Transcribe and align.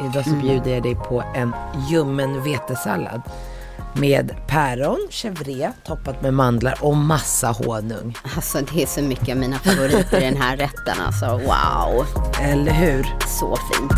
Idag 0.00 0.24
så 0.24 0.30
bjuder 0.30 0.70
jag 0.70 0.82
dig 0.82 0.94
på 0.94 1.22
en 1.34 1.54
ljummen 1.90 2.42
vetesallad 2.42 3.22
med 3.94 4.34
päron, 4.48 5.08
chèvre 5.10 5.72
toppat 5.84 6.22
med 6.22 6.34
mandlar 6.34 6.78
och 6.80 6.96
massa 6.96 7.48
honung. 7.52 8.16
Alltså 8.36 8.58
det 8.72 8.82
är 8.82 8.86
så 8.86 9.02
mycket 9.02 9.28
av 9.28 9.36
mina 9.36 9.58
favoriter 9.58 10.20
i 10.20 10.24
den 10.24 10.36
här 10.42 10.56
rätten 10.56 10.94
alltså. 11.06 11.26
Wow, 11.26 12.06
Eller 12.40 12.72
hur? 12.72 13.06
så 13.26 13.56
fint. 13.56 13.92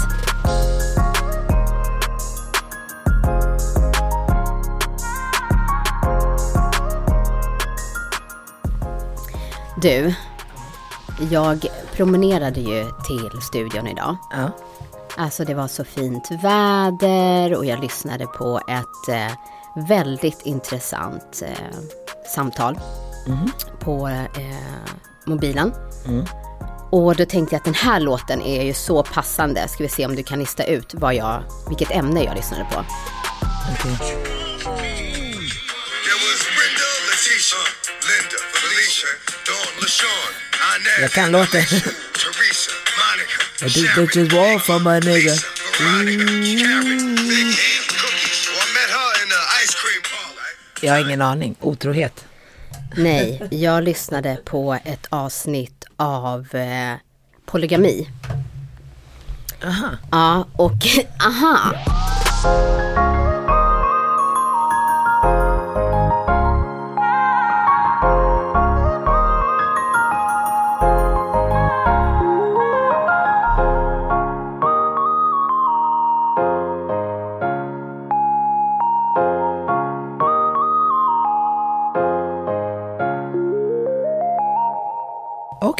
Du, 9.82 10.15
jag 11.30 11.66
promenerade 11.93 12.60
ju 12.60 12.84
till 12.84 13.41
studion 13.43 13.87
idag. 13.87 14.16
Ja. 14.30 14.51
Alltså 15.16 15.45
det 15.45 15.55
var 15.55 15.69
så 15.69 15.84
fint 15.84 16.30
väder 16.30 17.55
och 17.55 17.65
jag 17.66 17.80
lyssnade 17.80 18.27
på 18.27 18.61
ett 18.69 19.09
eh, 19.09 19.33
väldigt 19.88 20.43
intressant 20.43 21.43
eh, 21.43 21.77
samtal 22.35 22.79
på 23.80 24.09
eh, 24.09 24.57
mobilen. 25.27 25.73
Och 26.91 27.16
då 27.16 27.25
tänkte 27.25 27.55
jag 27.55 27.59
att 27.59 27.65
den 27.65 27.75
här 27.75 28.01
låten 28.01 28.43
är 28.43 28.62
ju 28.62 28.75
så 28.75 29.02
passande. 29.02 29.69
Ska 29.69 29.83
vi 29.83 29.88
se 29.88 30.07
om 30.07 30.16
du 30.16 30.23
kan 30.23 30.38
lista 30.38 30.65
ut 30.65 30.95
vad 30.95 31.15
jag, 31.15 31.43
vilket 31.69 31.91
ämne 31.91 32.24
jag 32.24 32.37
lyssnade 32.37 32.65
på. 32.73 32.85
Inez, 40.85 41.01
Jag 41.01 41.10
kan 41.10 41.32
låten. 41.32 41.63
I 43.63 43.66
do 43.66 43.71
Sharon, 43.71 44.07
bitches 44.07 44.32
wall 44.32 44.59
for 44.59 44.79
my 44.80 45.01
nigga. 45.01 45.35
Jag 50.80 50.93
har 50.93 51.01
ingen 51.01 51.23
aning. 51.23 51.54
Otrohet. 51.60 52.24
Nej, 52.96 53.43
jag 53.51 53.85
lyssnade 53.85 54.38
på 54.45 54.79
ett 54.85 55.07
avsnitt 55.09 55.85
av 55.96 56.54
eh, 56.54 56.95
polygami. 57.46 58.09
Aha. 59.65 59.88
Ja, 60.10 60.47
och 60.52 60.87
aha. 61.26 61.73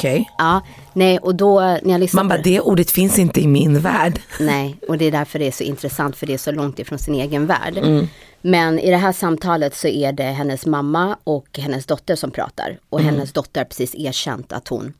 Okej. 0.03 0.31
Ja, 0.39 0.61
nej, 0.92 1.19
och 1.19 1.34
då 1.34 1.61
när 1.61 1.91
jag 1.91 2.00
lyssnade 2.00 2.25
Man 2.25 2.28
bara, 2.28 2.42
det, 2.42 2.50
det 2.50 2.61
ordet 2.61 2.91
finns 2.91 3.19
inte 3.19 3.41
i 3.41 3.47
min 3.47 3.81
värld. 3.81 4.20
Nej, 4.41 4.77
och 4.89 4.98
det 4.98 5.05
är 5.05 5.11
därför 5.11 5.39
det 5.39 5.47
är 5.47 5.53
så 5.53 5.64
intressant 5.64 6.17
för 6.17 6.27
det 6.27 6.34
är 6.34 6.39
så 6.39 6.53
långt 6.53 6.78
ifrån 6.78 6.98
sin 6.98 7.14
egen 7.14 7.47
värld. 7.47 8.06
Men 8.41 8.78
i 8.78 8.91
det 8.91 8.97
här 8.97 9.12
samtalet 9.12 9.74
så 9.77 9.89
är 9.89 10.12
det 10.12 10.23
hennes 10.24 10.67
mamma 10.67 11.18
och 11.24 11.58
hennes 11.58 11.86
dotter 11.86 12.17
som 12.17 12.30
pratar. 12.30 12.79
Och 12.89 13.01
hennes 13.01 13.33
dotter 13.33 13.61
har 13.61 13.64
precis 13.64 13.95
erkänt 13.95 14.52
att 14.52 14.68
hon, 14.68 14.92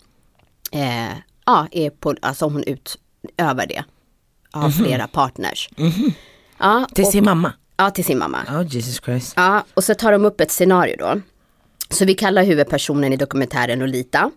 eh, 0.73 1.12
ja, 1.47 1.67
är 1.71 1.91
på, 1.91 2.15
alltså 2.23 2.45
hon 2.45 2.65
utövar 2.65 3.67
det. 3.67 3.85
Har 4.51 4.71
flera 4.71 5.07
partners. 5.07 5.69
Ja, 6.59 6.87
Till 6.95 7.05
och, 7.05 7.11
sin 7.11 7.25
mamma. 7.25 7.53
ja, 7.77 7.91
till 7.91 8.05
sin 8.05 8.19
mamma. 8.19 8.39
Oh 8.49 8.67
Jesus 8.67 9.01
Christ. 9.05 9.33
Ja, 9.37 9.65
och 9.75 9.85
så 9.85 9.95
tar 9.95 10.12
de 10.12 10.25
upp 10.25 10.41
ett 10.41 10.51
scenario 10.51 10.97
då. 10.99 11.21
Så 11.91 12.05
vi 12.05 12.15
kallar 12.15 12.45
huvudpersonen 12.45 13.12
i 13.12 13.17
dokumentären 13.17 13.79
Lolita. 13.79 14.31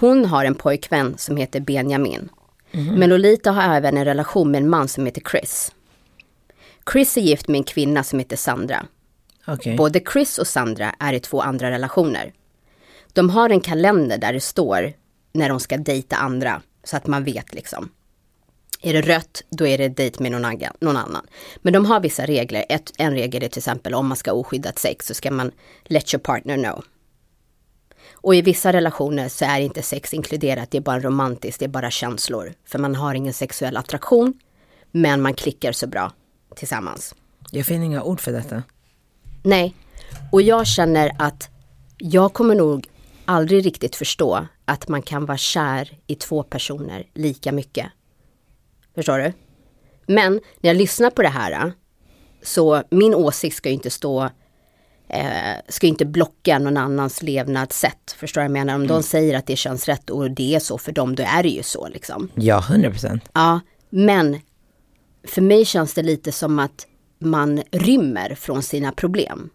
Hon 0.00 0.24
har 0.24 0.44
en 0.44 0.54
pojkvän 0.54 1.18
som 1.18 1.36
heter 1.36 1.60
Benjamin. 1.60 2.28
Men 2.70 3.10
Lolita 3.10 3.50
har 3.50 3.76
även 3.76 3.96
en 3.96 4.04
relation 4.04 4.50
med 4.50 4.62
en 4.62 4.68
man 4.68 4.88
som 4.88 5.06
heter 5.06 5.22
Chris. 5.30 5.72
Chris 6.92 7.16
är 7.16 7.20
gift 7.20 7.48
med 7.48 7.58
en 7.58 7.64
kvinna 7.64 8.02
som 8.04 8.18
heter 8.18 8.36
Sandra. 8.36 8.86
Okej. 9.46 9.76
Både 9.76 10.00
Chris 10.12 10.38
och 10.38 10.46
Sandra 10.46 10.94
är 10.98 11.12
i 11.12 11.20
två 11.20 11.40
andra 11.40 11.70
relationer. 11.70 12.32
De 13.12 13.30
har 13.30 13.50
en 13.50 13.60
kalender 13.60 14.18
där 14.18 14.32
det 14.32 14.40
står 14.40 14.92
när 15.32 15.48
de 15.48 15.60
ska 15.60 15.76
dejta 15.76 16.16
andra. 16.16 16.62
Så 16.84 16.96
att 16.96 17.06
man 17.06 17.24
vet 17.24 17.54
liksom. 17.54 17.88
Är 18.82 18.92
det 18.92 19.00
rött, 19.00 19.42
då 19.50 19.66
är 19.66 19.78
det 19.78 19.88
dejt 19.88 20.22
med 20.22 20.32
någon, 20.32 20.44
annan- 20.44 20.72
någon 20.80 20.96
annan. 20.96 21.26
Men 21.56 21.72
de 21.72 21.86
har 21.86 22.00
vissa 22.00 22.26
regler. 22.26 22.64
Ett, 22.68 22.92
en 22.98 23.14
regel 23.14 23.42
är 23.42 23.48
till 23.48 23.58
exempel 23.60 23.94
om 23.94 24.06
man 24.06 24.16
ska 24.16 24.30
ha 24.30 24.38
oskyddat 24.38 24.78
sex 24.78 25.06
så 25.06 25.14
ska 25.14 25.30
man 25.30 25.50
let 25.84 26.14
your 26.14 26.20
partner 26.22 26.56
know. 26.56 26.84
Och 28.24 28.34
i 28.34 28.42
vissa 28.42 28.72
relationer 28.72 29.28
så 29.28 29.44
är 29.44 29.60
inte 29.60 29.82
sex 29.82 30.14
inkluderat, 30.14 30.70
det 30.70 30.78
är 30.78 30.82
bara 30.82 31.00
romantiskt, 31.00 31.60
det 31.60 31.64
är 31.64 31.68
bara 31.68 31.90
känslor. 31.90 32.54
För 32.64 32.78
man 32.78 32.94
har 32.94 33.14
ingen 33.14 33.34
sexuell 33.34 33.76
attraktion, 33.76 34.34
men 34.90 35.22
man 35.22 35.34
klickar 35.34 35.72
så 35.72 35.86
bra 35.86 36.12
tillsammans. 36.56 37.14
Jag 37.50 37.66
finner 37.66 37.84
inga 37.86 38.02
ord 38.02 38.20
för 38.20 38.32
detta. 38.32 38.62
Nej, 39.42 39.74
och 40.32 40.42
jag 40.42 40.66
känner 40.66 41.10
att 41.18 41.50
jag 41.98 42.32
kommer 42.32 42.54
nog 42.54 42.86
aldrig 43.24 43.66
riktigt 43.66 43.96
förstå 43.96 44.46
att 44.64 44.88
man 44.88 45.02
kan 45.02 45.26
vara 45.26 45.38
kär 45.38 45.98
i 46.06 46.14
två 46.14 46.42
personer 46.42 47.06
lika 47.14 47.52
mycket. 47.52 47.86
Förstår 48.94 49.18
du? 49.18 49.32
Men 50.06 50.32
när 50.32 50.70
jag 50.70 50.76
lyssnar 50.76 51.10
på 51.10 51.22
det 51.22 51.28
här 51.28 51.72
så 52.42 52.82
min 52.90 53.14
åsikt 53.14 53.56
ska 53.56 53.68
ju 53.68 53.74
inte 53.74 53.90
stå 53.90 54.30
eh, 55.14 55.60
ska 55.68 55.86
ju 55.86 55.90
inte 55.90 56.04
blocka 56.06 56.58
någon 56.58 56.76
annans 56.76 57.22
levnadssätt. 57.22 58.16
Förstår 58.18 58.40
du 58.40 58.48
vad 58.48 58.58
jag 58.58 58.66
menar? 58.66 58.74
Om 58.74 58.86
de 58.86 59.02
säger 59.02 59.38
att 59.38 59.46
det 59.46 59.56
känns 59.56 59.88
rätt 59.88 60.10
och 60.10 60.30
det 60.30 60.54
är 60.54 60.60
så 60.60 60.78
för 60.78 60.92
dem, 60.92 61.14
då 61.14 61.22
är 61.22 61.42
det 61.42 61.48
ju 61.48 61.62
så 61.62 61.88
liksom. 61.88 62.28
Ja, 62.34 62.64
100 62.68 62.90
procent. 62.90 63.24
Ja, 63.32 63.60
men 63.90 64.40
för 65.26 65.42
mig 65.42 65.64
känns 65.64 65.94
det 65.94 66.02
lite 66.02 66.32
som 66.32 66.58
att 66.58 66.86
man 67.18 67.62
rymmer 67.70 68.34
från 68.34 68.62
sina 68.62 68.92
problem. 68.92 69.50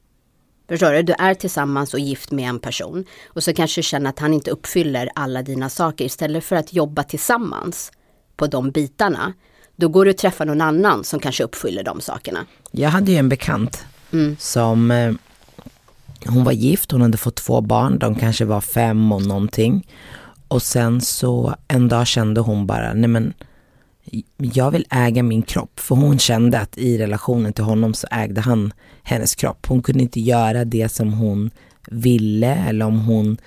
Förstår 0.69 0.91
du? 0.91 1.01
Du 1.01 1.13
är 1.13 1.33
tillsammans 1.33 1.93
och 1.93 1.99
gift 1.99 2.31
med 2.31 2.49
en 2.49 2.59
person 2.59 3.05
och 3.27 3.43
så 3.43 3.53
kanske 3.53 3.79
du 3.79 3.83
känner 3.83 4.09
att 4.09 4.19
han 4.19 4.33
inte 4.33 4.51
uppfyller 4.51 5.09
alla 5.15 5.41
dina 5.41 5.69
saker. 5.69 6.05
Istället 6.05 6.43
för 6.43 6.55
att 6.55 6.73
jobba 6.73 7.03
tillsammans 7.03 7.91
på 8.35 8.47
de 8.47 8.71
bitarna, 8.71 9.33
då 9.75 9.87
går 9.87 10.05
du 10.05 10.11
och 10.11 10.17
träffar 10.17 10.45
någon 10.45 10.61
annan 10.61 11.03
som 11.03 11.19
kanske 11.19 11.43
uppfyller 11.43 11.83
de 11.83 12.01
sakerna. 12.01 12.45
Jag 12.71 12.89
hade 12.89 13.11
ju 13.11 13.17
en 13.17 13.29
bekant 13.29 13.85
som, 14.37 14.91
eh, 14.91 15.13
hon 16.27 16.43
var 16.43 16.51
gift, 16.51 16.91
hon 16.91 17.01
hade 17.01 17.17
fått 17.17 17.35
två 17.35 17.61
barn, 17.61 17.99
de 17.99 18.15
kanske 18.15 18.45
var 18.45 18.61
fem 18.61 19.11
och 19.11 19.21
någonting. 19.21 19.87
Och 20.47 20.61
sen 20.61 21.01
så 21.01 21.55
en 21.67 21.87
dag 21.87 22.07
kände 22.07 22.41
hon 22.41 22.67
bara, 22.67 22.93
nej 22.93 23.07
men 23.07 23.33
jag 24.37 24.71
vill 24.71 24.85
äga 24.89 25.23
min 25.23 25.41
kropp. 25.41 25.79
För 25.79 25.95
hon 25.95 26.19
kände 26.19 26.59
att 26.59 26.77
i 26.77 26.97
relationen 26.97 27.53
till 27.53 27.63
honom 27.63 27.93
så 27.93 28.07
ägde 28.11 28.41
han 28.41 28.73
hennes 29.03 29.35
kropp. 29.35 29.65
Hon 29.67 29.81
kunde 29.81 30.03
inte 30.03 30.19
göra 30.19 30.65
det 30.65 30.89
som 30.89 31.13
hon 31.13 31.51
ville 31.87 32.55
eller 32.55 32.85
om 32.85 32.99
hon 32.99 33.37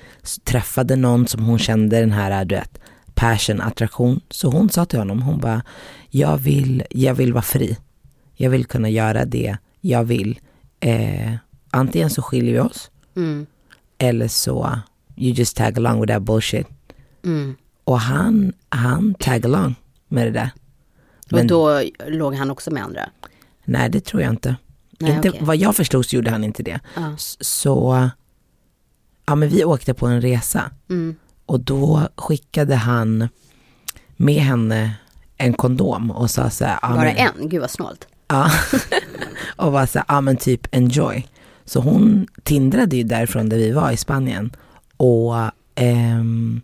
träffade 0.44 0.97
någon 0.97 1.27
som 1.27 1.44
hon 1.44 1.59
kände 1.59 2.00
den 2.00 2.12
här, 2.12 2.44
du 2.44 2.55
vet, 2.55 2.78
passion, 3.15 3.61
attraktion. 3.61 4.20
Så 4.31 4.50
hon 4.50 4.69
sa 4.70 4.85
till 4.85 4.99
honom, 4.99 5.23
hon 5.23 5.41
bara, 5.41 5.62
jag 6.11 6.37
vill, 6.37 6.82
jag 6.91 7.14
vill 7.14 7.32
vara 7.32 7.43
fri. 7.43 7.76
Jag 8.35 8.50
vill 8.50 8.64
kunna 8.64 8.88
göra 8.88 9.25
det 9.25 9.56
jag 9.81 10.05
vill. 10.05 10.41
Eh, 10.81 11.32
antingen 11.73 12.11
så 12.11 12.23
skiljer 12.23 12.53
vi 12.53 12.61
oss 12.61 12.91
Mm. 13.17 13.47
eller 13.99 14.29
så 14.29 14.79
you 15.17 15.33
just 15.33 15.57
tag 15.57 15.79
along 15.79 16.01
with 16.01 16.13
that 16.13 16.23
bullshit. 16.23 16.67
Mm. 17.25 17.57
Och 17.85 18.01
han, 18.01 18.53
han 18.69 19.15
tag 19.15 19.47
along 19.47 19.75
med 20.09 20.27
det 20.27 20.31
där. 20.31 20.51
Men- 21.31 21.41
Och 21.41 21.47
då 21.47 21.83
låg 22.07 22.35
han 22.35 22.51
också 22.51 22.71
med 22.71 22.83
andra. 22.83 23.09
Nej, 23.65 23.91
det 23.91 24.01
tror 24.05 24.23
jag 24.23 24.33
inte. 24.33 24.57
Nej, 24.99 25.13
inte 25.13 25.29
okej. 25.31 25.41
Vad 25.45 25.57
jag 25.57 25.77
förstod 25.77 26.07
så 26.07 26.17
gjorde 26.17 26.31
han 26.31 26.45
inte 26.45 26.63
det. 26.63 26.81
S- 27.17 27.37
Så, 27.41 28.09
ja 29.27 29.35
men 29.35 29.49
vi 29.49 29.65
åkte 29.65 29.95
på 29.95 30.07
en 30.07 30.21
resa 30.21 30.71
Mm. 30.91 31.17
och 31.47 31.61
då 31.61 32.09
skickade 32.17 32.75
han 32.77 33.29
med 34.17 34.35
henne 34.43 34.95
en 35.37 35.53
kondom 35.55 36.11
och 36.11 36.31
sa 36.31 36.51
så 36.51 36.65
här, 36.65 36.79
Bara 36.83 36.95
men- 36.95 37.17
en, 37.17 37.49
gud 37.49 37.61
vad 37.61 37.71
snålt. 37.71 38.07
Ja. 38.29 38.51
och 39.57 39.73
var 39.73 39.87
så 39.87 39.99
här, 39.99 40.07
ja 40.09 40.21
men 40.21 40.37
typ 40.37 40.75
enjoy. 40.75 41.29
Så 41.64 41.81
hon 41.81 42.26
tindrade 42.43 42.97
ju 42.97 43.03
därifrån 43.03 43.49
där 43.49 43.56
vi 43.56 43.70
var 43.73 43.91
i 43.91 43.97
Spanien. 43.97 44.50
Och 44.97 45.35
ehm, 45.75 46.61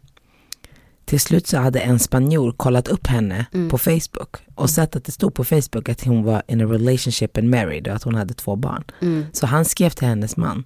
till 1.05 1.21
slut 1.21 1.47
så 1.47 1.59
hade 1.59 1.81
en 1.81 1.99
spanjor 1.99 2.53
kollat 2.53 2.89
upp 2.89 3.07
henne 3.07 3.47
på 3.71 3.79
Facebook 3.79 4.37
och 4.55 4.71
sett 4.71 4.97
att 4.97 5.05
det 5.05 5.13
stod 5.13 5.35
på 5.35 5.45
Facebook 5.45 5.89
att 5.89 6.05
hon 6.05 6.23
var 6.25 6.43
in 6.49 6.61
a 6.61 6.65
relationship 6.65 7.39
and 7.39 7.51
married 7.51 7.89
och 7.89 7.95
att 7.95 8.03
hon 8.03 8.15
hade 8.15 8.35
två 8.35 8.57
barn. 8.57 8.85
Så 9.33 9.47
han 9.47 9.65
skrev 9.65 9.91
till 9.91 10.09
hennes 10.09 10.37
man. 10.37 10.65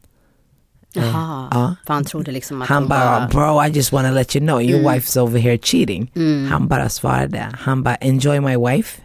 Jaha, 0.94 1.48
Ja. 1.50 1.74
för 1.86 1.94
han 1.94 2.04
trodde 2.04 2.32
liksom 2.32 2.62
att 2.62 2.68
Han 2.68 2.88
bara, 2.88 3.20
var... 3.20 3.28
bro 3.28 3.64
I 3.64 3.76
just 3.76 3.92
wanna 3.92 4.10
let 4.10 4.36
you 4.36 4.46
know 4.46 4.62
your 4.62 4.80
Mm. 4.80 4.92
wife's 4.92 5.18
over 5.20 5.38
here 5.38 5.58
cheating. 5.58 6.12
Han 6.50 6.68
bara 6.68 6.88
svarade, 6.88 7.48
han 7.52 7.82
bara 7.82 7.94
enjoy 7.94 8.40
my 8.40 8.56
wife. 8.56 9.00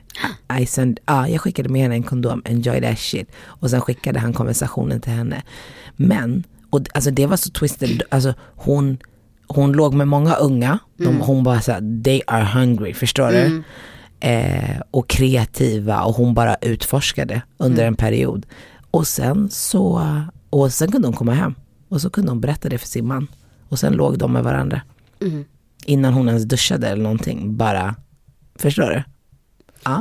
I 0.62 0.66
send, 0.66 1.00
ja, 1.06 1.28
jag 1.28 1.42
skickade 1.42 1.70
med 1.70 1.82
henne 1.82 1.96
en 1.96 2.04
kondom, 2.04 2.42
enjoy 2.46 2.82
that 2.82 3.00
shit. 3.00 3.32
Och 3.46 3.70
sen 3.70 3.82
skickade 3.82 4.20
han 4.20 4.34
konversationen 4.34 5.02
till 5.02 5.12
henne. 5.14 5.42
Men, 5.96 6.44
och, 6.70 6.82
alltså 6.94 7.12
det 7.12 7.26
var 7.26 7.38
så 7.38 7.50
twisted, 7.50 8.02
alltså 8.10 8.34
hon, 8.56 8.98
hon 9.48 9.72
låg 9.74 9.94
med 9.94 10.08
många 10.08 10.36
unga, 10.36 10.80
Mm. 11.00 11.12
de, 11.20 11.22
hon 11.26 11.44
bara 11.44 11.62
såhär, 11.62 12.04
they 12.04 12.22
are 12.28 12.44
hungry, 12.60 12.94
förstår 12.94 13.32
du? 13.32 13.64
Eh, 14.20 14.82
och 14.92 15.10
kreativa 15.10 16.02
och 16.04 16.16
hon 16.16 16.34
bara 16.34 16.56
utforskade 16.56 17.42
under 17.58 17.84
Mm. 17.84 17.88
en 17.94 17.96
period. 17.96 18.46
Och 18.92 19.08
sen 19.08 19.50
så, 19.50 20.02
och 20.50 20.74
sen 20.74 20.92
kunde 20.92 21.08
hon 21.08 21.16
komma 21.16 21.34
hem. 21.34 21.56
Och 21.90 22.02
så 22.02 22.10
kunde 22.10 22.32
hon 22.32 22.42
berätta 22.42 22.70
det 22.70 22.78
för 22.78 22.88
sin 22.88 23.08
man. 23.08 23.28
Och 23.70 23.80
sen 23.80 23.94
låg 23.94 24.18
de 24.18 24.34
med 24.34 24.44
varandra. 24.44 24.82
Mm. 25.22 25.46
Innan 25.86 26.14
hon 26.14 26.28
ens 26.28 26.44
duschade 26.44 26.88
eller 26.88 27.04
någonting. 27.04 27.58
Bara, 27.58 27.96
förstår 28.60 28.90
du? 28.90 29.04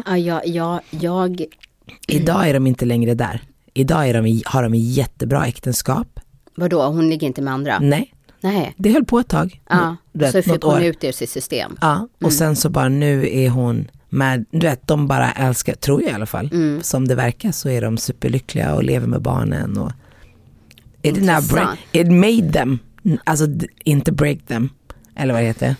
Ja, 0.06 0.16
jag, 0.16 0.46
jag, 0.46 0.80
jag, 0.90 1.44
Idag 2.08 2.48
är 2.48 2.54
de 2.54 2.66
inte 2.66 2.84
längre 2.84 3.14
där. 3.14 3.40
Idag 3.74 4.08
är 4.08 4.22
de, 4.22 4.42
har 4.46 4.62
de 4.62 4.74
jättebra 4.74 5.46
äktenskap. 5.46 6.20
vadå, 6.54 6.82
hon 6.82 7.08
ligger 7.10 7.26
inte 7.26 7.42
med 7.42 7.54
andra? 7.54 7.78
Nej, 7.78 8.12
Nej. 8.40 8.74
det 8.76 8.92
höll 8.92 9.04
på 9.04 9.18
ett 9.18 9.28
tag. 9.28 9.60
Ja, 9.68 9.96
vet, 10.12 10.32
så 10.32 10.42
fick 10.42 10.62
hon 10.62 10.74
år. 10.74 10.82
ut 10.82 11.00
det 11.00 11.08
ur 11.08 11.12
sitt 11.12 11.30
system. 11.30 11.76
Ja, 11.80 12.08
och 12.22 12.32
sen 12.32 12.56
så 12.56 12.68
bara 12.70 12.88
nu 12.88 13.28
är 13.38 13.48
hon 13.48 13.90
med, 14.08 14.46
du 14.50 14.58
vet 14.66 14.86
de 14.86 15.06
bara 15.06 15.32
älskar, 15.32 15.74
tror 15.74 16.02
jag 16.02 16.10
i 16.10 16.14
alla 16.14 16.26
fall. 16.26 16.50
Mm. 16.52 16.82
Som 16.82 17.08
det 17.08 17.14
verkar 17.14 17.52
så 17.52 17.68
är 17.68 17.82
de 17.82 17.98
superlyckliga 17.98 18.74
och 18.74 18.84
lever 18.84 19.06
med 19.06 19.22
barnen. 19.22 19.78
Och 19.78 19.92
it, 21.02 21.14
break, 21.24 21.78
it 21.92 22.12
made 22.12 22.52
them, 22.52 22.78
alltså 23.24 23.46
inte 23.84 24.12
break 24.12 24.38
them. 24.46 24.68
Eller 25.16 25.34
vad 25.34 25.42
det 25.42 25.46
heter. 25.46 25.76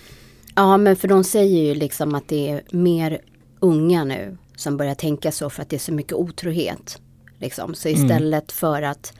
Ja, 0.55 0.77
men 0.77 0.97
för 0.97 1.09
de 1.09 1.25
säger 1.25 1.63
ju 1.63 1.75
liksom 1.75 2.15
att 2.15 2.29
det 2.29 2.51
är 2.51 2.63
mer 2.71 3.19
unga 3.61 4.05
nu 4.05 4.37
som 4.57 4.77
börjar 4.77 4.95
tänka 4.95 5.33
så 5.33 5.51
för 5.51 5.63
att 5.63 5.71
det 5.71 5.77
är 5.77 5.81
så 5.81 5.93
mycket 5.93 6.13
otrohet. 6.13 6.99
Liksom. 7.39 7.75
Så 7.75 7.89
istället 7.89 8.53
för 8.53 8.83
att 8.83 9.13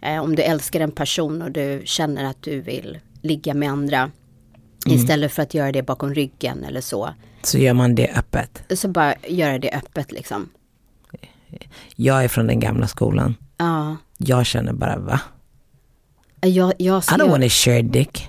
eh, 0.00 0.22
om 0.22 0.36
du 0.36 0.42
älskar 0.42 0.80
en 0.80 0.92
person 0.92 1.42
och 1.42 1.50
du 1.50 1.82
känner 1.84 2.24
att 2.24 2.42
du 2.42 2.60
vill 2.60 2.98
ligga 3.22 3.54
med 3.54 3.70
andra 3.70 4.10
istället 4.86 5.32
för 5.32 5.42
att 5.42 5.54
göra 5.54 5.72
det 5.72 5.82
bakom 5.82 6.14
ryggen 6.14 6.64
eller 6.64 6.80
så. 6.80 7.10
Så 7.42 7.58
gör 7.58 7.74
man 7.74 7.94
det 7.94 8.12
öppet. 8.16 8.78
Så 8.78 8.88
bara 8.88 9.14
göra 9.28 9.58
det 9.58 9.70
öppet 9.70 10.12
liksom. 10.12 10.48
Jag 11.96 12.24
är 12.24 12.28
från 12.28 12.46
den 12.46 12.60
gamla 12.60 12.86
skolan. 12.86 13.34
Ja, 13.56 13.96
Jag 14.18 14.46
känner 14.46 14.72
bara 14.72 14.98
va? 14.98 15.20
jag, 16.40 16.72
jag 16.78 16.98
I 17.02 17.06
don't 17.06 17.30
wanna 17.30 17.48
share 17.48 17.82
dick. 17.82 18.28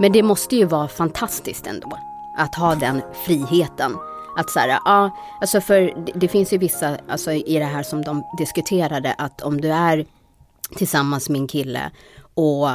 Men 0.00 0.12
det 0.12 0.22
måste 0.22 0.56
ju 0.56 0.64
vara 0.64 0.88
fantastiskt 0.88 1.66
ändå. 1.66 1.98
Att 2.36 2.54
ha 2.54 2.74
den 2.74 3.02
friheten. 3.26 3.96
Att 4.36 4.50
så 4.50 4.58
här, 4.58 4.68
ja, 4.68 5.16
alltså 5.40 5.60
för 5.60 6.04
det, 6.14 6.28
finns 6.28 6.52
ju 6.52 6.58
vissa, 6.58 6.98
alltså 7.08 7.32
i 7.32 7.58
det 7.58 7.64
här 7.64 7.82
som 7.82 8.02
de 8.02 8.22
diskuterade, 8.38 9.12
att 9.12 9.42
om 9.42 9.60
du 9.60 9.72
är 9.72 10.06
tillsammans 10.76 11.28
med 11.28 11.40
en 11.40 11.46
kille 11.48 11.90
och 12.34 12.68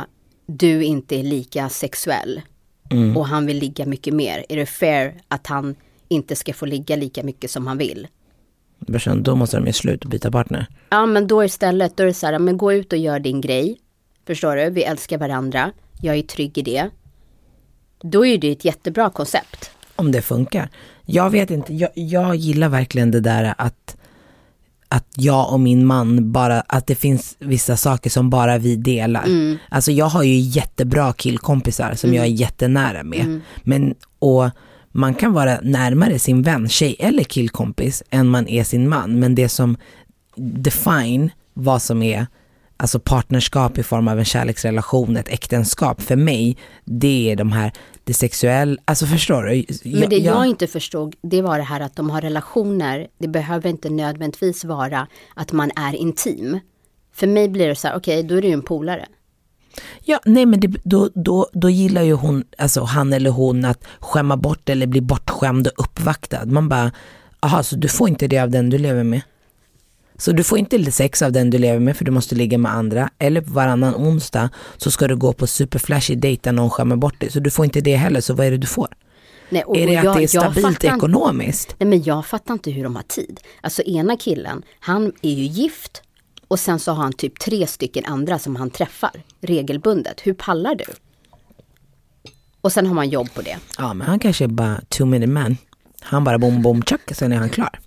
du 0.47 0.83
inte 0.83 1.19
är 1.19 1.23
lika 1.23 1.69
sexuell 1.69 2.41
och 3.15 3.27
han 3.27 3.45
vill 3.45 3.57
ligga 3.57 3.85
mycket 3.85 4.13
mer, 4.13 4.45
är 4.49 4.55
det 4.57 4.65
fair 4.65 5.21
att 5.27 5.47
han 5.47 5.75
inte 6.07 6.35
ska 6.35 6.53
få 6.53 6.65
ligga 6.65 6.95
lika 6.95 7.23
mycket 7.23 7.51
som 7.51 7.67
han 7.67 7.77
vill? 7.77 8.07
Brorsan, 8.79 9.23
då 9.23 9.35
måste 9.35 9.57
de 9.57 9.67
ju 9.67 9.73
slut 9.73 10.03
och 10.03 10.09
byta 10.09 10.31
partner. 10.31 10.67
Ja 10.89 11.05
men 11.05 11.27
då 11.27 11.43
istället, 11.43 11.97
då 11.97 12.03
är 12.03 12.07
det 12.07 12.13
så 12.13 12.25
här, 12.25 12.39
men 12.39 12.57
gå 12.57 12.73
ut 12.73 12.93
och 12.93 12.99
gör 12.99 13.19
din 13.19 13.41
grej. 13.41 13.77
Förstår 14.27 14.55
du? 14.55 14.69
Vi 14.69 14.83
älskar 14.83 15.17
varandra. 15.17 15.71
Jag 16.01 16.15
är 16.15 16.21
trygg 16.21 16.57
i 16.57 16.61
det. 16.61 16.89
Då 18.11 18.25
är 18.25 18.37
det 18.37 18.51
ett 18.51 18.65
jättebra 18.65 19.09
koncept. 19.09 19.71
Om 19.95 20.11
det 20.11 20.21
funkar. 20.21 20.69
Jag 21.05 21.29
vet 21.29 21.51
inte, 21.51 21.73
jag, 21.73 21.89
jag 21.93 22.35
gillar 22.35 22.69
verkligen 22.69 23.11
det 23.11 23.19
där 23.19 23.53
att, 23.57 23.97
att 24.87 25.07
jag 25.15 25.53
och 25.53 25.59
min 25.59 25.85
man 25.85 26.31
bara, 26.31 26.61
att 26.61 26.87
det 26.87 26.95
finns 26.95 27.35
vissa 27.39 27.77
saker 27.77 28.09
som 28.09 28.29
bara 28.29 28.57
vi 28.57 28.75
delar. 28.75 29.25
Alltså 29.69 29.91
jag 29.91 30.05
har 30.05 30.23
ju 30.23 30.37
jättebra 30.37 31.13
killkompisar 31.13 31.93
som 31.93 32.13
jag 32.13 32.25
är 32.25 32.29
jättenära 32.29 33.03
med. 33.03 33.41
Men, 33.63 33.95
och 34.19 34.49
man 34.91 35.13
kan 35.13 35.33
vara 35.33 35.59
närmare 35.61 36.19
sin 36.19 36.41
vän, 36.41 36.69
tjej 36.69 36.95
eller 36.99 37.23
killkompis 37.23 38.03
än 38.09 38.27
man 38.27 38.47
är 38.47 38.63
sin 38.63 38.89
man. 38.89 39.19
Men 39.19 39.35
det 39.35 39.49
som 39.49 39.77
define 40.35 41.29
vad 41.53 41.81
som 41.81 42.01
är 42.01 42.27
alltså 42.77 42.99
partnerskap 42.99 43.77
i 43.77 43.83
form 43.83 44.07
av 44.07 44.19
en 44.19 44.25
kärleksrelation, 44.25 45.17
ett 45.17 45.29
äktenskap 45.29 46.01
för 46.01 46.15
mig, 46.15 46.57
det 46.85 47.31
är 47.31 47.35
de 47.35 47.51
här, 47.51 47.71
det 48.03 48.13
sexuella, 48.13 48.81
alltså 48.85 49.05
förstår 49.05 49.43
du? 49.43 49.65
Men 49.99 50.09
det 50.09 50.17
jag 50.17 50.45
inte 50.45 50.67
förstod, 50.67 51.15
det 51.21 51.41
var 51.41 51.57
det 51.57 51.63
här 51.63 51.79
att 51.79 51.95
de 51.95 52.09
har 52.09 52.21
relationer. 52.21 53.07
Det 53.17 53.27
behöver 53.27 53.69
inte 53.69 53.89
nödvändigtvis 53.89 54.65
vara 54.65 55.07
att 55.33 55.51
man 55.51 55.71
är 55.75 55.95
intim. 55.95 56.59
För 57.13 57.27
mig 57.27 57.49
blir 57.49 57.67
det 57.67 57.75
så 57.75 57.87
här, 57.87 57.95
okej, 57.97 58.23
då 58.23 58.35
är 58.35 58.41
det 58.41 58.47
ju 58.47 58.53
en 58.53 58.61
polare. 58.61 59.05
Ja, 60.03 60.19
nej 60.25 60.45
men 60.45 60.59
det, 60.59 60.67
då, 60.83 61.09
då, 61.15 61.47
då 61.53 61.69
gillar 61.69 62.01
ju 62.01 62.13
hon, 62.13 62.43
alltså 62.57 62.83
han 62.83 63.13
eller 63.13 63.29
hon 63.29 63.65
att 63.65 63.83
skämma 63.99 64.37
bort 64.37 64.69
eller 64.69 64.87
bli 64.87 65.01
bortskämd 65.01 65.67
och 65.67 65.73
uppvaktad. 65.77 66.45
Man 66.45 66.69
bara, 66.69 66.91
aha 67.39 67.63
så 67.63 67.75
du 67.75 67.87
får 67.87 68.09
inte 68.09 68.27
det 68.27 68.39
av 68.39 68.49
den 68.49 68.69
du 68.69 68.77
lever 68.77 69.03
med. 69.03 69.21
Så 70.17 70.31
du 70.31 70.43
får 70.43 70.57
inte 70.57 70.91
sex 70.91 71.21
av 71.21 71.31
den 71.31 71.49
du 71.49 71.57
lever 71.57 71.79
med 71.79 71.97
för 71.97 72.05
du 72.05 72.11
måste 72.11 72.35
ligga 72.35 72.57
med 72.57 72.73
andra. 72.73 73.09
Eller 73.19 73.41
varannan 73.41 73.95
onsdag 73.95 74.49
så 74.77 74.91
ska 74.91 75.07
du 75.07 75.15
gå 75.15 75.33
på 75.33 75.47
superflashig 75.47 76.19
dejt 76.19 76.41
där 76.43 76.51
någon 76.51 76.69
skämmer 76.69 76.95
bort 76.95 77.19
dig. 77.19 77.31
Så 77.31 77.39
du 77.39 77.51
får 77.51 77.65
inte 77.65 77.81
det 77.81 77.95
heller, 77.95 78.21
så 78.21 78.33
vad 78.33 78.47
är 78.47 78.51
det 78.51 78.57
du 78.57 78.67
får? 78.67 78.87
Nej, 79.49 79.63
och- 79.63 79.77
är 79.77 79.87
det 79.87 79.93
och 79.93 79.97
att 79.99 80.03
jag- 80.05 80.15
det 80.15 80.19
är 80.19 80.21
jag 80.35 80.43
stabilt 80.43 80.67
inte- 80.67 80.87
ekonomiskt? 80.87 81.75
Nej 81.79 81.89
men 81.89 82.03
jag 82.03 82.25
fattar 82.25 82.53
inte 82.53 82.71
hur 82.71 82.83
de 82.83 82.95
har 82.95 83.03
tid. 83.03 83.39
Alltså 83.61 83.81
ena 83.81 84.17
killen, 84.17 84.63
han 84.79 85.11
är 85.21 85.31
ju 85.33 85.43
gift 85.43 86.01
och 86.47 86.59
sen 86.59 86.79
så 86.79 86.91
har 86.91 87.03
han 87.03 87.13
typ 87.13 87.39
tre 87.39 87.67
stycken 87.67 88.05
andra 88.05 88.39
som 88.39 88.55
han 88.55 88.69
träffar 88.69 89.11
regelbundet. 89.41 90.21
Hur 90.23 90.33
pallar 90.33 90.75
du? 90.75 90.85
Och 92.61 92.71
sen 92.71 92.85
har 92.87 92.93
man 92.93 93.09
jobb 93.09 93.33
på 93.33 93.41
det. 93.41 93.57
Ja 93.77 93.93
men 93.93 94.07
han 94.07 94.19
kanske 94.19 94.43
är 94.43 94.47
bara 94.47 94.81
two 94.89 95.05
minute 95.05 95.31
man. 95.31 95.57
Han 96.01 96.23
bara 96.23 96.37
bom 96.39 96.61
bom 96.61 96.83
tjack, 96.83 97.01
sen 97.15 97.31
är 97.31 97.37
han 97.37 97.49
klar. 97.49 97.79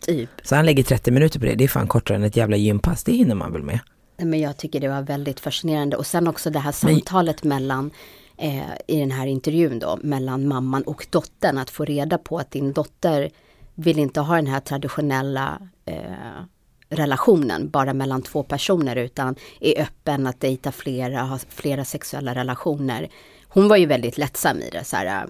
Typ. 0.00 0.30
Så 0.42 0.56
han 0.56 0.66
lägger 0.66 0.82
30 0.82 1.10
minuter 1.10 1.40
på 1.40 1.46
det, 1.46 1.54
det 1.54 1.64
är 1.64 1.68
fan 1.68 1.88
kortare 1.88 2.16
än 2.16 2.24
ett 2.24 2.36
jävla 2.36 2.56
gympass, 2.56 3.04
det 3.04 3.12
hinner 3.12 3.34
man 3.34 3.52
väl 3.52 3.62
med. 3.62 3.80
Men 4.16 4.40
jag 4.40 4.56
tycker 4.56 4.80
det 4.80 4.88
var 4.88 5.02
väldigt 5.02 5.40
fascinerande. 5.40 5.96
Och 5.96 6.06
sen 6.06 6.28
också 6.28 6.50
det 6.50 6.58
här 6.58 6.72
samtalet 6.72 7.44
mellan, 7.44 7.90
eh, 8.36 8.62
i 8.86 9.00
den 9.00 9.10
här 9.10 9.26
intervjun 9.26 9.78
då, 9.78 9.98
mellan 10.02 10.48
mamman 10.48 10.82
och 10.82 11.06
dottern. 11.10 11.58
Att 11.58 11.70
få 11.70 11.84
reda 11.84 12.18
på 12.18 12.38
att 12.38 12.50
din 12.50 12.72
dotter 12.72 13.30
vill 13.74 13.98
inte 13.98 14.20
ha 14.20 14.36
den 14.36 14.46
här 14.46 14.60
traditionella 14.60 15.60
eh, 15.86 15.94
relationen 16.88 17.70
bara 17.70 17.94
mellan 17.94 18.22
två 18.22 18.42
personer 18.42 18.96
utan 18.96 19.36
är 19.60 19.82
öppen 19.82 20.26
att 20.26 20.40
dejta 20.40 20.72
flera, 20.72 21.22
ha 21.22 21.38
flera 21.48 21.84
sexuella 21.84 22.34
relationer. 22.34 23.08
Hon 23.48 23.68
var 23.68 23.76
ju 23.76 23.86
väldigt 23.86 24.18
lättsam 24.18 24.58
i 24.58 24.70
det. 24.70 24.84
Så 24.84 24.96
här, 24.96 25.26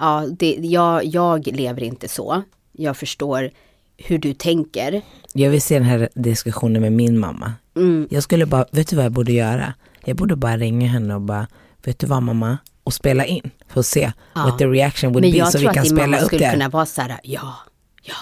ja, 0.00 0.26
det, 0.38 0.58
jag, 0.60 1.04
jag 1.04 1.46
lever 1.46 1.82
inte 1.82 2.08
så. 2.08 2.42
Jag 2.72 2.96
förstår 2.96 3.50
hur 3.96 4.18
du 4.18 4.34
tänker. 4.34 5.02
Jag 5.32 5.50
vill 5.50 5.62
se 5.62 5.74
den 5.74 5.88
här 5.88 6.08
diskussionen 6.14 6.82
med 6.82 6.92
min 6.92 7.18
mamma. 7.18 7.52
Mm. 7.76 8.08
Jag 8.10 8.22
skulle 8.22 8.46
bara, 8.46 8.66
vet 8.70 8.88
du 8.88 8.96
vad 8.96 9.04
jag 9.04 9.12
borde 9.12 9.32
göra? 9.32 9.74
Jag 10.04 10.16
borde 10.16 10.36
bara 10.36 10.56
ringa 10.56 10.88
henne 10.88 11.14
och 11.14 11.20
bara, 11.20 11.46
vet 11.84 11.98
du 11.98 12.06
vad 12.06 12.22
mamma? 12.22 12.58
Och 12.84 12.94
spela 12.94 13.24
in 13.24 13.50
för 13.68 13.80
att 13.80 13.86
se 13.86 14.12
what 14.34 14.58
the 14.58 14.66
reaction 14.66 15.12
would 15.12 15.22
Men 15.24 15.32
be 15.32 15.38
jag 15.38 15.52
så 15.52 15.58
vi 15.58 15.62
tror 15.64 15.70
att 15.70 15.74
kan 15.74 15.82
din 15.84 15.90
spela 15.92 16.06
mamma 16.06 16.18
upp 16.18 16.26
skulle 16.26 16.44
det. 16.46 16.52
kunna 16.52 16.68
vara 16.68 16.86
så 16.86 17.00
här, 17.00 17.20
ja, 17.22 17.54
ja. 18.02 18.14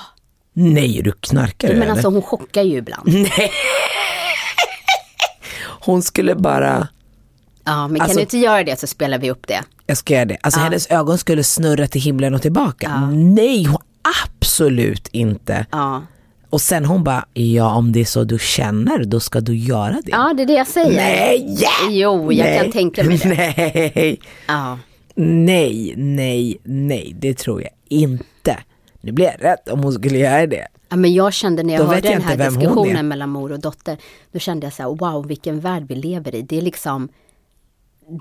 Nej, 0.52 1.00
du 1.04 1.12
knarkar 1.12 1.68
Men 1.68 1.76
eller? 1.82 1.90
alltså 1.92 2.08
hon 2.08 2.22
chockar 2.22 2.62
ju 2.62 2.76
ibland. 2.76 3.08
Hon 5.84 6.02
skulle 6.02 6.34
bara, 6.34 6.88
Ja, 7.64 7.88
men 7.88 7.96
kan 7.96 8.02
Alltså- 8.04 8.16
du 8.18 8.22
inte 8.22 8.38
göra 8.38 8.64
det 8.64 8.80
så 8.80 8.86
spelar 8.86 9.18
vi 9.18 9.30
upp 9.30 9.46
det. 9.46 9.60
jag 9.86 9.96
ska 9.96 10.14
göra 10.14 10.24
det. 10.24 10.38
Alltså 10.40 10.60
hennes 10.60 10.86
ögon 10.86 11.18
skulle 11.18 11.44
snurra 11.44 11.86
till 11.88 12.00
himlen 12.00 12.34
och 12.34 12.42
tillbaka. 12.42 13.00
Nej, 13.12 13.64
hon, 13.64 13.78
absolut 14.38 15.08
inte. 15.12 15.66
Ja. 15.70 16.02
Och 16.50 16.60
sen 16.60 16.84
hon 16.84 17.04
bara, 17.04 17.24
ja 17.32 17.74
om 17.74 17.92
det 17.92 18.00
är 18.00 18.04
så 18.04 18.24
du 18.24 18.38
känner 18.38 19.04
då 19.04 19.20
ska 19.20 19.40
du 19.40 19.56
göra 19.56 19.92
det. 20.04 20.10
ja, 20.10 20.32
det 20.36 20.42
är 20.42 20.46
det 20.46 20.52
jag 20.52 20.66
säger. 20.66 20.96
Nej! 20.96 21.58
Jo, 21.90 22.32
jag 22.32 22.44
nej, 22.44 22.60
kan 22.62 22.72
tänka 22.72 23.04
mig 23.04 23.16
det. 23.18 23.28
Nej, 23.28 24.20
Ja. 24.48 24.78
nej, 25.14 25.94
nej, 25.96 26.58
nej, 26.62 27.16
det 27.18 27.34
tror 27.38 27.62
jag 27.62 27.70
inte. 27.88 28.58
Nu 29.00 29.12
blir 29.12 29.24
jag 29.26 29.44
rädd 29.44 29.72
om 29.74 29.82
hon 29.82 29.92
skulle 29.92 30.18
göra 30.18 30.46
det. 30.46 30.66
Ja, 30.88 30.96
men 30.96 31.14
jag 31.14 31.32
kände 31.32 31.62
när 31.62 31.74
jag 31.74 31.82
Då 31.82 31.86
hörde 31.86 32.08
jag 32.08 32.20
den 32.20 32.28
här 32.28 32.50
diskussionen 32.50 33.08
mellan 33.08 33.28
mor 33.30 33.52
och 33.52 33.60
dotter, 33.60 33.96
då 34.32 34.38
kände 34.38 34.66
jag 34.66 34.72
så 34.72 34.82
här, 34.82 34.90
wow 34.90 35.26
vilken 35.26 35.60
värld 35.60 35.84
vi 35.88 35.94
lever 35.94 36.34
i. 36.34 36.42
Det 36.42 36.58
är 36.58 36.62
liksom, 36.62 37.08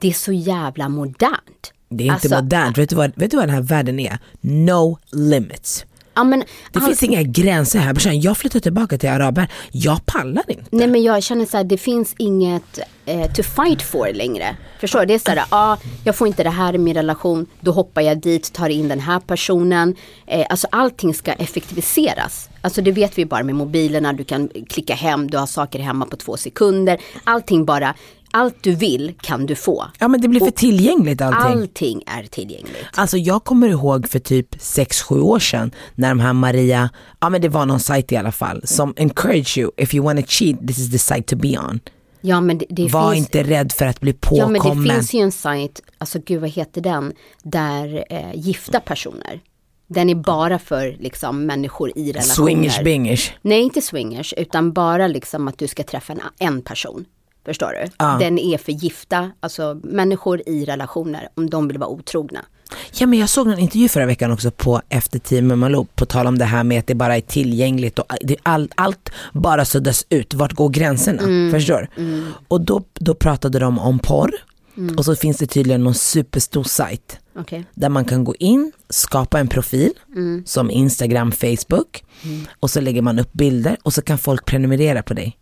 det 0.02 0.08
är 0.08 0.14
så 0.14 0.32
jävla 0.32 0.90
modernt. 0.90 1.61
Det 1.92 2.04
är 2.04 2.06
inte 2.06 2.14
Alltså, 2.14 2.36
modernt. 2.36 2.78
Vet 2.78 2.90
du, 2.90 2.96
vad, 2.96 3.12
vet 3.16 3.32
du 3.32 3.38
vad 3.38 3.48
den 3.48 3.56
här 3.56 3.62
världen 3.62 4.00
är? 4.00 4.20
No 4.42 4.98
limits. 5.12 5.86
Ja, 6.14 6.24
men, 6.24 6.40
Det 6.72 6.80
all- 6.80 6.86
finns 6.86 7.04
inga 7.04 7.22
gränser 7.24 7.80
här. 7.80 8.12
Jag 8.14 8.38
flyttar 8.38 8.60
tillbaka 8.60 8.98
till 8.98 9.10
araber. 9.10 9.48
Jag 9.72 10.06
pallar 10.06 10.44
inte. 10.48 10.64
Nej 10.72 10.88
men 10.88 11.04
jag 11.04 11.24
känner 11.24 11.46
så 11.46 11.58
här, 11.58 11.64
det 11.64 11.78
finns 11.78 12.16
inget 12.18 12.80
eh, 13.06 13.32
to 13.32 13.44
fight 13.44 13.82
for 13.82 14.14
längre. 14.14 14.56
Förstår 14.80 15.00
du? 15.00 15.06
Det 15.06 15.14
är 15.14 15.20
så 15.20 15.30
här, 15.30 15.38
ja, 15.38 15.46
ah, 15.50 15.78
jag 16.04 16.16
får 16.16 16.28
inte 16.28 16.44
det 16.44 16.50
här 16.50 16.76
i 16.76 16.78
min 16.78 16.94
relation, 16.96 17.46
då 17.60 17.72
hoppar 17.72 18.02
jag 18.02 18.22
dit, 18.22 18.54
tar 18.54 18.70
in 18.70 18.88
den 18.88 19.00
här 19.00 19.20
personen. 19.20 19.96
Eh, 20.28 20.46
alltså 20.50 20.68
allting 20.72 21.14
ska 21.14 21.32
effektiviseras. 21.34 22.50
Alltså 22.62 22.82
det 22.82 22.92
vet 22.92 23.18
vi 23.18 23.26
bara 23.26 23.44
med 23.44 23.56
mobilerna, 23.56 24.14
du 24.14 24.24
kan 24.24 24.50
klicka 24.70 24.94
hem, 24.96 25.30
du 25.30 25.38
har 25.38 25.46
saker 25.48 25.80
hemma 25.80 26.06
på 26.06 26.16
två 26.18 26.38
sekunder. 26.38 26.98
Allting 27.24 27.66
bara, 27.66 27.96
allt 28.32 28.56
du 28.64 28.76
vill 28.76 29.14
kan 29.22 29.46
du 29.46 29.56
få. 29.56 29.86
Ja 30.00 30.08
men 30.08 30.22
det 30.22 30.28
blir 30.28 30.40
för 30.40 30.52
tillgängligt 30.52 31.22
allting. 31.22 31.62
Allting 31.62 32.04
är 32.06 32.24
tillgängligt. 32.24 32.86
Alltså 32.94 33.18
jag 33.18 33.44
kommer 33.44 33.68
ihåg 33.70 34.08
för 34.10 34.20
typ 34.20 34.56
6-7 34.56 35.20
år 35.22 35.40
sedan 35.40 35.72
när 35.96 36.10
de 36.10 36.20
här 36.20 36.34
Maria, 36.34 36.90
ja 37.20 37.30
men 37.30 37.42
det 37.42 37.50
var 37.50 37.66
någon 37.66 37.80
sajt 37.80 38.12
i 38.12 38.18
alla 38.18 38.32
fall 38.32 38.62
som 38.64 38.94
encourage 38.98 39.58
you 39.58 39.72
if 39.78 39.94
you 39.94 40.06
wanna 40.06 40.22
cheat 40.22 40.68
this 40.68 40.78
is 40.80 40.92
the 40.92 41.00
site 41.00 41.24
to 41.24 41.36
be 41.36 41.58
on. 41.60 41.80
Ja 42.22 42.42
men 42.42 42.58
det, 42.58 42.66
det 42.70 42.88
Var 42.88 43.14
finns... 43.14 43.26
inte 43.26 43.44
rädd 43.44 43.72
för 43.72 43.86
att 43.86 44.00
bli 44.00 44.16
Ja 44.32 44.48
men 44.48 44.62
påkommen. 44.62 44.88
det 44.88 44.94
finns 44.94 45.14
ju 45.14 45.20
en 45.20 45.32
sajt, 45.32 45.82
alltså 45.98 46.20
gud 46.26 46.42
vad 46.42 46.50
heter 46.50 46.82
den, 46.82 47.14
där 47.44 48.06
eh, 48.10 48.36
gifta 48.36 48.80
personer. 48.80 49.42
Den 49.88 50.10
är 50.10 50.16
bara 50.16 50.60
för 50.60 50.98
liksom 51.00 51.46
människor 51.46 51.92
i 51.96 52.12
relationer. 52.12 52.34
Swingers 52.48 52.80
bingers. 52.84 53.34
Nej 53.42 53.62
inte 53.62 53.82
swingers 53.82 54.34
utan 54.38 54.74
bara 54.74 55.08
liksom 55.08 55.48
att 55.48 55.58
du 55.58 55.68
ska 55.68 55.84
träffa 55.84 56.14
en, 56.14 56.20
en 56.40 56.62
person. 56.62 57.06
Förstår 57.46 57.68
du? 57.68 58.06
Den 58.26 58.40
är 58.40 58.58
för 58.58 58.72
gifta, 58.72 59.32
alltså 59.40 59.80
människor 59.84 60.42
i 60.46 60.66
relationer 60.66 61.30
om 61.36 61.50
de 61.50 61.68
vill 61.68 61.78
vara 61.78 61.90
otrogna. 61.90 62.46
Ja 62.94 63.08
men 63.08 63.20
jag 63.20 63.30
såg 63.30 63.48
en 63.48 63.60
intervju 63.60 63.90
förra 63.90 64.06
veckan 64.06 64.32
också 64.32 64.52
på 64.52 64.82
Efter 64.90 65.20
tio 65.20 65.42
med 65.42 65.58
Malou 65.58 65.86
på 65.96 66.06
tal 66.06 66.28
om 66.28 66.38
det 66.38 66.46
här 66.46 66.64
med 66.64 66.80
att 66.80 66.88
det 66.88 66.96
bara 66.96 67.18
är 67.18 67.22
tillgängligt 67.22 68.00
och 68.00 68.06
det, 68.22 68.38
all, 68.44 68.70
allt 68.76 69.10
bara 69.34 69.66
suddas 69.66 70.06
ut. 70.10 70.34
Vart 70.34 70.54
går 70.54 70.70
gränserna? 70.70 71.22
Mm. 71.24 71.52
Förstår 71.52 71.88
du? 71.96 72.24
Och 72.48 72.62
då, 72.62 72.84
då 72.94 73.14
pratade 73.14 73.60
de 73.60 73.80
om 73.80 74.00
porr 74.00 74.32
och 74.98 75.06
så 75.06 75.16
finns 75.16 75.38
det 75.38 75.46
tydligen 75.46 75.84
någon 75.84 75.94
superstor 75.94 76.64
sajt 76.64 77.20
Okej. 77.36 77.66
där 77.74 77.90
man 77.90 78.06
kan 78.06 78.24
gå 78.24 78.36
in, 78.36 78.72
skapa 78.90 79.40
en 79.40 79.48
profil 79.48 79.92
som 80.46 80.72
Instagram, 80.72 81.32
Facebook 81.32 82.04
och 82.60 82.70
så 82.70 82.82
lägger 82.82 83.02
man 83.02 83.20
upp 83.20 83.34
bilder 83.34 83.78
och 83.84 83.94
så 83.94 84.02
kan 84.02 84.18
folk 84.18 84.46
prenumerera 84.46 85.04
på 85.04 85.14
dig. 85.14 85.38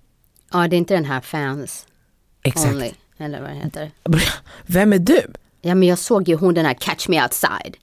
Ja 0.51 0.67
det 0.67 0.75
är 0.75 0.77
inte 0.77 0.93
den 0.93 1.05
här 1.05 1.21
fans 1.21 1.85
Exakt. 2.43 2.73
only, 2.73 2.91
eller 3.17 3.41
vad 3.41 3.49
det 3.49 3.55
heter. 3.55 3.91
Vem 4.65 4.93
är 4.93 4.99
du? 4.99 5.21
Ja 5.61 5.75
men 5.75 5.87
jag 5.87 5.99
såg 5.99 6.29
ju 6.29 6.35
hon 6.35 6.53
den 6.53 6.65
här 6.65 6.73
Catch 6.73 7.07
Me 7.07 7.23
Outside. 7.23 7.77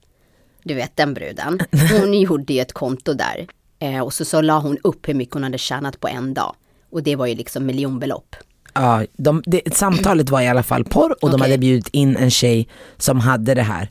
Du 0.63 0.73
vet 0.73 0.95
den 0.95 1.13
bruden. 1.13 1.59
Hon 1.99 2.13
gjorde 2.21 2.53
ju 2.53 2.59
ett 2.59 2.73
konto 2.73 3.13
där. 3.13 3.47
Eh, 3.79 3.99
och 3.99 4.13
så, 4.13 4.25
så 4.25 4.41
la 4.41 4.59
hon 4.59 4.77
upp 4.83 5.07
hur 5.09 5.13
mycket 5.13 5.33
hon 5.33 5.43
hade 5.43 5.57
tjänat 5.57 5.99
på 5.99 6.07
en 6.07 6.33
dag. 6.33 6.55
Och 6.89 7.03
det 7.03 7.15
var 7.15 7.27
ju 7.27 7.35
liksom 7.35 7.65
miljonbelopp. 7.65 8.35
Ja, 8.73 9.05
de, 9.17 9.43
det, 9.45 9.75
samtalet 9.75 10.29
var 10.29 10.41
i 10.41 10.47
alla 10.47 10.63
fall 10.63 10.83
porr 10.83 11.15
och 11.21 11.29
de 11.29 11.35
Okej. 11.35 11.49
hade 11.49 11.57
bjudit 11.57 11.87
in 11.87 12.17
en 12.17 12.31
tjej 12.31 12.67
som 12.97 13.19
hade 13.19 13.53
det 13.53 13.61
här. 13.61 13.89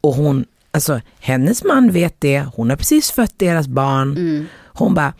Och 0.00 0.14
hon, 0.14 0.44
alltså 0.70 1.00
hennes 1.18 1.64
man 1.64 1.90
vet 1.90 2.20
det, 2.20 2.46
hon 2.54 2.70
har 2.70 2.76
precis 2.76 3.10
fött 3.10 3.38
deras 3.38 3.66
barn. 3.68 4.48
Hon 4.64 4.94
bara, 4.94 5.12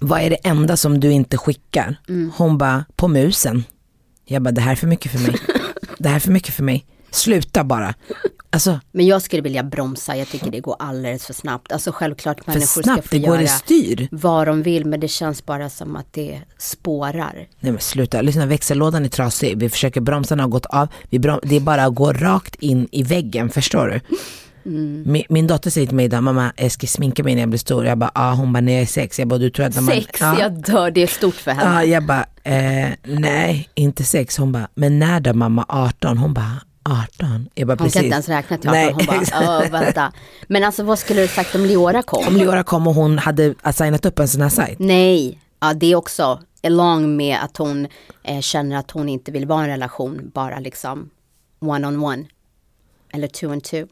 vad 0.00 0.20
är 0.20 0.30
det 0.30 0.36
enda 0.36 0.76
som 0.76 1.00
du 1.00 1.12
inte 1.12 1.36
skickar? 1.38 1.96
Hon 2.36 2.58
bara, 2.58 2.84
på 2.96 3.08
musen. 3.08 3.64
Jag 4.28 4.42
bara, 4.42 4.50
det 4.52 4.60
här 4.60 4.72
är 4.72 4.76
för 4.76 4.86
mycket 4.86 5.12
för 5.12 5.18
mig. 5.18 5.36
det 5.98 6.08
här 6.08 6.16
är 6.16 6.20
för 6.20 6.30
mycket 6.32 6.54
för 6.54 6.62
mig. 6.62 6.86
Sluta 7.10 7.64
bara. 7.64 7.94
Alltså, 8.50 8.80
Men 8.92 9.06
jag 9.06 9.22
skulle 9.22 9.42
vilja 9.42 9.62
bromsa, 9.62 10.16
jag 10.16 10.28
tycker 10.28 10.50
det 10.50 10.60
går 10.60 10.76
alldeles 10.78 11.26
för 11.26 11.34
snabbt. 11.34 11.72
Alltså 11.72 11.92
självklart 11.92 12.44
för 12.44 12.52
människor 12.52 12.66
ska 12.66 12.82
snabbt, 12.82 13.02
få 13.08 13.08
det 13.10 13.18
går 13.18 13.36
göra 13.36 13.46
styr. 13.48 14.08
vad 14.10 14.46
de 14.46 14.62
vill 14.62 14.84
men 14.84 15.00
det 15.00 15.08
känns 15.08 15.46
bara 15.46 15.70
som 15.70 15.96
att 15.96 16.12
det 16.12 16.40
spårar. 16.58 17.48
Nej 17.60 17.72
men 17.72 17.80
sluta, 17.80 18.22
lyssna 18.22 18.46
växellådan 18.46 19.04
är 19.04 19.08
trasig, 19.08 19.58
vi 19.58 19.68
försöker 19.70 20.00
bromsarna 20.00 20.42
har 20.42 20.50
gått 20.50 20.66
av, 20.66 20.88
vi 21.10 21.18
brom- 21.18 21.40
det 21.42 21.56
är 21.56 21.60
bara 21.60 21.84
att 21.84 21.94
gå 21.94 22.12
rakt 22.12 22.54
in 22.54 22.88
i 22.92 23.02
väggen, 23.02 23.50
förstår 23.50 23.86
du? 23.86 24.16
Min, 25.04 25.22
min 25.28 25.46
dotter 25.46 25.70
säger 25.70 25.86
till 25.86 25.96
mig 25.96 26.04
idag, 26.04 26.22
mamma 26.22 26.52
jag 26.56 26.72
ska 26.72 26.86
sminka 26.86 27.24
mig 27.24 27.34
när 27.34 27.42
jag 27.42 27.48
blir 27.48 27.58
stor. 27.58 27.86
Jag 27.86 27.98
bara, 27.98 28.10
ah, 28.14 28.32
hon 28.34 28.52
bara, 28.52 28.60
när 28.60 28.72
jag 28.72 28.82
är 28.82 28.86
sex. 28.86 29.18
Jag 29.18 29.28
bara, 29.28 29.38
du 29.38 29.50
tror 29.50 29.66
att 29.66 29.74
när 29.74 29.82
man... 29.82 29.94
Sex, 29.94 30.20
ja. 30.20 30.40
jag 30.40 30.52
dör, 30.62 30.90
det 30.90 31.02
är 31.02 31.06
stort 31.06 31.34
för 31.34 31.50
henne. 31.50 31.74
Ja, 31.74 31.84
jag 31.84 32.06
bara, 32.06 32.26
eh, 32.42 32.90
nej 33.02 33.68
inte 33.74 34.04
sex. 34.04 34.36
Hon 34.38 34.52
bara, 34.52 34.68
men 34.74 34.98
när 34.98 35.20
då 35.20 35.32
mamma 35.34 35.64
18? 35.68 36.18
Hon 36.18 36.34
bara, 36.34 36.60
18? 36.82 37.48
Jag 37.54 37.68
bara, 37.68 37.72
Hon 37.72 37.76
precis. 37.78 37.94
kan 37.94 38.04
inte 38.04 38.14
ens 38.14 38.28
räkna 38.28 38.58
till 38.58 38.68
18, 38.70 38.72
Nej, 38.80 38.92
hon 38.92 39.06
bara, 39.06 39.20
exakt. 39.20 39.44
"Åh, 39.48 39.70
vänta. 39.80 40.12
Men 40.48 40.64
alltså 40.64 40.82
vad 40.82 40.98
skulle 40.98 41.20
du 41.22 41.28
sagt 41.28 41.54
om 41.54 41.64
Leora 41.64 42.02
kom? 42.02 42.24
Om 42.28 42.36
Leora 42.36 42.62
kom 42.62 42.86
och 42.86 42.94
hon 42.94 43.18
hade 43.18 43.54
signat 43.72 44.06
upp 44.06 44.18
en 44.18 44.28
sån 44.28 44.40
här 44.40 44.48
sajt. 44.48 44.78
Nej, 44.78 45.40
ja 45.60 45.74
det 45.74 45.86
är 45.86 45.94
också 45.96 46.40
along 46.62 47.16
med 47.16 47.38
att 47.42 47.56
hon 47.56 47.88
eh, 48.22 48.40
känner 48.40 48.76
att 48.76 48.90
hon 48.90 49.08
inte 49.08 49.32
vill 49.32 49.46
vara 49.46 49.60
i 49.60 49.64
en 49.64 49.70
relation, 49.70 50.30
bara 50.34 50.58
liksom 50.58 51.10
one 51.60 51.86
on 51.88 52.04
one. 52.04 52.24
Eller 53.12 53.28
two 53.28 53.46
and 53.52 53.64
two. 53.64 53.86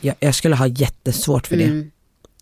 Jag, 0.00 0.16
jag 0.20 0.34
skulle 0.34 0.56
ha 0.56 0.66
jättesvårt 0.66 1.46
för 1.46 1.56
det. 1.56 1.64
Mm. 1.64 1.90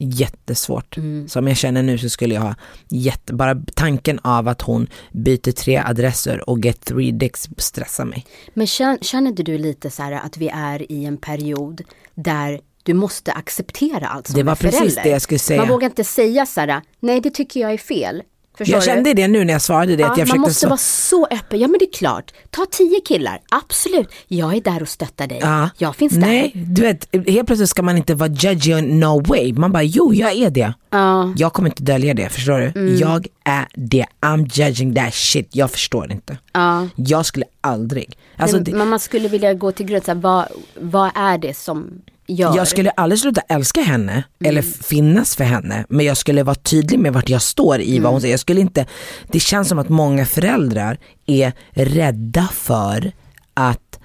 Jättesvårt. 0.00 0.96
Som 1.26 1.48
jag 1.48 1.56
känner 1.56 1.82
nu 1.82 1.98
så 1.98 2.08
skulle 2.08 2.34
jag 2.34 2.42
ha 2.42 2.54
jätte, 2.88 3.34
bara 3.34 3.62
tanken 3.74 4.18
av 4.22 4.48
att 4.48 4.62
hon 4.62 4.86
byter 5.12 5.52
tre 5.52 5.76
adresser 5.86 6.50
och 6.50 6.64
get 6.64 6.80
three 6.84 7.12
dicks 7.12 7.48
stressar 7.56 8.04
mig. 8.04 8.26
Men 8.54 8.66
känner, 8.66 9.28
inte 9.28 9.42
du 9.42 9.58
lite 9.58 9.90
så 9.90 10.02
här 10.02 10.12
att 10.12 10.36
vi 10.36 10.48
är 10.48 10.92
i 10.92 11.04
en 11.04 11.16
period 11.16 11.82
där 12.14 12.60
du 12.82 12.94
måste 12.94 13.32
acceptera 13.32 14.08
allt 14.08 14.26
som 14.26 14.36
Det 14.36 14.42
var 14.42 14.52
är 14.52 14.56
precis 14.56 14.78
förälder. 14.78 15.02
det 15.02 15.08
jag 15.08 15.22
skulle 15.22 15.38
säga. 15.38 15.60
Man 15.60 15.68
vågar 15.68 15.86
inte 15.88 16.04
säga 16.04 16.46
så 16.46 16.60
här, 16.60 16.82
nej 17.00 17.20
det 17.20 17.30
tycker 17.30 17.60
jag 17.60 17.72
är 17.72 17.78
fel. 17.78 18.22
Förstår 18.58 18.76
Jag 18.76 18.84
kände 18.84 19.14
det 19.14 19.28
nu 19.28 19.44
när 19.44 19.52
jag 19.52 19.62
svarade 19.62 19.96
det. 19.96 20.02
Ja, 20.02 20.12
att 20.12 20.18
jag 20.18 20.28
man 20.28 20.40
måste 20.40 20.54
så- 20.60 20.68
vara 20.68 20.76
så 20.76 21.26
öppen. 21.26 21.60
Ja 21.60 21.68
men 21.68 21.78
det 21.78 21.84
är 21.84 21.92
klart. 21.92 22.32
Ta 22.50 22.66
tio 22.70 23.00
killar, 23.00 23.40
absolut. 23.50 24.08
Jag 24.28 24.56
är 24.56 24.60
där 24.60 24.82
och 24.82 24.88
stöttar 24.88 25.26
dig. 25.26 25.38
Ja. 25.42 25.70
Jag 25.78 25.96
finns 25.96 26.12
där. 26.12 26.20
Nej, 26.20 26.52
du 26.54 26.82
vet, 26.82 27.08
helt 27.28 27.46
plötsligt 27.46 27.70
ska 27.70 27.82
man 27.82 27.96
inte 27.96 28.14
vara 28.14 28.28
judgy 28.30 28.74
on 28.74 29.00
no 29.00 29.20
way. 29.22 29.52
Man 29.52 29.72
bara, 29.72 29.82
jo 29.82 30.14
jag 30.14 30.32
är 30.32 30.50
det. 30.50 30.74
Ja. 30.90 31.22
Mm. 31.22 31.34
Jag 31.38 31.52
kommer 31.52 31.68
inte 31.68 31.82
dölja 31.82 32.14
det, 32.14 32.28
förstår 32.28 32.72
du? 32.74 32.96
Jag 32.96 33.26
är 33.44 33.66
det. 33.74 34.06
I'm 34.20 34.50
judging 34.52 34.94
that 34.94 35.14
shit. 35.14 35.48
Jag 35.52 35.70
förstår 35.70 36.12
inte. 36.12 36.38
Ja. 36.52 36.88
Jag 36.94 37.26
skulle 37.26 37.44
aldrig. 37.60 38.18
Alltså, 38.36 38.56
Men, 38.56 38.64
det, 38.64 38.72
men 38.72 38.88
man 38.88 39.00
skulle 39.00 39.28
vilja 39.28 39.54
gå 39.54 39.72
till 39.72 39.86
grund, 39.86 40.04
så 40.04 40.10
här, 40.10 40.18
vad, 40.20 40.46
vad 40.80 41.10
är 41.14 41.38
det 41.38 41.56
som 41.56 41.90
gör? 42.28 42.56
jag 42.56 42.68
skulle 42.68 42.90
aldrig 42.90 43.20
sluta 43.20 43.40
älska 43.40 43.80
henne 43.80 44.12
Mm. 44.12 44.50
eller 44.50 44.62
finnas 44.62 45.37
för 45.37 45.44
henne. 45.44 45.85
Men 45.88 46.06
jag 46.06 46.16
skulle 46.16 46.42
vara 46.42 46.54
tydlig 46.54 46.99
med 46.99 47.12
vart 47.12 47.28
jag 47.28 47.42
står 47.42 47.80
i 47.80 47.90
Mm. 47.90 48.02
vad 48.02 48.12
hon 48.12 48.20
säger. 48.20 48.32
Jag 48.32 48.40
skulle 48.40 48.61
inte, 48.61 48.87
det 49.32 49.40
känns 49.40 49.68
som 49.68 49.78
att 49.78 49.88
många 49.88 50.26
föräldrar 50.26 50.99
är 51.26 51.52
rädda 51.70 52.49
för 52.52 53.12
att 53.54 53.99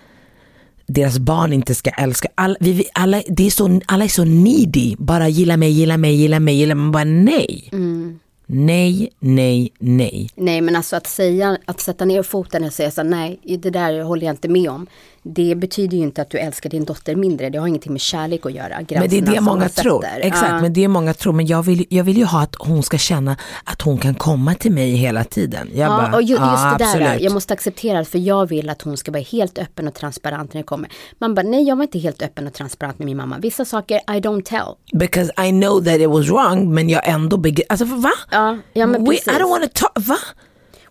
deras 0.88 1.20
barn 1.20 1.54
inte 1.54 1.76
ska 1.76 1.90
älska. 1.90 2.30
Alla, 2.36 2.56
vi, 2.60 2.72
vi, 2.72 2.86
alla, 2.94 3.22
det 3.28 3.46
är 3.46 3.52
så, 3.52 3.82
alla 3.86 4.04
är 4.04 4.08
så 4.10 4.24
needy. 4.24 4.96
Bara 5.00 5.28
gilla 5.30 5.58
mig, 5.58 5.72
gilla 5.72 5.98
mig, 5.98 6.16
gilla 6.16 6.40
mig, 6.40 6.56
gilla 6.56 6.76
mig. 6.76 6.84
Man 6.84 6.92
bara 6.92 7.04
nej. 7.04 7.70
Mm. 7.72 8.20
Nej, 8.46 9.10
nej, 9.20 9.72
nej. 9.80 10.30
Nej 10.36 10.62
men 10.62 10.76
alltså 10.76 10.96
att 10.96 11.08
säga, 11.08 11.58
att 11.66 11.80
sätta 11.82 12.06
ner 12.06 12.24
foten 12.24 12.64
och 12.64 12.74
säga 12.74 12.92
så 12.92 13.04
nej 13.04 13.40
det 13.44 13.70
där 13.70 14.02
håller 14.02 14.26
jag 14.26 14.34
inte 14.34 14.48
med 14.50 14.70
om. 14.70 14.88
Det 15.26 15.56
betyder 15.56 15.98
ju 15.98 16.04
inte 16.04 16.22
att 16.22 16.30
du 16.30 16.38
älskar 16.38 16.70
din 16.70 16.86
dotter 16.86 17.16
mindre, 17.16 17.50
det 17.50 17.58
har 17.58 17.68
ingenting 17.68 17.92
med 17.94 18.02
kärlek 18.02 18.46
att 18.46 18.52
göra. 18.54 18.76
Men 18.90 19.10
det 19.10 19.18
är 19.18 19.22
det 19.22 19.42
många 19.42 19.70
tror. 19.70 20.06
Exakt, 20.20 20.52
Ja. 20.52 20.62
men 20.62 20.74
det 20.74 20.84
är 20.84 20.88
många 20.88 21.14
tror. 21.14 21.34
Men 21.34 21.46
jag 21.48 21.64
vill, 21.64 21.86
jag 21.90 22.04
vill 22.04 22.18
ju 22.18 22.26
ha 22.26 22.42
att 22.42 22.56
hon 22.60 22.84
ska 22.84 22.98
känna 22.98 23.38
att 23.64 23.82
hon 23.82 23.98
kan 23.98 24.16
komma 24.16 24.54
till 24.56 24.72
mig 24.72 24.92
hela 24.96 25.24
tiden. 25.24 25.70
Jag 25.74 25.86
Ja, 25.92 25.98
bara, 25.98 26.16
och 26.16 26.22
ju, 26.22 26.28
just 26.30 26.42
ja, 26.42 26.76
det 26.78 26.84
där, 26.84 26.92
absolut. 26.92 27.22
jag 27.22 27.34
måste 27.34 27.54
acceptera 27.54 28.00
det, 28.00 28.06
för 28.06 28.20
jag 28.20 28.46
vill 28.50 28.70
att 28.70 28.82
hon 28.82 28.98
ska 28.98 29.12
vara 29.12 29.22
helt 29.24 29.58
öppen 29.58 29.88
och 29.88 29.94
transparent 29.94 30.54
när 30.54 30.62
det 30.62 30.66
kommer. 30.66 30.90
Man 31.20 31.36
bara, 31.36 31.42
nej 31.48 31.64
jag 31.68 31.76
var 31.76 31.84
inte 31.84 32.00
helt 32.00 32.22
öppen 32.22 32.48
och 32.48 32.54
transparent 32.54 33.00
med 33.00 33.06
min 33.06 33.18
mamma. 33.18 33.38
Vissa 33.38 33.66
saker 33.66 33.96
I 33.98 34.20
don't 34.20 34.44
tell. 34.44 35.00
Because 35.00 35.32
I 35.48 35.50
know 35.52 35.84
that 35.84 35.96
it 36.00 36.10
was 36.10 36.30
wrong 36.30 36.74
men 36.74 36.90
jag 36.90 37.08
ändå 37.10 37.38
begri- 37.38 37.64
Alltså 37.70 37.86
va? 37.86 38.12
Ja, 38.32 38.58
ja 38.74 38.86
men 38.88 39.06
We, 39.06 39.14
I 39.16 39.18
precis. 39.18 39.34
don't 39.34 39.50
wanna 39.50 39.68
talk, 39.68 39.92
va? 40.08 40.18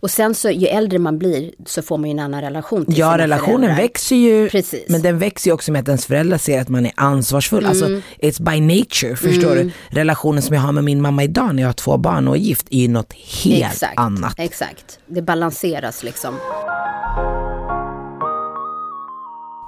Och 0.02 0.10
sen 0.10 0.34
så 0.34 0.50
ju 0.50 0.66
äldre 0.66 0.98
man 0.98 1.18
blir 1.18 1.50
så 1.66 1.82
får 1.82 1.98
man 1.98 2.10
ju 2.10 2.12
en 2.12 2.18
annan 2.18 2.40
relation 2.40 2.84
till 2.86 2.98
Ja, 2.98 3.18
relationen 3.18 3.60
föräldrar. 3.60 3.76
växer 3.82 4.16
ju, 4.16 4.48
Precis. 4.48 4.84
men 4.88 5.02
den 5.02 5.18
växer 5.18 5.50
ju 5.50 5.54
också 5.54 5.72
med 5.72 5.80
att 5.80 5.88
ens 5.88 6.06
föräldrar 6.06 6.38
ser 6.38 6.60
att 6.60 6.68
man 6.68 6.86
är 6.86 6.92
ansvarsfull. 6.96 7.66
Alltså, 7.66 7.86
it's 8.18 8.42
by 8.42 8.60
nature, 8.60 9.16
förstår 9.16 9.54
du? 9.54 9.70
Relationen 9.88 10.42
som 10.42 10.54
jag 10.54 10.62
har 10.62 10.72
med 10.72 10.84
min 10.84 11.02
mamma 11.02 11.24
idag 11.24 11.54
när 11.54 11.62
jag 11.62 11.68
har 11.68 11.72
två 11.74 11.96
barn 11.96 12.28
och 12.28 12.36
är 12.36 12.40
gift 12.40 12.66
är 12.70 12.78
ju 12.78 12.88
något 12.88 13.12
helt 13.44 13.72
Exakt, 13.72 13.98
annat. 13.98 14.34
exakt. 14.38 14.98
Det 15.06 15.22
balanseras 15.22 16.02
liksom. 16.02 16.34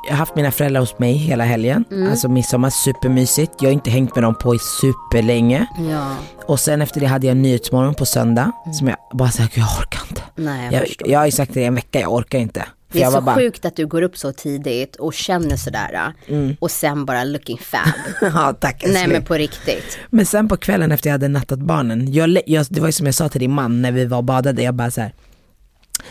Jag 0.06 0.12
har 0.12 0.18
haft 0.18 0.36
mina 0.36 0.50
föräldrar 0.50 0.80
hos 0.80 0.98
mig 0.98 1.12
hela 1.12 1.44
helgen, 1.44 1.84
Mm. 1.90 2.10
alltså 2.10 2.28
midsommar, 2.28 2.70
supermysigt. 2.70 3.52
Jag 3.60 3.68
har 3.68 3.72
inte 3.72 3.90
hängt 3.90 4.14
med 4.14 4.24
dem 4.24 4.34
på 4.34 4.58
superlänge. 4.58 5.66
Ja, 5.90 6.16
Och 6.46 6.60
sen 6.60 6.82
efter 6.82 7.00
det 7.00 7.06
hade 7.06 7.26
jag 7.26 7.36
nyhetsmorgon 7.36 7.94
på 7.94 8.06
söndag 8.06 8.52
som 8.78 8.88
jag 8.88 8.96
bara 9.12 9.30
sa, 9.30 9.42
jag 9.54 9.66
orkar 9.80 10.00
inte. 10.10 10.22
nej 10.34 10.64
jag, 10.72 10.82
Jag, 10.82 10.88
jag 11.10 11.18
har 11.18 11.26
ju 11.26 11.32
sagt 11.32 11.54
det 11.54 11.60
i 11.60 11.64
en 11.64 11.74
vecka, 11.74 12.00
jag 12.00 12.12
orkar 12.12 12.38
inte. 12.38 12.60
För 12.60 12.98
Det 13.00 13.02
är 13.02 13.02
jag 13.02 13.12
så 13.12 13.20
bara, 13.20 13.36
sjukt 13.36 13.64
att 13.64 13.76
du 13.76 13.86
går 13.86 14.02
upp 14.02 14.16
så 14.18 14.32
tidigt 14.32 14.96
och 14.96 15.14
känner 15.14 15.56
sådär 15.56 16.12
och 16.60 16.70
sen 16.70 17.04
bara 17.04 17.24
looking 17.24 17.58
fab. 17.58 17.80
ja 18.20 18.52
tack 18.60 18.82
Nej 18.82 18.90
älskling. 18.90 19.12
men 19.12 19.24
på 19.24 19.34
riktigt. 19.34 19.98
Men 20.10 20.26
sen 20.26 20.48
på 20.48 20.56
kvällen 20.56 20.92
efter 20.92 21.08
jag 21.10 21.14
hade 21.14 21.28
nattat 21.28 21.58
barnen, 21.58 22.12
jag, 22.12 22.38
jag, 22.46 22.66
det 22.70 22.80
var 22.80 22.88
ju 22.88 22.92
som 22.92 23.06
jag 23.06 23.14
sa 23.14 23.28
till 23.28 23.40
din 23.40 23.52
man 23.52 23.82
när 23.82 23.92
vi 23.92 24.04
var 24.04 24.18
och 24.18 24.24
badade, 24.24 24.62
jag 24.62 24.74
bara 24.74 24.90
så 24.90 25.00
här. 25.00 25.12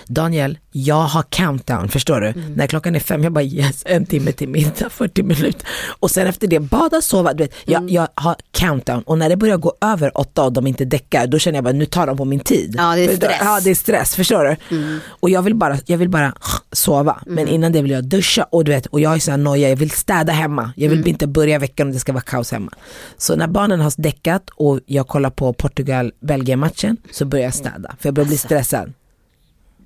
Daniel, 0.08 0.58
jag 0.72 1.04
har 1.04 1.24
countdown, 1.24 1.90
förstår 1.90 2.22
du? 2.22 2.34
När 2.56 2.68
klockan 2.68 2.96
är 2.96 3.00
fem, 3.00 3.24
jag 3.24 3.32
bara 3.34 3.44
yes, 3.44 3.84
en 3.86 4.06
timme 4.06 4.32
till 4.32 4.50
middag, 4.50 4.90
40 4.90 5.24
minuter. 5.24 5.68
Och 6.00 6.12
sen 6.12 6.28
efter 6.28 6.48
det, 6.48 6.60
bada, 6.60 7.02
sova, 7.02 7.34
du 7.34 7.44
vet, 7.44 7.54
jag, 7.66 7.90
jag 7.92 8.08
har 8.16 8.36
countdown. 8.52 9.02
Och 9.04 9.18
när 9.18 9.30
det 9.30 9.38
börjar 9.38 9.58
gå 9.58 9.74
över 9.82 10.18
åtta 10.18 10.44
och 10.44 10.54
de 10.54 10.68
inte 10.68 10.86
däckar, 10.86 11.28
då 11.28 11.40
känner 11.40 11.58
jag 11.58 11.64
bara 11.64 11.74
nu 11.74 11.86
tar 11.86 12.08
de 12.08 12.18
på 12.18 12.26
min 12.26 12.40
tid. 12.40 12.76
Ja, 12.78 12.96
det 12.96 13.02
är 13.06 13.16
stress. 13.16 13.38
Ja, 13.40 13.60
det 13.64 13.70
är 13.70 13.76
stress, 13.76 14.16
förstår 14.16 14.44
du? 14.70 15.00
Och 15.08 15.30
jag 15.30 15.42
vill 15.42 15.56
bara, 15.56 15.78
jag 15.86 15.98
vill 15.98 16.10
bara 16.10 16.34
sova. 16.72 17.22
Men 17.26 17.48
innan 17.48 17.72
det 17.72 17.82
vill 17.82 17.92
jag 17.92 18.04
duscha 18.04 18.44
och 18.44 18.64
du 18.64 18.72
vet, 18.72 18.86
och 18.86 19.00
jag 19.00 19.16
är 19.16 19.20
så 19.20 19.32
här 19.32 19.38
noja, 19.38 19.70
jag 19.70 19.76
vill 19.76 19.92
städa 19.92 20.34
hemma. 20.34 20.72
Jag 20.76 20.90
vill 20.90 21.08
inte 21.08 21.28
börja 21.28 21.60
veckan 21.60 21.88
och 21.88 21.94
det 21.94 22.00
ska 22.00 22.14
vara 22.14 22.22
kaos 22.24 22.52
hemma. 22.52 22.72
Så 23.18 23.36
när 23.36 23.48
barnen 23.48 23.80
har 23.80 23.94
däckat 23.98 24.50
och 24.56 24.80
jag 24.86 25.08
kollar 25.08 25.30
på 25.30 25.54
Portugal-Belgien-matchen 25.54 26.98
så 27.12 27.26
börjar 27.26 27.46
jag 27.46 27.54
städa. 27.54 27.96
För 28.00 28.08
jag 28.08 28.14
börjar 28.14 28.28
bli 28.28 28.38
stressad. 28.38 28.94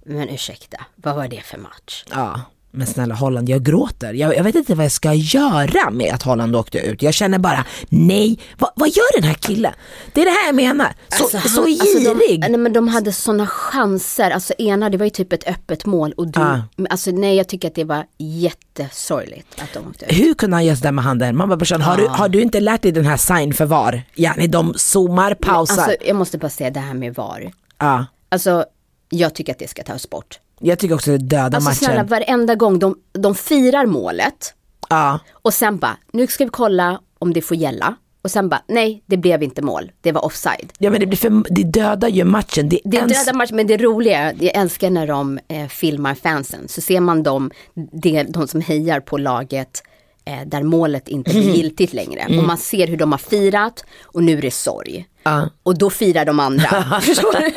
Men 0.07 0.29
ursäkta, 0.29 0.77
vad 0.95 1.15
var 1.15 1.27
det 1.27 1.41
för 1.45 1.57
match? 1.57 2.03
Ja, 2.11 2.41
men 2.71 2.87
snälla 2.87 3.15
Holland, 3.15 3.49
jag 3.49 3.63
gråter. 3.63 4.13
Jag, 4.13 4.35
jag 4.35 4.43
vet 4.43 4.55
inte 4.55 4.75
vad 4.75 4.85
jag 4.85 4.91
ska 4.91 5.13
göra 5.13 5.89
med 5.91 6.13
att 6.13 6.23
Holland 6.23 6.55
åkte 6.55 6.77
ut. 6.79 7.01
Jag 7.01 7.13
känner 7.13 7.39
bara, 7.39 7.65
nej, 7.89 8.39
vad, 8.57 8.69
vad 8.75 8.89
gör 8.89 9.21
den 9.21 9.27
här 9.29 9.33
killen? 9.33 9.73
Det 10.13 10.21
är 10.21 10.25
det 10.25 10.31
här 10.31 10.45
jag 10.45 10.55
menar. 10.55 10.93
Så, 11.09 11.23
Alltså, 11.23 11.37
han- 11.37 11.49
så 11.49 11.61
alltså, 11.63 11.85
girig. 11.99 12.41
de, 12.41 12.47
nej, 12.47 12.57
men 12.59 12.73
de 12.73 12.87
hade 12.87 13.11
sådana 13.11 13.47
chanser. 13.47 14.31
Alltså 14.31 14.53
ena, 14.57 14.89
det 14.89 14.97
var 14.97 15.05
ju 15.05 15.09
typ 15.09 15.33
ett 15.33 15.47
öppet 15.47 15.85
mål 15.85 16.11
och 16.17 16.27
du, 16.27 16.39
Ah. 16.41 16.59
men 16.75 16.87
alltså 16.91 17.11
nej 17.11 17.35
jag 17.35 17.47
tycker 17.47 17.67
att 17.67 17.75
det 17.75 17.83
var 17.83 18.05
jättesorgligt 18.17 19.61
att 19.61 19.73
de 19.73 19.87
åkte 19.89 20.05
ut. 20.05 20.11
Hur 20.19 20.33
kunde 20.33 20.55
han 20.55 20.65
göra 20.65 20.75
sådär 20.75 20.91
med 20.91 21.03
handen? 21.03 21.37
Man 21.37 21.49
bara, 21.49 21.57
brorsan, 21.57 21.81
har, 21.81 21.97
du, 21.97 22.07
har 22.07 22.29
du 22.29 22.41
inte 22.41 22.59
lärt 22.59 22.81
dig 22.81 22.91
den 22.91 23.05
här 23.05 23.17
sign 23.17 23.53
för 23.53 23.65
var? 23.65 24.01
Ja, 24.15 24.33
nej, 24.37 24.47
de 24.47 24.73
zoomar, 24.77 25.33
pausar. 25.33 25.73
Alltså 25.81 25.95
jag 26.07 26.15
måste 26.15 26.37
bara 26.37 26.49
säga 26.49 26.69
det 26.69 26.79
här 26.79 26.93
med 26.93 27.15
VAR. 27.15 27.51
ja. 27.79 28.05
Alltså 28.29 28.65
jag 29.09 29.35
tycker 29.35 29.51
att 29.53 29.59
det 29.59 29.67
ska 29.69 29.83
tas 29.83 30.09
bort. 30.09 30.39
Jag 30.59 30.79
tycker 30.79 30.95
också 30.95 31.11
det 31.11 31.17
dödar 31.17 31.55
Alltså 31.57 31.71
snälla 31.71 31.93
matchen. 32.03 32.07
varenda 32.07 32.55
gång 32.55 32.79
de, 32.79 32.95
de 33.13 33.35
firar 33.35 33.85
målet 33.85 34.53
Ja. 34.89 35.19
och 35.31 35.53
sen 35.53 35.77
bara, 35.77 35.97
nu 36.13 36.27
ska 36.27 36.43
vi 36.43 36.49
kolla 36.49 37.01
om 37.19 37.33
det 37.33 37.41
får 37.41 37.57
gälla. 37.57 37.95
Och 38.21 38.31
sen 38.31 38.49
bara, 38.49 38.61
nej 38.67 39.03
det 39.05 39.17
blev 39.17 39.43
inte 39.43 39.61
mål, 39.61 39.91
det 40.01 40.11
var 40.11 40.25
offside. 40.25 40.73
ja, 40.79 40.89
men 40.91 40.99
det, 40.99 41.05
blir 41.05 41.17
för, 41.17 41.43
det 41.53 41.63
dödar 41.63 42.07
ju 42.07 42.23
matchen. 42.23 42.69
Det, 42.69 42.79
Det 42.83 42.97
ens- 42.97 43.25
döda 43.25 43.37
match, 43.37 43.51
men 43.51 43.67
det 43.67 43.77
roliga, 43.77 44.33
jag 44.33 44.55
älskar 44.55 44.89
när 44.89 45.07
de 45.07 45.39
eh, 45.47 45.67
filmar 45.67 46.15
fansen, 46.15 46.67
så 46.67 46.81
ser 46.81 46.99
man 46.99 47.23
dem, 47.23 47.51
det, 47.93 48.23
de 48.23 48.47
som 48.47 48.61
hejar 48.61 48.99
på 48.99 49.17
laget 49.17 49.83
eh, 50.25 50.39
där 50.45 50.63
målet 50.63 51.07
inte 51.07 51.31
blir 51.31 51.51
giltigt 51.55 51.93
längre. 51.93 52.25
Och 52.39 52.43
man 52.47 52.57
ser 52.57 52.87
hur 52.87 52.97
de 52.97 53.11
har 53.11 53.19
firat 53.19 53.85
och 54.03 54.23
nu 54.23 54.37
är 54.37 54.41
det 54.41 54.51
sorg. 54.51 55.07
Ja. 55.23 55.49
Och 55.63 55.77
då 55.77 55.89
firar 55.89 56.25
de 56.25 56.39
andra. 56.39 56.99
Förstår 57.01 57.39
du? 57.39 57.51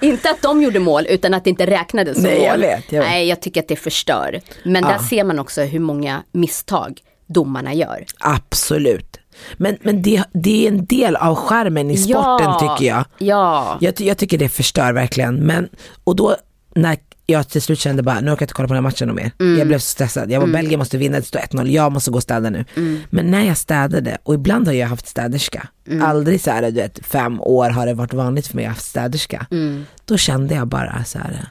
Inte 0.00 0.30
att 0.30 0.42
de 0.42 0.62
gjorde 0.62 0.78
mål 0.78 1.06
utan 1.08 1.34
att 1.34 1.44
det 1.44 1.50
inte 1.50 1.66
räknades 1.66 2.14
som 2.14 2.22
Nej, 2.22 2.38
mål. 2.38 2.46
jag 2.46 2.58
vet, 2.58 2.92
jag 2.92 3.00
vet. 3.00 3.10
Nej, 3.10 3.28
jag 3.28 3.40
tycker 3.40 3.60
att 3.60 3.68
det 3.68 3.76
förstör. 3.76 4.40
Men 4.64 4.82
där 4.82 4.98
ser 4.98 5.24
man 5.24 5.38
också 5.38 5.62
hur 5.62 5.80
många 5.80 6.22
misstag 6.32 7.00
domarna 7.26 7.74
gör. 7.74 8.04
Absolut. 8.18 9.16
Men, 9.56 9.78
men 9.82 10.02
det, 10.02 10.24
det 10.32 10.66
är 10.66 10.68
en 10.68 10.84
del 10.86 11.16
av 11.16 11.34
skärmen 11.34 11.90
i 11.90 11.96
sporten 11.96 12.46
ja, 12.46 12.58
tycker 12.60 12.90
jag. 12.90 13.04
Ja, 13.18 13.78
Jag, 13.80 14.00
jag 14.00 14.18
tycker 14.18 14.38
det 14.38 14.48
förstör 14.48 14.92
verkligen. 14.92 15.34
Men, 15.34 15.68
och 16.04 16.16
då 16.16 16.36
när 16.74 16.98
jag 17.30 17.48
till 17.48 17.62
slut 17.62 17.78
kände 17.78 18.02
bara, 18.02 18.20
nu 18.20 18.30
orkar 18.30 18.42
jag 18.42 18.42
inte 18.42 18.54
kolla 18.54 18.68
på 18.68 18.74
den 18.74 18.84
här 18.84 18.90
matchen 18.90 19.14
mer. 19.14 19.32
Mm. 19.40 19.58
Jag 19.58 19.66
blev 19.66 19.78
så 19.78 19.84
stressad. 19.86 20.30
Jag 20.30 20.40
var 20.40 20.46
Belgien 20.46 20.78
måste 20.78 20.98
vinna, 20.98 21.16
det 21.16 21.26
står 21.26 21.38
1-0, 21.38 21.68
jag 21.68 21.92
måste 21.92 22.10
gå 22.10 22.16
och 22.16 22.22
städa 22.22 22.50
nu. 22.50 22.64
Mm. 22.76 23.00
Men 23.10 23.30
när 23.30 23.44
jag 23.44 23.56
städade, 23.56 24.18
och 24.22 24.34
ibland 24.34 24.66
har 24.66 24.74
jag 24.74 24.88
haft 24.88 25.08
städerska, 25.08 25.68
Mm. 25.88 26.02
aldrig 26.06 26.40
så 26.40 26.50
här, 26.50 26.62
du 26.62 26.70
vet, 26.70 27.06
fem 27.06 27.40
år 27.40 27.70
har 27.70 27.86
det 27.86 27.94
varit 27.94 28.12
vanligt 28.14 28.46
för 28.46 28.56
mig 28.56 28.64
att 28.64 28.68
ha 28.68 28.74
haft 28.74 28.86
städerska. 28.86 29.46
Mm. 29.50 29.86
Då 30.04 30.16
kände 30.16 30.54
jag 30.54 30.66
bara 30.68 31.04
så 31.04 31.18
här. 31.18 31.48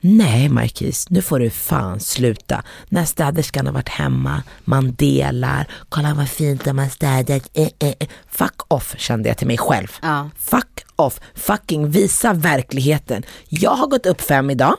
Nej 0.00 0.48
Marquis, 0.48 1.10
nu 1.10 1.22
får 1.22 1.38
du 1.38 1.50
fan 1.50 2.00
sluta. 2.00 2.62
När 2.88 3.04
städerskan 3.04 3.66
har 3.66 3.72
varit 3.72 3.88
hemma, 3.88 4.42
man 4.64 4.94
delar, 4.94 5.66
kolla 5.88 6.14
vad 6.14 6.28
fint 6.28 6.64
de 6.64 6.78
har 6.78 6.88
städat. 6.88 7.48
Eh, 7.54 7.62
eh, 7.78 7.88
eh. 8.00 8.08
Fuck 8.30 8.54
off 8.68 8.94
kände 8.98 9.28
jag 9.28 9.38
till 9.38 9.46
mig 9.46 9.58
själv. 9.58 9.88
Ja. 10.02 10.30
Fuck 10.38 10.84
off, 10.96 11.20
fucking 11.34 11.90
visa 11.90 12.32
verkligheten. 12.32 13.22
Jag 13.48 13.70
har 13.70 13.86
gått 13.86 14.06
upp 14.06 14.20
fem 14.20 14.50
idag, 14.50 14.76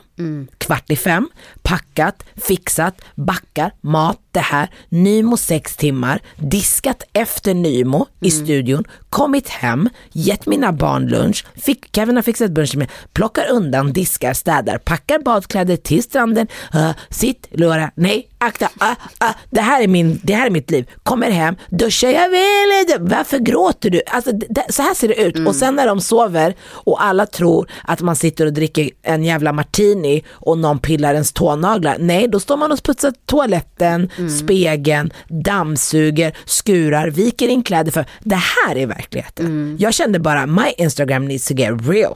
kvart 0.58 0.90
i 0.90 0.96
fem, 0.96 1.28
packat, 1.62 2.24
fixat, 2.36 3.00
backar, 3.14 3.72
mat, 3.80 4.18
det 4.32 4.40
här, 4.40 4.68
Nymo 4.88 5.36
sex 5.36 5.76
timmar, 5.76 6.20
diskat 6.36 7.02
efter 7.12 7.54
Nymo 7.54 8.06
i 8.20 8.30
studion, 8.30 8.84
kommit 9.10 9.48
hem, 9.48 9.88
gett 10.12 10.46
mina 10.46 10.72
barn 10.72 11.06
lunch, 11.06 11.44
fick, 11.56 11.96
Kevin 11.96 12.16
har 12.16 12.22
fixat 12.22 12.50
lunch 12.50 12.76
med, 12.76 12.88
plockar 13.12 13.50
undan, 13.50 13.92
diskar, 13.92 14.34
städar, 14.34 14.78
packar 14.78 15.18
badkläder 15.18 15.76
till 15.76 16.02
stranden, 16.02 16.46
uh, 16.74 16.90
sitt, 17.10 17.48
Laura, 17.50 17.90
nej, 17.94 18.28
akta, 18.38 18.64
uh, 18.64 18.90
uh, 19.24 19.30
det, 19.50 19.60
här 19.60 19.82
är 19.82 19.88
min, 19.88 20.20
det 20.22 20.34
här 20.34 20.46
är 20.46 20.50
mitt 20.50 20.70
liv, 20.70 20.90
kommer 21.02 21.30
hem, 21.30 21.56
duschar, 21.68 22.08
jag 22.08 22.30
vill 22.30 22.80
inte, 22.80 23.16
varför 23.16 23.38
gråter 23.38 23.90
du? 23.90 24.02
Alltså, 24.06 24.32
det, 24.32 24.64
så 24.68 24.82
här 24.82 24.94
ser 24.94 25.08
det 25.08 25.22
ut. 25.22 25.46
Och 25.48 25.54
sen 25.54 25.76
när 25.76 25.86
de 25.86 26.00
sover 26.00 26.54
och 26.62 27.04
alla 27.04 27.26
tror 27.26 27.70
att 27.82 28.00
man 28.00 28.16
sitter 28.16 28.46
och 28.46 28.52
dricker 28.52 28.90
en 29.02 29.24
jävla 29.24 29.52
martini 29.52 30.09
och 30.30 30.58
någon 30.58 30.78
pillar 30.78 31.12
ens 31.14 31.32
tånaglar, 31.32 31.96
nej 32.00 32.28
då 32.28 32.40
står 32.40 32.56
man 32.56 32.72
och 32.72 32.82
putsar 32.82 33.12
toaletten, 33.26 34.08
spegeln, 34.40 35.12
dammsuger, 35.28 36.32
skurar, 36.44 37.08
viker 37.10 37.48
in 37.48 37.62
kläder 37.62 37.92
för, 37.92 38.04
det 38.20 38.34
här 38.66 38.76
är 38.76 38.86
verkligheten. 38.86 39.76
Jag 39.80 39.94
kände 39.94 40.18
bara, 40.18 40.46
my 40.46 40.66
Instagram 40.78 41.24
needs 41.28 41.46
to 41.48 41.54
get 41.54 41.88
real. 41.88 42.14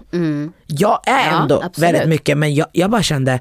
Jag 0.67 1.01
är 1.07 1.31
Ja, 1.33 1.43
ändå 1.43 1.63
absolut. 1.63 1.79
väldigt 1.89 2.09
mycket 2.09 2.39
men 2.39 2.55
jag, 2.55 2.67
jag 2.73 2.91
bara 2.91 3.03
kände, 3.03 3.41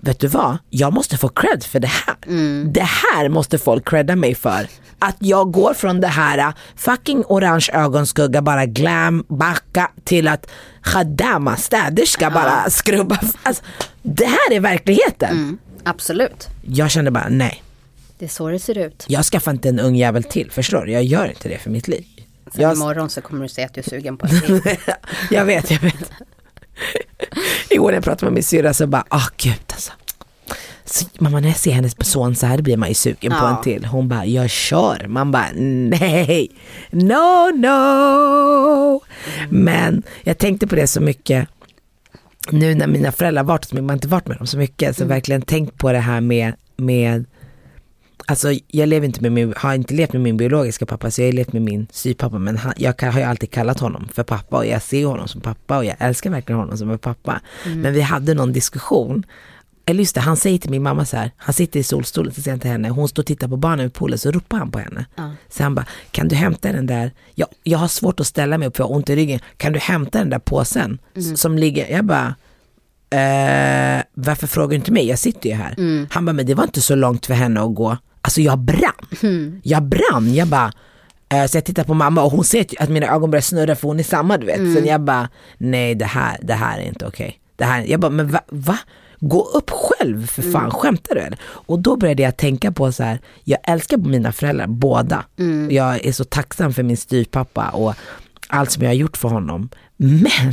vet 0.00 0.20
du 0.20 0.26
vad, 0.26 0.58
jag 0.70 0.92
måste 0.92 1.16
få 1.16 1.28
cred 1.28 1.64
för 1.64 1.80
det 1.80 1.90
här. 1.90 2.16
Det 2.64 2.80
här 3.12 3.28
måste 3.28 3.58
folk 3.58 3.88
credda 3.88 4.16
mig 4.16 4.34
för. 4.34 4.66
Att 5.04 5.16
jag 5.18 5.52
går 5.52 5.74
från 5.74 6.00
det 6.00 6.06
här 6.08 6.38
uh, 6.48 6.54
fucking 6.76 7.24
orange 7.28 7.68
ögonskugga, 7.72 8.42
bara 8.42 8.66
glam, 8.66 9.24
backa 9.28 9.90
till 10.04 10.28
att 10.28 10.50
khadama, 10.82 11.56
städerska, 11.56 12.30
bara 12.30 12.70
skrubba. 12.70 13.18
Alltså, 13.42 13.62
det 14.02 14.24
här 14.26 14.52
är 14.52 14.60
verkligheten. 14.60 15.58
absolut. 15.84 16.48
Jag 16.62 16.90
kände 16.90 17.10
bara 17.10 17.28
nej, 17.28 17.62
Det 18.18 18.24
är 18.24 18.28
så 18.28 18.48
det 18.48 18.58
ser 18.58 18.78
ut. 18.78 19.04
jag 19.08 19.24
skaffar 19.24 19.50
inte 19.50 19.68
en 19.68 19.80
ung 19.80 19.96
jävel 19.96 20.24
till, 20.24 20.50
förstår 20.50 20.84
du? 20.84 20.92
Jag 20.92 21.04
gör 21.04 21.26
inte 21.28 21.48
det 21.48 21.58
för 21.58 21.70
mitt 21.70 21.88
liv. 21.88 22.04
Sen 22.52 22.62
Jag, 22.62 22.72
imorgon 22.76 23.10
så 23.10 23.20
kommer 23.20 23.42
du 23.42 23.48
säga 23.48 23.66
att 23.66 23.74
du 23.74 23.80
är 23.80 23.90
sugen 23.90 24.16
på 24.16 24.28
till. 24.28 24.60
jag 25.30 25.44
vet, 25.44 25.70
jag 25.70 25.80
vet. 25.80 26.12
Igår 27.70 27.88
när 27.88 27.94
jag 27.94 28.04
pratade 28.04 28.26
med 28.26 28.32
min 28.32 28.42
syrra 28.42 28.74
så 28.74 28.86
bara, 28.86 29.04
ah 29.08 29.28
gud 29.36 29.62
alltså. 29.72 29.92
Så, 30.92 31.06
mamma 31.18 31.40
när 31.40 31.48
jag 31.48 31.56
ser 31.56 31.72
hennes 31.72 32.06
son 32.10 32.34
så 32.34 32.46
här 32.46 32.62
blir 32.62 32.76
man 32.76 32.88
ju 32.88 32.94
sugen 32.94 33.32
på 33.32 33.38
Ja. 33.38 33.56
en 33.56 33.62
till. 33.62 33.84
Hon 33.84 34.08
bara, 34.08 34.26
jag 34.26 34.50
kör. 34.50 35.06
Man 35.08 35.30
bara, 35.30 35.46
nej, 35.56 36.48
no, 36.90 37.50
no. 37.56 39.00
Men 39.50 40.02
jag 40.22 40.38
tänkte 40.38 40.66
på 40.66 40.74
det 40.74 40.86
så 40.86 41.00
mycket 41.00 41.48
nu 42.50 42.74
när 42.74 42.86
mina 42.86 43.12
föräldrar 43.12 43.42
varit 43.44 43.64
hos 43.64 43.72
mig, 43.72 43.82
man 43.82 43.90
har 43.90 43.96
inte 43.96 44.08
varit 44.08 44.26
med 44.28 44.36
dem 44.38 44.46
så 44.46 44.58
mycket, 44.58 44.96
så 44.96 45.04
verkligen 45.04 45.42
tänkt 45.42 45.78
på 45.78 45.92
det 45.92 45.98
här 45.98 46.20
med, 46.20 46.54
med 46.76 47.24
Alltså 48.26 48.52
jag 48.68 48.88
lever 48.88 49.06
inte 49.06 49.22
med 49.22 49.32
min, 49.32 49.54
har 49.56 49.74
inte 49.74 49.94
levt 49.94 50.12
med 50.12 50.22
min 50.22 50.36
biologiska 50.36 50.86
pappa 50.86 51.10
så 51.10 51.20
jag 51.22 51.28
har 51.28 51.32
levt 51.32 51.52
med 51.52 51.62
min 51.62 51.86
styvpappa 51.90 52.38
men 52.38 52.56
han, 52.56 52.72
jag 52.76 53.02
har 53.02 53.18
ju 53.18 53.24
alltid 53.24 53.50
kallat 53.50 53.80
honom 53.80 54.08
för 54.14 54.22
pappa 54.22 54.56
och 54.56 54.66
jag 54.66 54.82
ser 54.82 55.06
honom 55.06 55.28
som 55.28 55.40
pappa 55.40 55.76
och 55.78 55.84
jag 55.84 55.96
älskar 55.98 56.30
verkligen 56.30 56.58
honom 56.60 56.78
som 56.78 56.90
en 56.90 56.98
pappa. 56.98 57.40
Men 57.76 57.92
vi 57.92 58.00
hade 58.00 58.34
någon 58.34 58.52
diskussion 58.52 59.24
eller 59.86 60.00
just 60.00 60.14
det, 60.14 60.20
han 60.20 60.36
säger 60.36 60.58
till 60.58 60.70
min 60.70 60.82
mamma 60.82 61.04
så 61.04 61.16
här, 61.16 61.30
han 61.36 61.52
sitter 61.54 61.80
i 61.80 61.82
solstolen, 61.82 62.32
så 62.34 62.42
säger 62.42 62.52
han 62.52 62.60
till 62.60 62.70
henne, 62.70 62.88
hon 62.88 63.08
står 63.08 63.22
och 63.22 63.26
tittar 63.26 63.48
på 63.48 63.56
barnen 63.56 63.84
vid 63.86 63.92
poolen, 63.92 64.18
så 64.18 64.30
ropar 64.30 64.58
han 64.58 64.70
på 64.70 64.78
henne. 64.78 65.06
Så 65.48 65.62
han 65.62 65.74
bara, 65.74 65.86
kan 66.10 66.28
du 66.28 66.36
hämta 66.36 66.72
den 66.72 66.86
där, 66.86 67.12
jag, 67.34 67.48
jag 67.62 67.78
har 67.78 67.88
svårt 67.88 68.20
att 68.20 68.26
ställa 68.26 68.58
mig 68.58 68.68
upp 68.68 68.76
för 68.76 68.84
jag 68.84 68.88
har 68.88 68.94
ont 68.96 69.10
i 69.10 69.16
ryggen, 69.16 69.40
kan 69.56 69.72
du 69.72 69.78
hämta 69.78 70.18
den 70.18 70.30
där 70.30 70.38
påsen 70.38 70.98
s- 71.16 71.40
som 71.40 71.58
ligger, 71.58 71.90
jag 71.92 72.04
bara, 72.04 72.34
eh, 73.10 74.02
varför 74.14 74.46
frågar 74.46 74.68
du 74.68 74.74
inte 74.74 74.92
mig, 74.92 75.08
jag 75.08 75.18
sitter 75.18 75.48
ju 75.50 75.54
här. 75.56 75.74
Han 76.10 76.24
bara, 76.24 76.32
men 76.32 76.46
det 76.46 76.54
var 76.54 76.64
inte 76.64 76.80
så 76.82 76.94
långt 76.94 77.26
för 77.26 77.34
henne 77.34 77.60
att 77.60 77.74
gå, 77.74 77.96
alltså 78.22 78.40
jag 78.40 78.58
brann, 78.58 79.06
jag 79.62 79.82
brann, 79.82 80.34
jag 80.34 80.48
bara, 80.48 80.72
eh, 81.28 81.46
så 81.46 81.56
jag 81.56 81.64
tittar 81.64 81.84
på 81.84 81.94
mamma 81.94 82.22
och 82.22 82.30
hon 82.32 82.44
ser 82.44 82.66
att 82.82 82.88
mina 82.88 83.06
ögon 83.06 83.30
börjar 83.30 83.42
snurra 83.42 83.76
för 83.76 83.88
hon 83.88 83.98
är 83.98 84.04
samma 84.04 84.38
du 84.38 84.46
vet. 84.46 84.56
Så 84.76 84.86
jag 84.88 85.00
bara, 85.00 85.28
nej 85.58 85.94
det 85.94 86.04
här, 86.04 86.38
det 86.42 86.54
här 86.54 86.78
är 86.78 86.82
inte 86.88 87.06
okej. 87.06 87.38
Det 87.56 87.64
här, 87.64 87.84
jag 87.88 88.00
bara, 88.00 88.10
men 88.10 88.28
va? 88.30 88.40
va? 88.48 88.78
Gå 89.24 89.42
upp 89.44 89.70
själv 89.70 90.26
för 90.26 90.42
fan, 90.42 90.70
skämtar 90.70 91.14
du 91.14 91.20
eller? 91.20 91.38
Och 91.44 91.78
då 91.78 91.96
började 91.96 92.22
jag 92.22 92.36
tänka 92.36 92.72
på 92.72 92.92
så 92.92 93.02
här, 93.02 93.20
jag 93.44 93.58
älskar 93.64 93.96
mina 93.96 94.32
föräldrar 94.32 94.66
båda. 94.66 95.24
Jag 95.70 96.04
är 96.06 96.12
så 96.12 96.24
tacksam 96.24 96.72
för 96.72 96.82
min 96.82 96.96
styvpappa 96.96 97.68
och 97.70 97.94
allt 98.48 98.70
som 98.70 98.82
jag 98.82 98.90
har 98.90 98.94
gjort 98.94 99.16
för 99.16 99.28
honom. 99.28 99.68
Men 99.96 100.52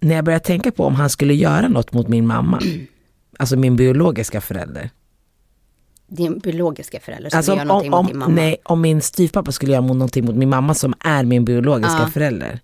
när 0.00 0.14
jag 0.14 0.24
började 0.24 0.44
tänka 0.44 0.70
på 0.72 0.84
om 0.84 0.94
han 0.94 1.10
skulle 1.10 1.34
göra 1.34 1.68
något 1.68 1.92
mot 1.92 2.08
min 2.08 2.26
mamma, 2.26 2.60
alltså 3.38 3.56
min 3.56 3.76
biologiska 3.76 4.40
förälder. 4.40 4.90
Din 6.08 6.38
biologiska 6.38 7.00
förälder 7.00 7.30
som 7.30 7.36
Alltså 7.36 7.52
gör 7.54 7.62
om, 7.62 7.68
någonting 7.68 7.92
om, 7.94 8.04
mot 8.04 8.12
din 8.12 8.18
mamma. 8.18 8.34
nej, 8.34 8.56
om 8.64 8.80
min 8.80 9.00
styvpappa 9.00 9.52
skulle 9.52 9.72
göra 9.72 9.80
någonting 9.82 10.24
mot 10.24 10.34
min 10.36 10.48
mamma 10.48 10.74
som 10.74 10.94
är 11.00 11.24
min 11.24 11.44
biologiska 11.44 11.98
Ja. 12.00 12.06
förälder. 12.06 12.60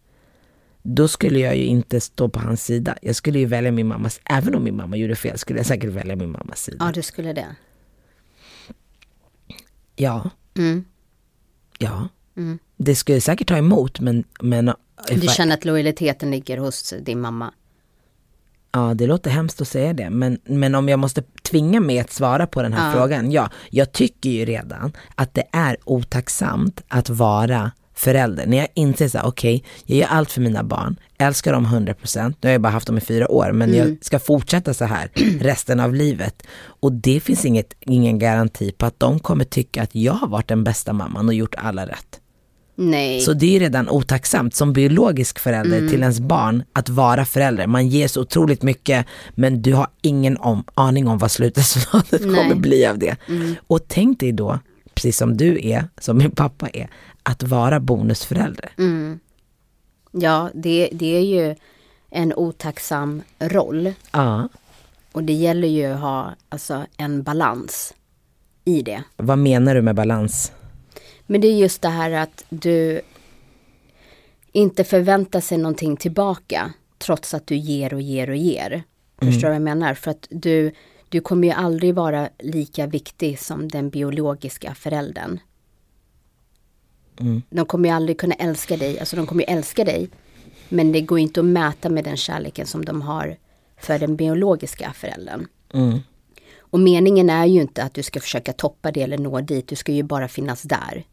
Då 0.88 1.09
skulle 1.09 1.38
jag 1.38 1.57
ju 1.57 1.64
inte 1.64 2.01
stå 2.01 2.29
på 2.29 2.38
hans 2.40 2.64
sida. 2.64 2.96
Jag 3.03 3.16
skulle 3.16 3.38
ju 3.38 3.46
välja 3.46 3.72
min 3.72 3.87
mammas, 3.87 4.20
även 4.25 4.55
om 4.55 4.64
min 4.64 4.77
mamma 4.77 4.96
gjorde 4.96 5.16
fel 5.16 5.38
skulle 5.38 5.59
jag 5.59 5.66
säkert 5.66 5.90
välja 5.90 6.16
min 6.16 6.31
mammas 6.31 6.62
sida. 6.62 6.77
Ja, 6.87 6.92
du 6.92 7.03
skulle 7.03 7.33
det. 7.33 7.46
Ja, 9.96 10.31
Mm. 10.59 10.85
ja. 11.79 12.09
Det 12.77 12.94
skulle 12.94 13.16
jag 13.16 13.22
säkert 13.22 13.49
ta 13.49 13.57
emot 13.57 14.01
men, 14.01 14.25
men 14.40 14.72
Du 15.11 15.20
känner 15.29 15.55
att 15.55 15.64
lojaliteten 15.64 16.31
ligger 16.31 16.59
hos 16.59 16.94
din 17.03 17.20
mamma. 17.20 17.53
Ja, 18.72 18.94
det 18.94 19.07
låter 19.07 19.31
hemskt 19.31 19.61
att 19.61 19.68
säga 19.68 19.92
det, 19.92 20.11
men, 20.11 20.38
men 20.44 20.75
om 20.75 20.88
jag 20.88 20.99
måste 20.99 21.22
tvinga 21.42 21.81
mig 21.81 21.99
att 21.99 22.11
svara 22.12 22.46
på 22.46 22.62
den 22.62 22.72
här 22.72 22.92
frågan, 22.92 23.31
ja, 23.33 23.51
jag 23.70 23.92
tycker 23.92 24.31
ju 24.31 24.44
redan 24.44 24.92
att 25.14 25.35
det 25.35 25.44
är 25.53 25.77
otacksamt 25.85 26.83
att 26.88 27.11
vara 27.11 27.72
förälder. 27.97 28.47
När 28.47 28.57
jag 28.57 28.69
inser 28.75 29.09
så 29.09 29.19
här, 29.19 29.27
okej, 29.27 29.65
jag 29.85 29.99
gör 29.99 30.07
allt 30.07 30.33
för 30.33 30.41
mina 30.41 30.65
barn, 30.65 30.97
älskar 31.19 31.53
dem 31.53 31.67
100%, 31.67 32.35
nu 32.41 32.49
har 32.49 32.53
jag 32.53 32.61
bara 32.61 32.73
haft 32.73 32.87
dem 32.87 32.99
i 32.99 33.01
fyra 33.01 33.31
år, 33.31 33.53
men 33.53 33.75
jag 33.75 33.97
ska 34.01 34.19
fortsätta 34.19 34.75
så 34.75 34.85
här 34.85 35.11
resten 35.41 35.81
av 35.81 35.95
livet. 35.95 36.43
Och 36.57 36.93
det 36.93 37.21
finns 37.21 37.45
inget, 37.45 37.75
ingen 37.81 38.19
garanti 38.19 38.73
på 38.73 38.87
att 38.87 39.01
de 39.01 39.19
kommer 39.19 39.45
tycka 39.45 39.83
att 39.83 39.95
jag 39.95 40.13
har 40.13 40.29
varit 40.29 40.49
den 40.49 40.65
bästa 40.65 40.93
mamman 40.93 41.29
och 41.29 41.35
gjort 41.35 41.55
alla 41.59 41.87
rätt. 41.87 42.21
Nej. 42.79 43.21
Så 43.21 43.33
det 43.33 43.57
är 43.57 43.61
redan 43.61 43.89
otacksamt 43.89 44.55
som 44.55 44.73
biologisk 44.73 45.39
förälder 45.39 45.89
till 45.89 46.01
ens 46.01 46.21
barn 46.21 46.63
att 46.73 46.89
vara 46.89 47.25
förälder. 47.25 47.67
Man 47.67 47.89
ger 47.89 48.09
så 48.09 48.21
otroligt 48.21 48.63
mycket 48.63 49.07
men 49.35 49.63
du 49.63 49.75
har 49.75 49.87
ingen 50.03 50.37
om, 50.37 50.65
aning 50.75 51.09
om 51.09 51.19
vad 51.19 51.31
slutresultatet 51.31 52.21
Nej. 52.25 52.37
kommer 52.37 52.55
bli 52.55 52.87
av 52.87 52.99
det. 52.99 53.17
Och 53.67 53.81
tänk 53.89 54.21
dig 54.21 54.33
då, 54.33 54.59
precis 54.95 55.17
som 55.17 55.37
du 55.37 55.69
är, 55.69 55.85
som 56.01 56.19
min 56.19 56.31
pappa 56.31 56.69
är, 56.69 56.89
att 57.29 57.43
vara 57.43 57.81
bonusförälder. 57.81 58.73
Ja, 60.11 60.51
det, 60.55 60.89
det 60.93 61.17
är 61.17 61.21
ju 61.21 61.55
en 62.11 62.35
otacksam 62.35 63.23
roll. 63.39 63.93
Ja, 64.12 64.49
Och 65.12 65.23
det 65.25 65.33
gäller 65.33 65.69
ju 65.69 65.85
att 65.87 66.01
ha 66.01 66.35
alltså, 66.49 66.87
en 66.97 67.23
balans 67.23 67.95
i 68.65 68.83
det. 68.83 69.03
vad 69.17 69.39
menar 69.39 69.75
du 69.75 69.83
med 69.83 69.95
balans? 69.95 70.53
Men 71.27 71.41
det 71.41 71.49
är 71.49 71.57
just 71.57 71.83
det 71.83 71.89
här 71.89 72.11
att 72.11 72.45
du 72.49 73.01
inte 74.53 74.85
förväntar 74.85 75.41
sig 75.41 75.59
någonting 75.59 75.97
tillbaka 75.97 76.73
trots 76.99 77.35
att 77.35 77.47
du 77.47 77.57
ger 77.57 77.95
och 77.95 78.01
ger 78.01 78.31
och 78.31 78.37
ger. 78.37 78.83
Förstår 79.19 79.41
du 79.41 79.47
vad 79.47 79.55
jag 79.55 79.62
menar? 79.62 79.95
För 79.95 80.11
att 80.11 80.27
du, 80.31 80.73
du 81.09 81.21
kommer 81.21 81.49
ju 81.49 81.55
aldrig 81.55 81.95
vara 81.95 82.29
lika 82.39 82.87
viktig 82.87 83.39
som 83.41 83.69
den 83.69 83.91
biologiska 83.91 84.75
föräldern. 84.75 85.39
De 87.50 87.66
kommer 87.66 87.88
ju 87.88 87.94
aldrig 87.94 88.18
kunna 88.18 88.35
älska 88.35 88.76
dig, 88.76 89.00
alltså 89.00 89.16
de 89.16 89.26
kommer 89.26 89.42
ju 89.42 89.46
älska 89.46 89.85
dig. 89.85 90.09
Men 90.68 90.92
det 90.92 91.00
går 91.00 91.18
inte 91.18 91.40
att 91.40 91.46
mäta 91.46 91.88
med 91.88 92.05
den 92.05 92.16
kärleken 92.16 92.66
som 92.66 92.85
de 92.85 93.02
har 93.02 93.37
för 93.81 93.98
den 93.98 94.16
biologiska 94.16 94.92
föräldern. 94.92 95.46
Och 96.59 96.81
meningen 96.81 97.31
är 97.31 97.46
ju 97.46 97.61
inte 97.61 97.83
att 97.83 97.94
du 97.94 98.02
ska 98.02 98.20
försöka 98.20 98.52
toppa 98.52 98.92
det 98.92 99.02
eller 99.02 99.18
nå 99.18 99.40
dit, 99.40 99.68
du 99.68 99.76
ska 99.76 99.92
ju 99.92 100.02
bara 100.02 100.29
finnas 100.29 100.62
där. 100.62 101.05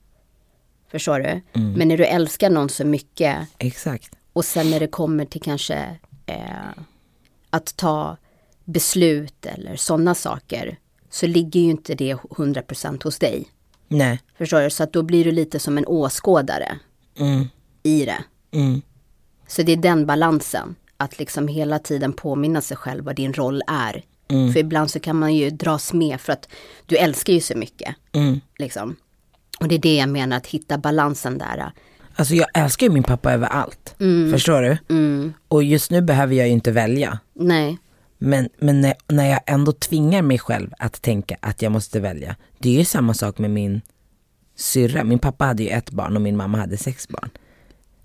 Förstår 0.92 1.20
du? 1.20 1.42
Men 1.78 1.88
när 1.88 1.98
du 1.98 2.06
älskar 2.06 2.50
någon 2.50 2.70
så 2.70 2.86
mycket 2.86 3.48
Exakt. 3.58 4.16
och 4.34 4.46
sen 4.46 4.70
när 4.70 4.80
det 4.80 4.88
kommer 4.88 5.26
till 5.26 5.42
kanske 5.42 5.98
eh, 6.26 6.38
att 7.50 7.78
ta 7.78 8.18
beslut 8.66 9.46
eller 9.46 9.76
sådana 9.76 10.16
saker 10.16 10.78
så 11.10 11.28
ligger 11.28 11.60
ju 11.60 11.70
inte 11.70 11.96
det 11.96 12.14
100% 12.14 13.04
hos 13.04 13.20
dig. 13.20 13.48
Nej. 13.88 14.20
Förstår 14.38 14.62
du? 14.62 14.70
Så 14.70 14.84
att 14.84 14.94
då 14.94 15.02
blir 15.04 15.24
du 15.26 15.32
lite 15.32 15.60
som 15.60 15.78
en 15.78 15.86
åskådare 15.88 16.78
Mm. 17.20 17.48
i 17.84 18.06
det. 18.06 18.24
Mm. 18.58 18.82
Så 19.48 19.62
det 19.64 19.72
är 19.72 19.78
den 19.78 20.06
balansen. 20.06 20.76
Att 20.98 21.20
liksom 21.20 21.48
hela 21.48 21.80
tiden 21.80 22.14
påminna 22.14 22.62
sig 22.62 22.78
själv 22.78 23.04
vad 23.04 23.16
din 23.16 23.34
roll 23.34 23.62
är. 23.68 24.04
Mm. 24.28 24.54
För 24.54 24.60
ibland 24.60 24.92
så 24.92 25.00
kan 25.00 25.16
man 25.20 25.36
ju 25.36 25.50
dras 25.50 25.94
med 25.94 26.22
för 26.22 26.34
att 26.34 26.50
du 26.86 26.96
älskar 26.98 27.34
ju 27.34 27.40
så 27.42 27.58
mycket. 27.58 27.96
Mm. 28.12 28.40
Liksom. 28.58 28.96
Och 29.60 29.68
det 29.68 29.76
är 29.76 29.80
det 29.80 29.96
jag 29.96 30.10
menar, 30.10 30.38
att 30.38 30.48
hitta 30.48 30.78
balansen 30.78 31.38
där. 31.38 31.72
Alltså 32.16 32.34
jag 32.36 32.48
älskar 32.54 32.88
ju 32.88 32.94
min 32.94 33.04
pappa 33.04 33.34
över 33.34 33.48
allt. 33.48 33.96
Förstår 34.32 34.62
du? 34.62 34.78
Och 35.48 35.64
just 35.64 35.92
nu 35.92 36.02
behöver 36.02 36.36
jag 36.36 36.48
ju 36.48 36.54
inte 36.54 36.72
välja. 36.72 37.20
Nej, 37.34 37.78
Men, 38.26 38.50
men 38.58 38.82
när, 38.82 38.94
när 39.08 39.30
jag 39.30 39.40
ändå 39.46 39.72
tvingar 39.72 40.22
mig 40.22 40.40
själv 40.40 40.70
att 40.80 41.02
tänka 41.02 41.38
att 41.40 41.62
jag 41.62 41.72
måste 41.72 42.00
välja. 42.00 42.36
Det 42.60 42.70
är 42.70 42.74
ju 42.74 42.86
samma 42.86 43.14
sak 43.14 43.38
med 43.38 43.52
min 43.52 43.82
syrra. 44.56 45.04
Min 45.04 45.20
pappa 45.20 45.46
hade 45.46 45.64
ju 45.64 45.70
ett 45.70 45.92
barn 45.92 46.16
och 46.16 46.22
min 46.22 46.38
mamma 46.38 46.58
hade 46.58 46.78
sex 46.78 47.08
barn. 47.08 47.30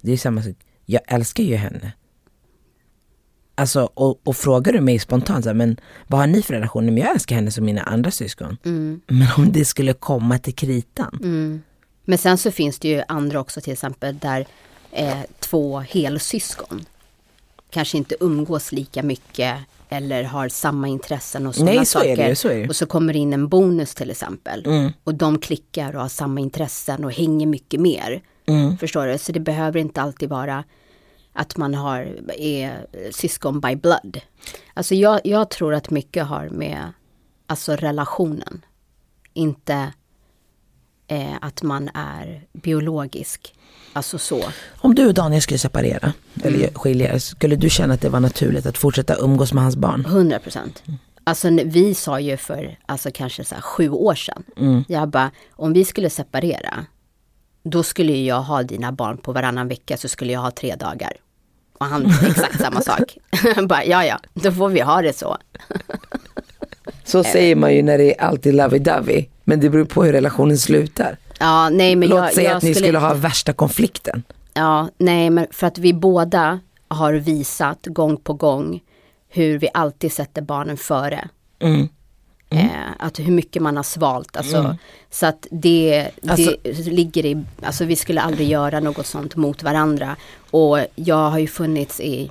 Det 0.00 0.08
är 0.08 0.12
ju 0.12 0.18
samma 0.18 0.42
sak. 0.42 0.56
Jag 0.84 1.00
älskar 1.06 1.44
ju 1.44 1.56
henne. 1.56 1.92
Alltså, 3.54 3.90
och, 3.94 4.20
och 4.24 4.36
frågar 4.36 4.72
du 4.72 4.80
mig 4.80 4.98
spontant, 4.98 5.44
så 5.44 5.48
här, 5.48 5.54
men 5.54 5.80
vad 6.06 6.20
har 6.20 6.26
ni 6.26 6.42
för 6.42 6.54
relation? 6.54 6.84
Men 6.84 6.96
jag 6.96 7.10
älskar 7.10 7.36
henne 7.36 7.50
som 7.50 7.64
mina 7.64 7.82
andra 7.82 8.10
syskon. 8.10 8.56
Men 9.06 9.28
om 9.36 9.52
det 9.52 9.64
skulle 9.64 9.92
komma 9.92 10.38
till 10.38 10.54
kritan. 10.54 11.18
Men 12.04 12.18
sen 12.18 12.38
så 12.38 12.50
finns 12.50 12.78
det 12.78 12.88
ju 12.88 13.02
andra 13.08 13.40
också 13.40 13.60
till 13.60 13.72
exempel 13.72 14.18
där 14.18 14.46
eh, 14.92 15.18
två 15.40 15.78
helsyskon 15.80 16.84
kanske 17.70 17.98
inte 17.98 18.16
umgås 18.20 18.72
lika 18.72 19.02
mycket 19.02 19.56
eller 19.88 20.24
har 20.24 20.48
samma 20.48 20.88
intressen 20.88 21.46
och 21.46 21.54
sådana 21.54 21.72
Nej, 21.72 21.86
så 21.86 21.98
är 21.98 22.02
saker. 22.02 22.16
det 22.16 22.28
ju, 22.28 22.34
så 22.34 22.48
är 22.48 22.62
det. 22.62 22.68
Och 22.68 22.76
så 22.76 22.86
kommer 22.86 23.12
det 23.12 23.18
in 23.18 23.32
en 23.32 23.48
bonus 23.48 23.94
till 23.94 24.10
exempel. 24.10 24.66
Mm. 24.66 24.92
Och 25.04 25.14
de 25.14 25.38
klickar 25.38 25.96
och 25.96 26.02
har 26.02 26.08
samma 26.08 26.40
intressen 26.40 27.04
och 27.04 27.12
hänger 27.12 27.46
mycket 27.46 27.80
mer. 27.80 28.22
Mm. 28.46 28.78
Förstår 28.78 29.06
du? 29.06 29.18
Så 29.18 29.32
det 29.32 29.40
behöver 29.40 29.80
inte 29.80 30.02
alltid 30.02 30.28
vara 30.28 30.64
att 31.32 31.56
man 31.56 31.74
har, 31.74 32.30
är 32.38 32.86
syskon 33.10 33.60
by 33.60 33.76
blood. 33.76 34.20
Alltså 34.74 34.94
jag, 34.94 35.20
jag 35.24 35.50
tror 35.50 35.74
att 35.74 35.90
mycket 35.90 36.26
har 36.26 36.48
med 36.48 36.92
alltså 37.46 37.76
relationen. 37.76 38.64
Inte 39.32 39.92
eh, 41.06 41.34
att 41.40 41.62
man 41.62 41.90
är 41.94 42.46
biologisk. 42.52 43.54
Alltså 43.98 44.18
så. 44.18 44.44
Om 44.76 44.94
du 44.94 45.06
och 45.06 45.14
Daniel 45.14 45.42
skulle 45.42 45.58
separera, 45.58 46.12
eller 46.44 46.70
skilja 46.74 47.20
skulle 47.20 47.56
du 47.56 47.70
känna 47.70 47.94
att 47.94 48.00
det 48.00 48.08
var 48.08 48.20
naturligt 48.20 48.66
att 48.66 48.78
fortsätta 48.78 49.16
umgås 49.16 49.52
med 49.52 49.62
hans 49.62 49.76
barn? 49.76 50.04
100 50.06 50.38
procent. 50.38 50.82
Alltså 51.24 51.48
vi 51.64 51.94
sa 51.94 52.20
ju 52.20 52.36
för 52.36 52.78
alltså 52.86 53.10
kanske 53.14 53.44
så 53.44 53.54
sju 53.54 53.90
år 53.90 54.14
sedan. 54.14 54.44
Jag 54.88 55.08
bara, 55.08 55.30
om 55.50 55.72
vi 55.72 55.84
skulle 55.84 56.10
separera. 56.10 56.86
Då 57.62 57.82
skulle 57.82 58.16
jag 58.16 58.40
ha 58.42 58.62
dina 58.62 58.92
barn 58.92 59.18
på 59.18 59.32
varannan 59.32 59.68
vecka 59.68 59.96
så 59.96 60.08
skulle 60.08 60.32
jag 60.32 60.40
ha 60.40 60.50
tre 60.50 60.74
dagar. 60.76 61.12
Och 61.78 61.86
han 61.86 62.06
exakt 62.26 62.60
samma 62.60 62.80
sak. 62.90 63.18
bara, 63.68 63.84
ja 63.84 64.04
ja, 64.04 64.18
då 64.34 64.52
får 64.52 64.68
vi 64.68 64.80
ha 64.80 65.02
det 65.02 65.18
så. 65.18 65.36
Så 67.08 67.24
säger 67.24 67.56
man 67.56 67.74
ju 67.74 67.82
när 67.82 67.98
det 67.98 68.14
är 68.18 68.24
alltid 68.24 68.54
lovey-dovey. 68.54 69.26
Men 69.44 69.60
det 69.60 69.70
beror 69.70 69.84
på 69.84 70.04
hur 70.04 70.12
relationen 70.12 70.58
slutar. 70.58 71.16
Ja, 71.40 71.68
nej 71.68 71.96
men 71.96 72.08
Låt 72.08 72.18
jag, 72.18 72.32
säga 72.34 72.50
jag 72.50 72.56
att 72.56 72.62
ni 72.62 72.74
skulle 72.74 72.98
ha 72.98 73.14
värsta 73.14 73.52
konflikten. 73.52 74.22
Ja, 74.54 74.88
nej 74.98 75.30
men 75.30 75.46
för 75.50 75.66
att 75.66 75.78
vi 75.78 75.92
båda 75.92 76.60
har 76.88 77.12
visat 77.12 77.86
gång 77.86 78.16
på 78.16 78.32
gång 78.32 78.80
hur 79.28 79.58
vi 79.58 79.68
alltid 79.74 80.12
sätter 80.12 80.42
barnen 80.42 80.76
före. 80.76 81.28
Mm. 81.60 81.88
Eh, 82.50 82.66
att 82.98 83.18
hur 83.18 83.32
mycket 83.32 83.62
man 83.62 83.76
har 83.76 83.82
svalt. 83.82 84.36
Alltså, 84.36 84.76
Så 85.10 85.26
att 85.26 85.46
det, 85.50 86.08
det 86.22 86.30
Alltså- 86.30 86.56
ligger 86.90 87.26
i, 87.26 87.44
alltså 87.62 87.84
vi 87.84 87.96
skulle 87.96 88.20
aldrig 88.20 88.48
göra 88.48 88.80
något 88.80 89.06
sånt 89.06 89.36
mot 89.36 89.62
varandra. 89.62 90.16
Och 90.50 90.78
jag 90.94 91.30
har 91.30 91.38
ju 91.38 91.46
funnits 91.46 92.00
i 92.00 92.30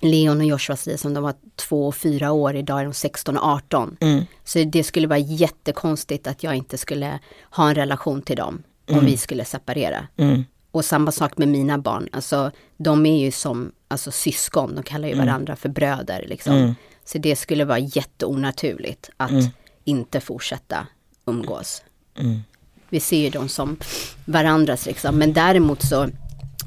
Leon 0.00 0.40
och 0.40 0.46
Joshuas 0.46 0.86
liv 0.86 0.96
som 0.96 1.14
de 1.14 1.22
var 1.24 1.34
två 1.56 1.86
och 1.88 1.94
fyra 1.96 2.32
år, 2.32 2.56
idag 2.56 2.80
är 2.80 2.84
de 2.84 2.92
16 2.94 3.36
och 3.38 3.44
18. 3.44 3.96
Mm. 4.00 4.24
Så 4.44 4.64
det 4.64 4.84
skulle 4.84 5.06
vara 5.06 5.18
jättekonstigt 5.18 6.26
att 6.26 6.42
jag 6.42 6.54
inte 6.54 6.78
skulle 6.78 7.18
ha 7.50 7.68
en 7.68 7.74
relation 7.74 8.22
till 8.22 8.36
dem 8.36 8.62
om 8.90 9.04
vi 9.04 9.16
skulle 9.16 9.44
separera. 9.44 10.06
Mm. 10.16 10.44
Och 10.70 10.84
samma 10.84 11.12
sak 11.12 11.38
med 11.38 11.48
mina 11.48 11.78
barn, 11.78 12.08
alltså 12.12 12.50
de 12.76 13.06
är 13.06 13.24
ju 13.24 13.30
som 13.32 13.72
alltså, 13.88 14.10
syskon, 14.10 14.74
de 14.74 14.82
kallar 14.82 15.08
ju 15.08 15.14
Mm. 15.14 15.26
varandra 15.26 15.56
för 15.56 15.68
bröder. 15.68 16.24
Liksom. 16.28 16.74
Så 17.04 17.18
det 17.18 17.36
skulle 17.36 17.64
vara 17.64 17.78
jätteonaturligt 17.78 19.10
att 19.16 19.30
Mm. 19.30 19.44
inte 19.84 20.20
fortsätta 20.20 20.86
umgås. 21.26 21.82
Mm. 22.18 22.40
Vi 22.88 23.00
ser 23.00 23.18
ju 23.18 23.30
dem 23.30 23.48
som 23.48 23.76
varandras 24.24 24.86
liksom, 24.86 25.18
men 25.18 25.32
däremot 25.32 25.82
så 25.82 26.08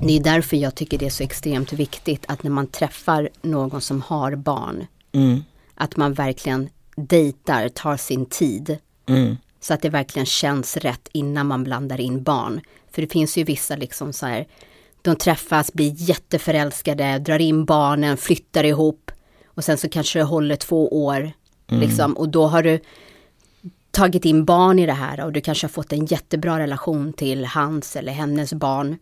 det 0.01 0.17
är 0.17 0.23
därför 0.23 0.57
jag 0.57 0.75
tycker 0.75 0.97
det 0.97 1.05
är 1.05 1.09
så 1.09 1.23
extremt 1.23 1.73
viktigt 1.73 2.25
att 2.27 2.43
när 2.43 2.51
man 2.51 2.67
träffar 2.67 3.29
någon 3.41 3.81
som 3.81 4.01
har 4.01 4.35
barn, 4.35 4.87
Mm. 5.11 5.43
att 5.75 5.97
man 5.97 6.13
verkligen 6.13 6.69
dejtar, 6.95 7.69
tar 7.69 7.97
sin 7.97 8.25
tid. 8.25 8.77
Mm. 9.07 9.37
Så 9.59 9.73
att 9.73 9.81
det 9.81 9.89
verkligen 9.89 10.25
känns 10.25 10.77
rätt 10.77 11.09
innan 11.13 11.47
man 11.47 11.63
blandar 11.63 12.01
in 12.01 12.23
barn. 12.23 12.61
För 12.91 13.01
det 13.01 13.07
finns 13.07 13.37
ju 13.37 13.43
vissa 13.43 13.75
liksom 13.75 14.13
så 14.13 14.25
här, 14.25 14.47
de 15.01 15.15
träffas, 15.15 15.73
blir 15.73 15.93
jätteförälskade, 15.95 17.19
drar 17.19 17.39
in 17.39 17.65
barnen, 17.65 18.17
flyttar 18.17 18.63
ihop. 18.63 19.11
Och 19.45 19.63
sen 19.63 19.77
så 19.77 19.89
kanske 19.89 20.19
det 20.19 20.23
håller 20.23 20.55
två 20.55 21.05
år. 21.05 21.31
Liksom, 21.67 22.13
och 22.13 22.29
då 22.29 22.47
har 22.47 22.63
du 22.63 22.79
tagit 23.91 24.25
in 24.25 24.45
barn 24.45 24.79
i 24.79 24.85
det 24.85 24.93
här 24.93 25.25
och 25.25 25.33
du 25.33 25.41
kanske 25.41 25.67
har 25.67 25.69
fått 25.69 25.93
en 25.93 26.05
jättebra 26.05 26.59
relation 26.59 27.13
till 27.13 27.45
hans 27.45 27.95
eller 27.95 28.11
hennes 28.11 28.53
barn. 28.53 28.97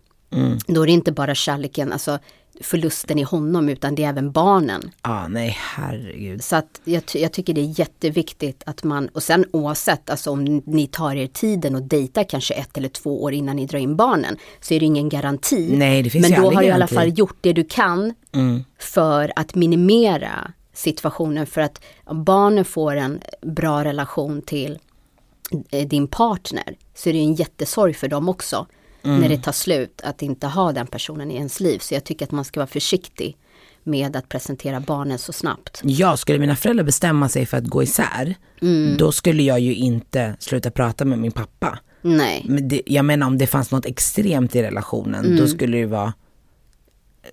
Då 0.67 0.81
är 0.81 0.85
det 0.85 0.91
inte 0.91 1.11
bara 1.11 1.35
kärleken, 1.35 1.93
alltså 1.93 2.19
förlusten 2.61 3.19
i 3.19 3.23
honom 3.23 3.69
utan 3.69 3.95
det 3.95 4.03
är 4.03 4.09
även 4.09 4.31
barnen. 4.31 4.91
Ja, 5.03 5.27
nej 5.27 5.57
herregud. 5.59 6.43
Så 6.43 6.55
att 6.55 6.81
jag, 6.83 7.03
jag 7.13 7.31
tycker 7.31 7.53
det 7.53 7.61
är 7.61 7.79
jätteviktigt 7.79 8.63
att 8.65 8.83
man, 8.83 9.07
och 9.07 9.23
sen 9.23 9.45
oavsett, 9.51 10.09
alltså 10.09 10.31
om 10.31 10.61
ni 10.65 10.87
tar 10.87 11.15
er 11.15 11.27
tiden 11.27 11.75
och 11.75 11.81
dejtar 11.83 12.23
kanske 12.23 12.53
ett 12.53 12.77
eller 12.77 12.89
två 12.89 13.23
år 13.23 13.33
innan 13.33 13.55
ni 13.55 13.65
drar 13.65 13.79
in 13.79 13.95
barnen, 13.95 14.37
så 14.59 14.73
är 14.73 14.79
det 14.79 14.85
ingen 14.85 15.09
garanti. 15.09 15.69
Nej, 15.77 16.03
det 16.03 16.09
finns 16.09 16.29
Men 16.29 16.41
då 16.41 16.51
har 16.51 16.61
du 16.61 16.67
i 16.67 16.71
alla. 16.71 16.85
Mm. 16.85 16.95
fall 16.95 17.19
gjort 17.19 17.37
det 17.41 17.53
du 17.53 17.63
kan 17.63 18.13
för 18.79 19.31
att 19.35 19.55
minimera 19.55 20.51
situationen, 20.73 21.47
för 21.47 21.61
att 21.61 21.81
barnen 22.11 22.65
får 22.65 22.95
en 22.95 23.21
bra 23.41 23.83
relation 23.83 24.41
till 24.41 24.79
eh, 25.71 25.87
din 25.87 26.07
partner, 26.07 26.75
så 26.95 27.09
är 27.09 27.13
det 27.13 27.19
en 27.19 27.33
jättesorg 27.33 27.93
för 27.93 28.07
dem 28.07 28.29
också. 28.29 28.67
Mm. 29.07 29.19
När 29.21 29.29
det 29.29 29.37
tar 29.37 29.51
slut, 29.51 30.01
att 30.03 30.21
inte 30.21 30.47
ha 30.47 30.71
den 30.71 30.87
personen 30.87 31.31
i 31.31 31.35
ens 31.35 31.59
liv. 31.59 31.79
Så 31.79 31.93
jag 31.93 32.03
tycker 32.03 32.25
att 32.25 32.31
man 32.31 32.45
ska 32.45 32.59
vara 32.59 32.67
försiktig 32.67 33.37
med 33.83 34.15
att 34.15 34.29
presentera 34.29 34.79
barnen 34.79 35.17
så 35.17 35.33
snabbt. 35.33 35.81
Ja, 35.83 36.17
skulle 36.17 36.39
mina 36.39 36.55
föräldrar 36.55 36.83
bestämma 36.83 37.29
sig 37.29 37.45
för 37.45 37.57
att 37.57 37.65
gå 37.67 37.83
isär, 37.83 38.35
Mm. 38.61 38.97
då 38.97 39.11
skulle 39.11 39.43
jag 39.43 39.59
ju 39.59 39.75
inte 39.75 40.35
sluta 40.39 40.71
prata 40.71 41.05
med 41.05 41.19
min 41.19 41.31
pappa. 41.31 41.79
Nej. 42.01 42.45
Men 42.49 42.67
det, 42.67 42.81
jag 42.85 43.05
menar 43.05 43.27
om 43.27 43.37
det 43.37 43.47
fanns 43.47 43.71
något 43.71 43.85
extremt 43.85 44.55
i 44.55 44.63
relationen, 44.63 45.25
Mm. 45.25 45.37
då 45.37 45.47
skulle 45.47 45.71
det 45.77 45.79
ju 45.81 45.85
vara 45.85 46.13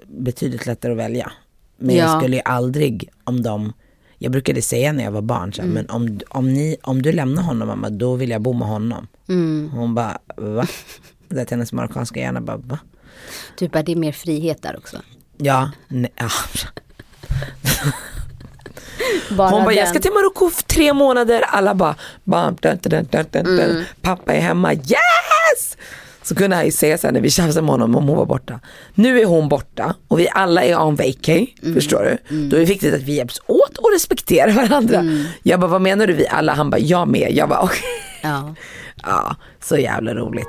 betydligt 0.06 0.66
lättare 0.66 0.92
att 0.92 0.98
välja. 0.98 1.32
Men 1.76 1.96
Ja. 1.96 2.02
jag 2.04 2.20
skulle 2.22 2.36
ju 2.36 2.42
aldrig, 2.44 3.08
om 3.24 3.42
de, 3.42 3.72
jag 4.18 4.32
brukade 4.32 4.62
säga 4.62 4.92
när 4.92 5.04
jag 5.04 5.10
var 5.12 5.22
barn, 5.22 5.52
så 5.52 5.62
Mm. 5.62 5.74
men 5.74 5.90
om, 5.90 6.20
om, 6.28 6.52
ni, 6.54 6.76
om 6.82 7.02
du 7.02 7.12
lämnar 7.12 7.42
honom 7.42 7.68
mamma, 7.68 7.90
då 7.90 8.14
vill 8.14 8.30
jag 8.30 8.42
bo 8.42 8.52
med 8.52 8.68
honom. 8.68 9.06
Mm. 9.28 9.70
Hon 9.72 9.94
bara, 9.94 10.18
va? 10.36 10.66
Det 11.34 11.44
till 11.44 11.54
hennes 11.56 11.72
marockanska 11.72 12.20
hjärna 12.20 12.40
bara, 12.40 12.56
va? 12.56 12.78
Typ 13.56 13.76
att 13.76 13.86
det 13.86 13.92
är 13.92 13.96
mer 13.96 14.12
frihet 14.12 14.62
där 14.62 14.76
också. 14.78 14.96
Ja, 15.36 15.70
nej, 15.88 16.12
ja. 16.16 16.28
Bara 19.30 19.48
Hon 19.50 19.64
bara, 19.64 19.72
jag 19.74 19.84
den- 19.84 19.90
ska 19.90 20.00
till 20.00 20.12
Marocko 20.12 20.50
tre 20.66 20.92
månader. 20.92 21.42
Alla 21.46 21.74
bara, 21.74 21.94
bam, 22.24 22.56
dun, 22.60 22.78
dun, 22.82 23.06
dun. 23.30 23.46
Mm. 23.60 23.84
pappa 24.00 24.34
är 24.34 24.40
hemma, 24.40 24.72
yes! 24.74 25.76
Så 26.22 26.34
kunde 26.34 26.56
han 26.56 26.64
ju 26.64 26.70
säga 26.72 26.98
sen 26.98 27.14
när 27.14 27.20
vi 27.20 27.30
tjafsade 27.30 27.62
med 27.62 27.70
honom 27.70 27.96
om 27.96 28.08
hon 28.08 28.16
var 28.16 28.26
borta. 28.26 28.60
Nu 28.94 29.20
är 29.20 29.24
hon 29.26 29.48
borta 29.48 29.94
och 30.08 30.18
vi 30.20 30.28
alla 30.32 30.62
är 30.64 30.80
on 30.80 30.94
vacay, 30.96 31.46
Mm. 31.62 31.74
förstår 31.74 32.18
du? 32.28 32.48
Då 32.48 32.56
är 32.56 32.60
det 32.60 32.66
viktigt 32.66 32.94
att 32.94 33.02
vi 33.02 33.12
hjälps 33.16 33.40
åt 33.46 33.76
och 33.78 33.90
respekterar 33.94 34.52
varandra. 34.52 34.98
Mm. 34.98 35.24
Jag 35.42 35.60
bara, 35.60 35.70
vad 35.70 35.80
menar 35.82 36.06
du 36.06 36.12
vi 36.12 36.28
alla? 36.28 36.52
Han 36.54 36.70
bara, 36.70 36.78
jag 36.80 37.08
med. 37.08 37.28
Jag 37.32 37.48
bara, 37.48 37.60
okej. 37.60 37.82
Ja. 38.22 38.54
Ja, 39.02 39.36
så 39.60 39.76
jävla 39.76 40.14
roligt. 40.14 40.48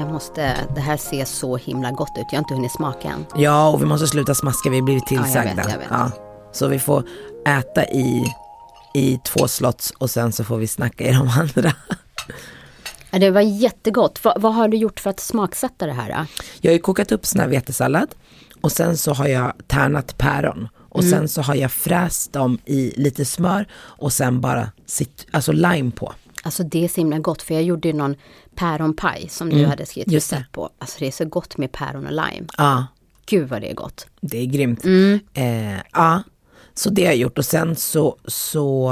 Jag 0.00 0.12
måste, 0.12 0.56
det 0.74 0.80
här 0.80 0.96
ser 0.96 1.24
så 1.24 1.56
himla 1.56 1.90
gott 1.90 2.08
ut. 2.18 2.26
Jag 2.30 2.36
har 2.38 2.38
inte 2.38 2.54
hunnit 2.54 2.72
smaka 2.72 3.08
än. 3.08 3.26
Ja, 3.36 3.68
och 3.68 3.82
vi 3.82 3.86
måste 3.86 4.06
sluta 4.06 4.34
smaska, 4.34 4.70
vi 4.70 4.76
har 4.76 4.84
blivit 4.84 5.04
Ja, 5.10 5.16
jag 5.16 5.24
tillsagda. 5.24 5.54
vet, 5.54 5.70
jag 5.72 5.78
vet. 5.78 5.86
Ja. 5.90 6.10
Så 6.52 6.68
vi 6.68 6.78
får 6.78 7.04
äta 7.46 7.84
i, 7.84 8.24
i 8.94 9.18
två 9.24 9.48
slots 9.48 9.90
och 9.98 10.10
sen 10.10 10.32
så 10.32 10.44
får 10.44 10.56
vi 10.56 10.66
snacka 10.66 11.04
i 11.04 11.12
de 11.12 11.28
andra. 11.40 11.72
Ja, 13.10 13.18
det 13.18 13.30
var 13.30 13.40
jättegott. 13.40 14.24
Va, 14.24 14.34
vad 14.38 14.54
har 14.54 14.68
du 14.68 14.76
gjort 14.76 15.00
för 15.00 15.10
att 15.10 15.20
smaksätta 15.20 15.86
det 15.86 15.92
här? 15.92 16.08
då? 16.08 16.26
Jag 16.60 16.70
har 16.70 16.74
ju 16.74 16.78
kokat 16.80 17.12
upp 17.12 17.26
sån 17.26 17.40
här 17.40 17.48
vetesallad 17.48 18.08
och 18.60 18.72
sen 18.72 18.96
så 18.96 19.12
har 19.12 19.26
jag 19.26 19.52
tärnat 19.66 20.18
päron 20.18 20.68
och 20.88 21.00
Mm. 21.02 21.10
sen 21.10 21.28
så 21.28 21.42
har 21.42 21.54
jag 21.54 21.72
fräst 21.72 22.32
dem 22.32 22.58
i 22.64 22.92
lite 22.96 23.24
smör 23.24 23.66
och 23.74 24.12
sen 24.12 24.40
bara 24.40 24.68
cit- 24.86 25.26
alltså 25.30 25.52
lime 25.52 25.90
på. 25.90 26.12
Alltså 26.42 26.62
det 26.62 26.84
är 26.84 26.88
så 26.88 27.00
himla 27.00 27.18
gott 27.18 27.42
för 27.42 27.54
jag 27.54 27.62
gjorde 27.62 27.88
ju 27.88 27.94
någon 27.94 28.14
päronpaj 28.60 29.26
som 29.28 29.50
du 29.50 29.66
hade 29.66 29.86
skrivit 29.86 30.06
Mm. 30.08 30.14
just 30.14 30.30
det. 30.30 30.36
recept 30.36 30.52
på. 30.52 30.70
Alltså 30.78 30.96
det 30.98 31.06
är 31.06 31.10
så 31.12 31.24
gott 31.24 31.56
med 31.58 31.72
päron 31.72 32.06
och 32.06 32.12
lime. 32.12 32.46
Ja, 32.58 32.86
Gud 33.26 33.48
vad 33.48 33.60
det 33.62 33.70
är 33.70 33.74
gott. 33.74 34.06
det 34.20 34.38
är 34.38 34.46
grymt. 34.46 34.84
Mm. 34.84 35.20
Eh, 35.34 35.80
ja, 35.92 36.22
så 36.74 36.90
det 36.90 37.02
har 37.02 37.08
jag 37.08 37.16
gjort 37.16 37.38
och 37.38 37.44
sen 37.44 37.76
så, 37.76 38.16
så 38.26 38.88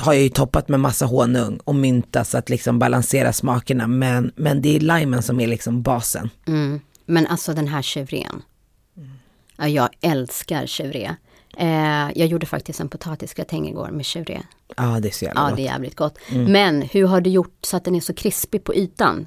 har 0.00 0.12
jag 0.12 0.22
ju 0.22 0.28
toppat 0.28 0.68
med 0.68 0.80
massa 0.80 1.06
honung 1.06 1.60
och 1.64 1.74
mynta 1.74 2.24
så 2.24 2.38
att 2.38 2.48
liksom 2.48 2.78
balansera 2.78 3.32
smakerna. 3.32 3.86
Men, 3.86 4.32
men 4.36 4.62
det 4.62 4.76
är 4.76 4.80
limen 4.80 5.22
som 5.22 5.40
är 5.40 5.46
liksom 5.46 5.82
basen. 5.82 6.30
Mm. 6.46 6.80
Men 7.06 7.26
alltså 7.26 7.52
den 7.54 7.68
här 7.68 7.82
chevrén. 7.82 8.42
Ja, 9.56 9.68
jag 9.68 9.88
älskar 10.00 10.66
chèvre. 10.66 11.16
Eh, 11.60 12.10
jag 12.14 12.26
gjorde 12.28 12.46
faktiskt 12.46 12.80
en 12.80 12.88
potatisgratäng 12.88 13.68
igår 13.68 13.88
med 13.90 14.02
chèvre. 14.04 14.42
Ja, 14.76 15.00
det 15.00 15.08
är 15.08 15.12
så 15.12 15.24
jävla 15.24 15.40
Ja, 15.40 15.46
gott. 15.48 15.56
det 15.56 15.62
är 15.62 15.64
jävligt 15.72 15.96
gott. 15.96 16.18
Men 16.30 16.82
hur 16.82 17.06
har 17.06 17.20
du 17.20 17.30
gjort 17.30 17.58
så 17.62 17.76
att 17.76 17.84
den 17.84 17.94
är 17.94 18.00
så 18.00 18.14
krispig 18.14 18.64
på 18.64 18.74
ytan? 18.74 19.26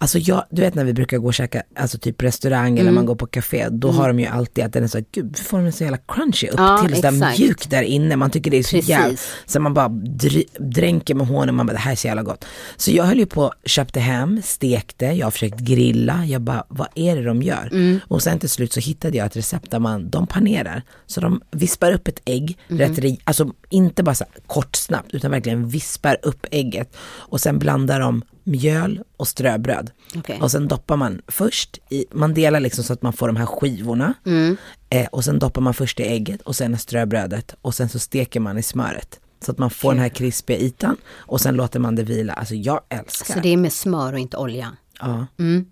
Alltså 0.00 0.18
jag, 0.18 0.44
du 0.50 0.62
vet 0.62 0.74
när 0.74 0.84
vi 0.84 0.92
brukar 0.92 1.18
gå 1.18 1.26
och 1.26 1.34
käka, 1.34 1.62
alltså 1.76 1.98
typ 1.98 2.22
restaurang 2.22 2.78
eller 2.78 2.90
man 2.92 3.06
går 3.06 3.14
på 3.14 3.26
café, 3.26 3.68
då 3.70 3.90
har 3.90 4.08
de 4.08 4.20
ju 4.20 4.26
alltid 4.26 4.64
att 4.64 4.72
den 4.72 4.84
är 4.84 4.88
så, 4.88 5.00
gud 5.12 5.38
får 5.38 5.58
den 5.58 5.72
så 5.72 5.82
jävla 5.84 5.98
crunchy 6.08 6.48
upp 6.48 6.54
Ja, 6.58 6.84
till, 6.86 6.96
så 6.96 7.02
där 7.02 7.38
mjuk 7.38 7.70
där 7.70 7.82
inne, 7.82 8.16
man 8.16 8.30
tycker 8.30 8.50
det 8.50 8.56
är 8.58 8.62
så 8.62 8.76
jävla, 8.76 9.16
så 9.46 9.60
man 9.60 9.74
bara 9.74 9.88
dr, 9.88 10.38
dränker 10.58 11.14
med 11.14 11.26
honung, 11.26 11.56
man 11.56 11.66
bara 11.66 11.72
det 11.72 11.78
här 11.78 11.92
är 11.92 11.96
så 11.96 12.06
jävla 12.06 12.22
gott. 12.22 12.44
Så 12.76 12.90
jag 12.90 13.04
höll 13.04 13.18
ju 13.18 13.26
på, 13.26 13.52
köpte 13.64 14.00
hem, 14.00 14.42
stekte, 14.44 15.06
jag 15.06 15.26
har 15.26 15.30
försökt 15.30 15.58
grilla, 15.60 16.24
jag 16.26 16.40
bara 16.42 16.64
vad 16.68 16.88
är 16.94 17.16
det 17.16 17.24
de 17.24 17.42
gör? 17.42 17.68
Mm. 17.72 18.00
Och 18.08 18.22
sen 18.22 18.38
till 18.38 18.48
slut 18.50 18.72
så 18.72 18.80
hittade 18.80 19.16
jag 19.18 19.26
ett 19.26 19.36
recept 19.36 19.70
där 19.70 19.78
man, 19.78 20.10
de 20.10 20.26
panerar, 20.26 20.82
så 21.06 21.20
de 21.20 21.40
vispar 21.50 21.92
upp 21.92 22.08
ett 22.08 22.20
ägg, 22.24 22.58
Mm. 22.68 22.80
rätt 22.88 22.98
ri, 22.98 23.20
alltså 23.24 23.52
inte 23.68 24.02
bara 24.02 24.14
så 24.14 24.24
här 24.24 24.42
kort 24.46 24.76
snabbt 24.76 25.14
utan 25.14 25.30
verkligen 25.30 25.68
vispar 25.68 26.16
upp 26.22 26.46
ägget 26.50 26.96
och 27.00 27.40
sen 27.40 27.58
blandar 27.58 28.00
de 28.00 28.22
mjöl 28.48 29.02
och 29.16 29.28
ströbröd. 29.28 29.90
Okej. 30.16 30.38
Och 30.40 30.50
sen 30.50 30.68
doppar 30.68 30.96
man 30.96 31.22
först 31.26 31.78
i, 31.90 32.06
man 32.12 32.34
delar 32.34 32.60
liksom 32.60 32.84
så 32.84 32.92
att 32.92 33.02
man 33.02 33.12
får 33.12 33.26
de 33.26 33.36
här 33.36 33.46
skivorna. 33.46 34.14
Mm. 34.26 34.56
Eh, 34.90 35.06
och 35.06 35.24
sen 35.24 35.38
doppar 35.38 35.60
man 35.60 35.74
först 35.74 36.00
i 36.00 36.02
ägget 36.02 36.42
och 36.42 36.56
sen 36.56 36.74
i 36.74 36.78
ströbrödet 36.78 37.54
och 37.62 37.74
sen 37.74 37.88
så 37.88 37.98
steker 37.98 38.40
man 38.40 38.58
i 38.58 38.62
smöret. 38.62 39.20
Så 39.40 39.52
att 39.52 39.58
man 39.58 39.70
får 39.70 39.92
den 39.92 40.02
här 40.02 40.08
krispiga 40.08 40.58
ytan 40.58 40.96
och 41.16 41.40
sen 41.40 41.54
låter 41.54 41.80
man 41.80 41.96
det 41.96 42.02
vila. 42.02 42.32
Alltså 42.32 42.54
jag 42.54 42.80
älskar. 42.88 43.34
Så 43.34 43.40
det 43.40 43.48
är 43.48 43.56
med 43.56 43.72
smör 43.72 44.12
och 44.12 44.18
inte 44.18 44.36
olja. 44.36 44.76
Ja, 45.00 45.26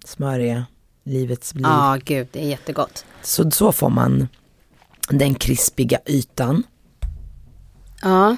smör 0.04 0.38
är 0.38 0.64
livets 1.04 1.54
liv. 1.54 1.62
Ja, 1.62 1.98
gud, 2.04 2.28
det 2.32 2.44
är 2.44 2.48
jättegott. 2.48 3.04
Så, 3.22 3.50
så 3.50 3.72
får 3.72 3.90
man 3.90 4.28
den 5.10 5.34
krispiga 5.34 5.98
ytan. 6.06 6.62
Ja, 8.02 8.36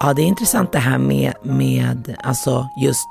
Ja, 0.00 0.12
det 0.14 0.22
är 0.22 0.26
intressant 0.26 0.72
det 0.72 0.78
här 0.78 0.98
med, 0.98 1.32
med 1.42 2.16
alltså 2.24 2.68
just 2.82 3.06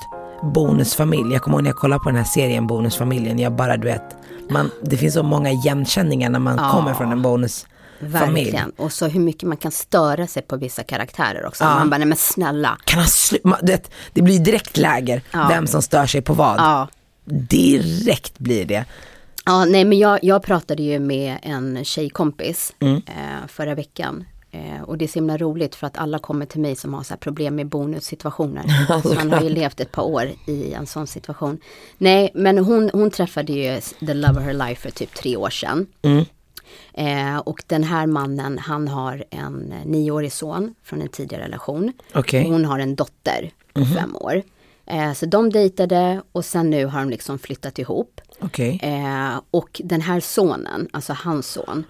bonusfamilj. 0.54 1.34
Jag 1.34 1.42
kommer 1.42 1.58
ihåg 1.58 1.64
när 1.64 1.70
jag 1.70 1.78
kollade 1.78 2.00
på 2.04 2.10
den 2.10 2.18
här 2.18 2.24
serien 2.26 2.68
Bonusfamiljen, 2.68 3.40
jag 3.40 3.52
bara 3.56 3.78
du 3.78 3.88
vet, 3.88 4.04
man, 4.50 4.72
det 4.84 4.98
finns 4.98 5.14
så 5.14 5.24
många 5.24 5.52
igenkänningar 5.52 6.30
när 6.30 6.40
man 6.40 6.58
kommer 6.72 6.94
från 6.94 7.12
en 7.12 7.22
bonusfamilj. 7.22 7.72
verkligen. 8.00 8.70
Och 8.70 8.92
så 8.92 9.08
hur 9.08 9.20
mycket 9.20 9.44
man 9.50 9.58
kan 9.58 9.72
störa 9.72 10.28
sig 10.28 10.42
på 10.44 10.58
vissa 10.58 10.84
karaktärer 10.84 11.46
också. 11.46 11.64
Ja. 11.64 11.76
Man 11.76 11.90
bara, 11.90 11.98
nej 11.98 12.08
men 12.08 12.18
snälla. 12.18 12.78
Kan 12.86 13.00
han 13.00 13.10
man, 13.44 13.60
vet, 13.62 13.92
det 14.14 14.22
blir 14.22 14.40
direkt 14.40 14.78
läger, 14.78 15.22
Ja. 15.34 15.48
vem 15.50 15.68
som 15.68 15.82
stör 15.82 16.06
sig 16.06 16.22
på 16.22 16.34
vad. 16.34 16.58
Ja. 16.60 16.88
Direkt 17.50 18.40
blir 18.40 18.66
det. 18.66 18.86
Ja, 19.46 19.66
nej 19.66 19.86
men 19.86 19.98
jag, 19.98 20.20
jag 20.24 20.44
pratade 20.44 20.84
ju 20.84 21.00
med 21.00 21.38
en 21.42 21.86
tjejkompis 21.86 22.74
Mm. 22.80 22.96
eh, 22.96 23.48
förra 23.48 23.76
veckan. 23.76 24.24
Eh, 24.56 24.82
och 24.82 24.98
det 24.98 25.06
är 25.06 25.08
så 25.08 25.20
himla 25.20 25.38
roligt 25.38 25.76
för 25.76 25.88
att 25.88 25.98
alla 25.98 26.20
kommer 26.20 26.46
till 26.46 26.62
mig 26.62 26.76
som 26.76 26.94
har 26.94 27.04
så 27.04 27.14
här 27.14 27.18
problem 27.18 27.56
med 27.56 27.68
bonussituationer. 27.68 28.88
Man 29.16 29.32
har 29.32 29.42
ju 29.42 29.50
levt 29.50 29.80
ett 29.80 29.92
par 29.92 30.04
år 30.04 30.32
i 30.46 30.74
en 30.74 30.86
sån 30.86 31.08
situation. 31.08 31.60
Nej, 31.98 32.32
men 32.34 32.58
hon, 32.58 32.90
hon 32.94 33.12
träffade 33.12 33.54
ju 33.54 33.82
the 34.00 34.14
love 34.14 34.40
of 34.40 34.46
her 34.46 34.54
life 34.54 34.82
för 34.82 34.90
typ 34.90 35.14
tre 35.14 35.38
år 35.38 35.50
sedan. 35.50 35.88
Eh, 36.94 37.38
och 37.38 37.64
den 37.68 37.84
här 37.84 38.08
mannen, 38.08 38.58
han 38.58 38.88
har 38.88 39.26
en 39.30 39.74
nioårig 39.86 40.32
son 40.32 40.76
från 40.84 41.02
en 41.02 41.08
tidigare 41.08 41.44
relation. 41.44 41.94
Och 42.14 42.34
hon 42.34 42.66
har 42.66 42.80
en 42.80 42.96
dotter 42.96 43.52
på 43.74 43.86
fem 43.86 44.16
år. 44.16 44.42
Eh, 44.86 45.14
så 45.14 45.26
de 45.26 45.50
dejtade 45.50 46.22
och 46.32 46.46
sen 46.46 46.70
nu 46.70 46.86
har 46.86 47.00
de 47.00 47.10
liksom 47.10 47.40
flyttat 47.40 47.80
ihop. 47.80 48.22
Okej. 48.40 48.80
Eh, 48.84 49.42
och 49.52 49.82
den 49.84 50.02
här 50.02 50.20
sonen, 50.20 50.88
alltså 50.94 51.14
hans 51.14 51.48
son, 51.48 51.84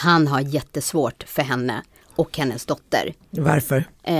han 0.00 0.28
har 0.28 0.40
jättesvårt 0.40 1.24
för 1.26 1.42
henne 1.42 1.82
och 2.16 2.38
hennes 2.38 2.66
dotter. 2.66 3.14
Varför? 3.30 3.76
Eh, 4.02 4.14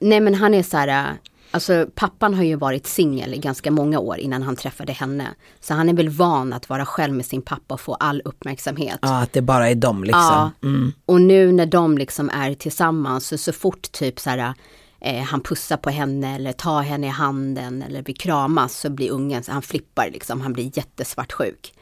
nej 0.00 0.20
men 0.20 0.34
han 0.34 0.54
är 0.54 0.62
så 0.62 0.76
här, 0.76 1.16
alltså 1.50 1.86
pappan 1.94 2.34
har 2.34 2.42
ju 2.42 2.56
varit 2.56 2.86
singel 2.86 3.34
i 3.34 3.38
ganska 3.38 3.70
många 3.70 3.98
år 3.98 4.18
innan 4.18 4.42
han 4.42 4.56
träffade 4.56 4.92
henne. 4.92 5.28
Så 5.60 5.74
han 5.74 5.88
är 5.88 5.94
väl 5.94 6.08
van 6.08 6.52
att 6.52 6.68
vara 6.68 6.86
själv 6.86 7.14
med 7.14 7.26
sin 7.26 7.42
pappa 7.42 7.74
och 7.74 7.80
få 7.80 7.94
all 7.94 8.22
uppmärksamhet. 8.24 8.98
Ja, 9.02 9.22
att 9.22 9.32
det 9.32 9.42
bara 9.42 9.68
är 9.68 9.74
dem 9.74 10.04
liksom. 10.04 10.50
Ja, 10.60 10.70
och 11.06 11.20
nu 11.20 11.52
när 11.52 11.66
de 11.66 11.98
liksom 11.98 12.30
är 12.30 12.54
tillsammans 12.54 13.26
så, 13.26 13.38
så 13.38 13.52
fort 13.52 13.92
typ 13.92 14.20
så 14.20 14.30
här 14.30 14.54
eh, 15.00 15.22
han 15.22 15.40
pussar 15.40 15.76
på 15.76 15.90
henne 15.90 16.34
eller 16.34 16.52
tar 16.52 16.82
henne 16.82 17.06
i 17.06 17.10
handen 17.10 17.82
eller 17.82 18.02
vi 18.02 18.12
kramas 18.12 18.80
så 18.80 18.90
blir 18.90 19.10
ungen, 19.10 19.42
han 19.48 19.62
flippar 19.62 20.10
liksom, 20.12 20.40
han 20.40 20.52
blir 20.52 20.78
jättesvartsjuk. 20.78 21.72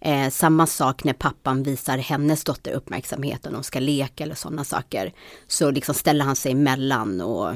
Eh, 0.00 0.30
samma 0.30 0.66
sak 0.66 1.04
när 1.04 1.12
pappan 1.12 1.62
visar 1.62 1.98
hennes 1.98 2.44
dotter 2.44 2.72
uppmärksamhet 2.72 3.46
och 3.46 3.52
de 3.52 3.62
ska 3.62 3.80
leka 3.80 4.24
eller 4.24 4.34
sådana 4.34 4.64
saker. 4.64 5.12
Så 5.46 5.70
liksom 5.70 5.94
ställer 5.94 6.24
han 6.24 6.36
sig 6.36 6.52
emellan 6.52 7.20
och 7.20 7.54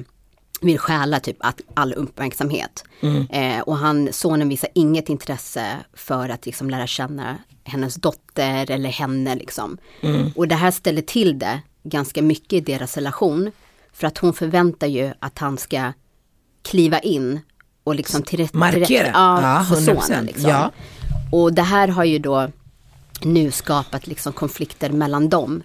vill 0.60 0.78
stjäla 0.78 1.20
typ 1.20 1.36
all 1.74 1.92
uppmärksamhet. 1.92 2.84
Eh, 3.30 3.60
och 3.60 3.76
han, 3.76 4.08
sonen 4.12 4.48
visar 4.48 4.70
inget 4.74 5.08
intresse 5.08 5.76
för 5.94 6.28
att 6.28 6.46
liksom 6.46 6.70
lära 6.70 6.86
känna 6.86 7.38
hennes 7.64 7.94
dotter 7.94 8.70
eller 8.70 8.88
henne 8.88 9.34
liksom. 9.34 9.78
Och 10.36 10.48
det 10.48 10.54
här 10.54 10.70
ställer 10.70 11.02
till 11.02 11.38
det 11.38 11.60
ganska 11.82 12.22
mycket 12.22 12.52
i 12.52 12.60
deras 12.60 12.96
relation. 12.96 13.50
För 13.92 14.06
att 14.06 14.18
hon 14.18 14.32
förväntar 14.32 14.86
ju 14.86 15.12
att 15.18 15.38
han 15.38 15.58
ska 15.58 15.92
kliva 16.62 16.98
in 16.98 17.40
och 17.84 17.94
liksom 17.94 18.22
till 18.22 18.38
rätt, 18.38 18.54
Markera. 18.54 18.86
Till 18.86 19.10
ja, 19.14 19.66
för 19.68 19.76
100%. 19.76 20.00
sonen. 20.00 20.26
Liksom. 20.26 20.50
Ja. 20.50 20.70
Och 21.32 21.54
det 21.54 21.62
här 21.62 21.88
har 21.88 22.04
ju 22.04 22.18
då 22.18 22.48
nu 23.22 23.50
skapat 23.50 24.06
liksom 24.06 24.32
konflikter 24.32 24.90
mellan 24.90 25.28
dem. 25.28 25.62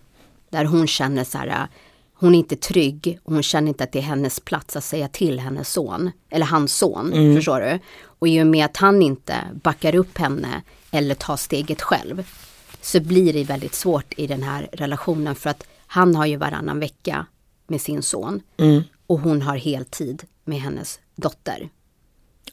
Där 0.50 0.66
hon 0.66 0.88
känner 0.88 1.24
så 1.24 1.38
här, 1.38 1.68
hon 2.14 2.36
är 2.36 2.40
inte 2.40 2.56
trygg 2.56 3.20
och 3.24 3.34
hon 3.34 3.44
känner 3.44 3.68
inte 3.68 3.84
att 3.84 3.92
det 3.92 4.00
är 4.00 4.04
hennes 4.04 4.40
plats 4.40 4.76
att 4.76 4.84
säga 4.84 5.08
till 5.08 5.40
hennes 5.40 5.72
son, 5.72 6.12
eller 6.30 6.46
hans 6.46 6.78
son, 6.78 7.36
förstår 7.36 7.60
du? 7.60 7.80
Och 8.04 8.28
i 8.28 8.42
och 8.42 8.48
med 8.48 8.66
att 8.66 8.78
han 8.78 9.02
inte 9.02 9.36
backar 9.64 9.96
upp 9.96 10.18
henne 10.18 10.62
eller 10.92 11.16
tar 11.16 11.38
steget 11.38 11.82
själv 11.82 12.28
så 12.82 13.00
blir 13.00 13.34
det 13.34 13.44
väldigt 13.44 13.76
svårt 13.76 14.14
i 14.18 14.28
den 14.28 14.44
här 14.44 14.70
relationen 14.72 15.36
för 15.36 15.50
att 15.50 15.64
han 15.88 16.16
har 16.16 16.26
ju 16.26 16.36
varannan 16.36 16.80
vecka 16.80 17.26
med 17.68 17.82
sin 17.82 18.04
son 18.04 18.42
och 19.08 19.20
hon 19.20 19.42
har 19.42 19.56
heltid 19.56 20.24
med 20.44 20.62
hennes 20.62 21.00
dotter. 21.16 21.70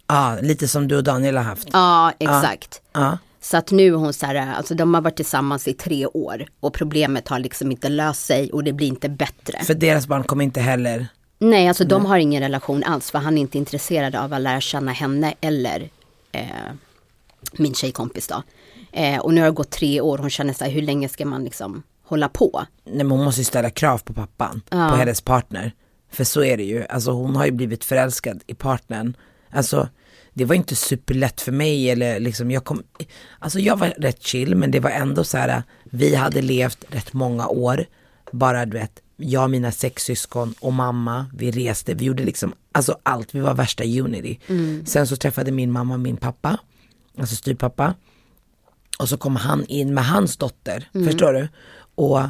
Ja, 0.07 0.39
lite 0.43 0.69
som 0.69 0.89
du 0.89 0.97
och 0.97 1.05
Daniel 1.05 1.37
har 1.37 1.45
haft. 1.45 1.69
Ja, 1.73 2.13
exakt. 2.19 2.83
Ja. 2.93 3.19
Så 3.41 3.57
att 3.57 3.71
nu 3.71 3.93
hon 3.93 4.13
så 4.13 4.27
här, 4.27 4.55
alltså 4.55 4.75
de 4.75 4.95
har 4.95 5.01
varit 5.01 5.17
tillsammans 5.17 5.69
i 5.69 5.73
tre 5.73 6.07
år 6.07 6.47
och 6.61 6.75
problemet 6.75 7.29
har 7.29 7.39
liksom 7.39 7.71
inte 7.71 7.89
löst 7.89 8.27
sig 8.27 8.53
och 8.53 8.65
det 8.65 8.73
blir 8.73 8.87
inte 8.87 9.09
bättre. 9.09 9.65
För 9.65 9.75
deras 9.75 10.07
barn 10.07 10.25
kommer 10.25 10.45
inte 10.45 10.61
heller 10.61 11.07
Nej, 11.39 11.69
alltså 11.69 11.85
de 11.85 12.07
har 12.07 12.19
ingen 12.19 12.43
relation 12.43 12.85
alls 12.85 13.11
för 13.11 13.19
han 13.19 13.39
är 13.39 13.43
inte 13.43 13.59
intresserad 13.59 14.15
av 14.15 14.33
att 14.33 14.41
lära 14.41 14.61
känna 14.61 14.93
henne 14.93 15.35
eller 15.41 15.89
eh, 16.33 16.47
min 17.53 17.75
tjejkompis 17.75 18.29
då. 18.29 18.43
Eh, 18.93 19.19
och 19.19 19.35
nu 19.35 19.41
har 19.41 19.49
det 19.49 19.55
gått 19.55 19.71
tre 19.71 20.01
år, 20.01 20.19
hon 20.19 20.31
känner 20.31 20.53
så 20.53 20.65
här, 20.65 20.71
hur 20.71 20.83
länge 20.83 21.09
ska 21.09 21.27
man 21.27 21.45
liksom 21.45 21.83
hålla 22.05 22.29
på? 22.29 22.65
Nej 22.85 22.97
men 22.97 23.11
hon 23.11 23.25
måste 23.25 23.41
ju 23.41 23.45
ställa 23.45 23.71
krav 23.71 23.99
på 23.99 24.13
pappan, 24.13 24.63
på 24.69 24.77
hennes 24.77 25.21
partner. 25.21 25.73
För 26.11 26.25
så 26.25 26.45
är 26.45 26.57
det 26.57 26.65
ju, 26.65 26.87
alltså 26.87 27.11
hon 27.11 27.37
har 27.37 27.45
ju 27.45 27.51
blivit 27.51 27.85
förälskad 27.85 28.43
i 28.47 28.55
partnern. 28.55 29.17
Alltså 29.55 29.89
det 30.33 30.45
var 30.45 30.55
inte 30.55 30.77
superlätt 30.77 31.41
för 31.41 31.53
mig 31.53 31.91
eller 31.91 32.21
liksom 32.21 32.51
jag 32.51 32.65
kom, 32.65 32.83
alltså 33.39 33.59
jag 33.59 33.77
var 33.77 33.89
rätt 33.89 34.23
chill 34.23 34.55
men 34.57 34.71
det 34.71 34.81
var 34.81 34.91
ändå 34.91 35.25
så 35.25 35.39
här, 35.39 35.63
vi 35.85 36.15
hade 36.15 36.43
levt 36.43 36.85
rätt 36.89 37.13
många 37.13 37.49
år, 37.49 37.85
bara 38.33 38.67
du 38.67 38.79
vet, 38.79 39.01
jag, 39.17 39.51
mina 39.51 39.73
sex 39.73 40.03
syskon 40.03 40.55
och 40.61 40.73
mamma, 40.73 41.27
vi 41.35 41.51
reste, 41.51 41.95
vi 41.95 42.05
gjorde 42.05 42.25
liksom, 42.25 42.55
alltså 42.73 42.99
allt, 43.03 43.35
vi 43.35 43.41
var 43.41 43.55
värsta 43.55 43.85
unity. 43.85 44.39
Sen 44.87 45.07
så 45.07 45.17
träffade 45.17 45.51
min 45.53 45.71
mamma 45.73 45.97
min 45.97 46.17
pappa, 46.17 46.59
alltså 47.19 47.37
styvpappa. 47.37 47.95
Och 48.99 49.09
så 49.09 49.17
kom 49.17 49.37
han 49.37 49.65
in 49.67 49.95
med 49.95 50.05
hans 50.07 50.37
dotter, 50.37 50.89
förstår 51.07 51.33
du? 51.33 51.49
Och 51.95 52.21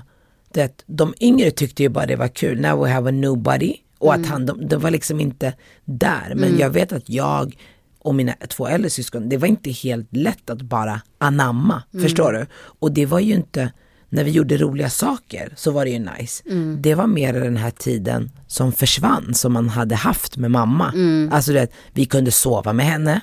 det, 0.53 0.83
de 0.87 1.15
yngre 1.21 1.51
tyckte 1.51 1.83
ju 1.83 1.89
bara 1.89 2.07
det 2.07 2.17
var 2.17 2.29
kul, 2.29 2.61
now 2.61 2.85
we 2.85 2.91
have 2.91 3.09
a 3.09 3.13
nobody. 3.13 3.77
Och 4.07 4.15
att 4.15 4.27
han, 4.27 4.47
de, 4.47 4.69
de 4.69 4.77
var 4.81 4.91
liksom 4.91 5.21
inte 5.21 5.55
där. 5.85 6.33
Men 6.37 6.59
jag 6.59 6.71
vet 6.71 6.93
att 6.93 7.09
jag 7.09 7.57
och 7.99 8.15
mina 8.15 8.33
två 8.49 8.67
äldre 8.69 8.91
syskon, 8.91 9.29
det 9.29 9.37
var 9.37 9.49
inte 9.49 9.71
helt 9.71 10.17
lätt 10.17 10.51
att 10.51 10.63
bara 10.63 11.01
anamma, 11.19 11.83
förstår 12.03 12.33
du? 12.33 12.47
Och 12.81 12.93
det 12.93 13.07
var 13.07 13.21
ju 13.21 13.35
inte, 13.35 13.73
när 14.09 14.25
vi 14.25 14.31
gjorde 14.31 14.57
roliga 14.57 14.91
saker 14.91 15.53
så 15.57 15.71
var 15.71 15.85
det 15.85 15.91
ju 15.91 15.99
nice. 15.99 16.43
Det 16.83 16.95
var 16.95 17.07
mer 17.07 17.33
den 17.33 17.57
här 17.57 17.71
tiden 17.71 18.31
som 18.47 18.73
försvann 18.73 19.35
som 19.35 19.53
man 19.53 19.69
hade 19.69 19.95
haft 19.95 20.37
med 20.37 20.51
mamma. 20.51 20.93
Alltså 21.33 21.53
du 21.53 21.59
vet, 21.59 21.73
vi 21.93 22.05
kunde 22.05 22.31
sova 22.31 22.73
med 22.73 22.87
henne, 22.87 23.21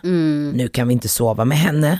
nu 0.53 0.67
kan 0.67 0.87
vi 0.87 0.93
inte 0.93 1.07
sova 1.07 1.45
med 1.45 1.57
henne. 1.57 1.99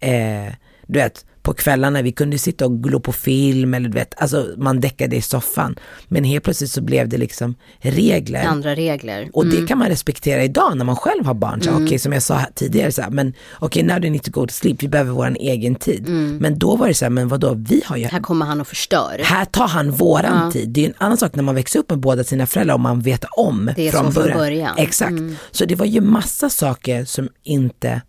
Eh, 0.00 0.54
du 0.88 0.98
vet, 0.98 1.24
på 1.42 1.54
kvällarna, 1.54 2.02
vi 2.02 2.12
kunde 2.12 2.38
sitta 2.38 2.66
och 2.66 2.82
glo 2.82 3.00
på 3.00 3.12
film 3.12 3.74
eller 3.74 3.88
du 3.88 3.94
vet, 3.94 4.14
alltså 4.22 4.46
man 4.56 4.80
däckade 4.80 5.16
i 5.16 5.22
soffan. 5.22 5.76
Men 6.08 6.24
helt 6.24 6.44
plötsligt 6.44 6.70
så 6.70 6.80
blev 6.82 7.08
det 7.08 7.16
liksom 7.18 7.54
regler. 7.80 8.44
Andra 8.44 8.74
regler. 8.74 9.28
Och 9.32 9.46
det 9.46 9.66
kan 9.66 9.78
man 9.78 9.88
respektera 9.88 10.44
idag 10.44 10.76
när 10.76 10.84
man 10.84 10.96
själv 10.96 11.24
har 11.26 11.34
barn. 11.34 11.62
Så, 11.62 11.70
Okej, 11.84 11.98
som 11.98 12.12
jag 12.12 12.22
sa 12.22 12.40
tidigare, 12.54 12.92
så 12.92 13.02
här, 13.02 13.10
men 13.10 13.34
okej, 13.58 13.82
now 13.82 14.00
they 14.00 14.10
need 14.10 14.22
to 14.22 14.30
go 14.30 14.46
to 14.46 14.52
sleep, 14.52 14.82
vi 14.82 14.88
behöver 14.88 15.10
vår 15.12 15.36
egen 15.40 15.74
tid. 15.74 16.08
Men 16.40 16.58
då 16.58 16.76
var 16.76 16.88
det 16.88 16.94
så 16.94 17.04
här, 17.04 17.10
men 17.10 17.28
vadå, 17.28 17.54
vi 17.68 17.82
har 17.86 17.96
ju 17.96 18.04
Här 18.06 18.20
kommer 18.20 18.46
han 18.46 18.60
och 18.60 18.66
förstör. 18.68 19.20
här 19.24 19.44
tar 19.44 19.68
han 19.68 19.90
våran 19.90 20.52
tid. 20.52 20.68
Det 20.68 20.84
är 20.84 20.88
en 20.88 20.94
annan 20.98 21.16
sak 21.16 21.34
när 21.34 21.42
man 21.42 21.54
växer 21.54 21.78
upp 21.78 21.90
med 21.90 21.98
båda 21.98 22.24
sina 22.24 22.46
föräldrar 22.46 22.74
och 22.74 22.80
man 22.80 23.00
vet 23.00 23.24
om 23.36 23.70
Det 23.76 23.88
är 23.88 23.92
från 23.92 24.04
så 24.06 24.12
från 24.12 24.22
början. 24.22 24.38
början. 24.38 24.72
Mm. 24.72 24.84
Exakt. 24.88 25.16
Så 25.50 25.64
det 25.64 25.74
var 25.74 25.86
ju 25.86 26.00
massa 26.00 26.50
saker 26.50 27.04
som 27.04 27.28
inte 27.42 28.02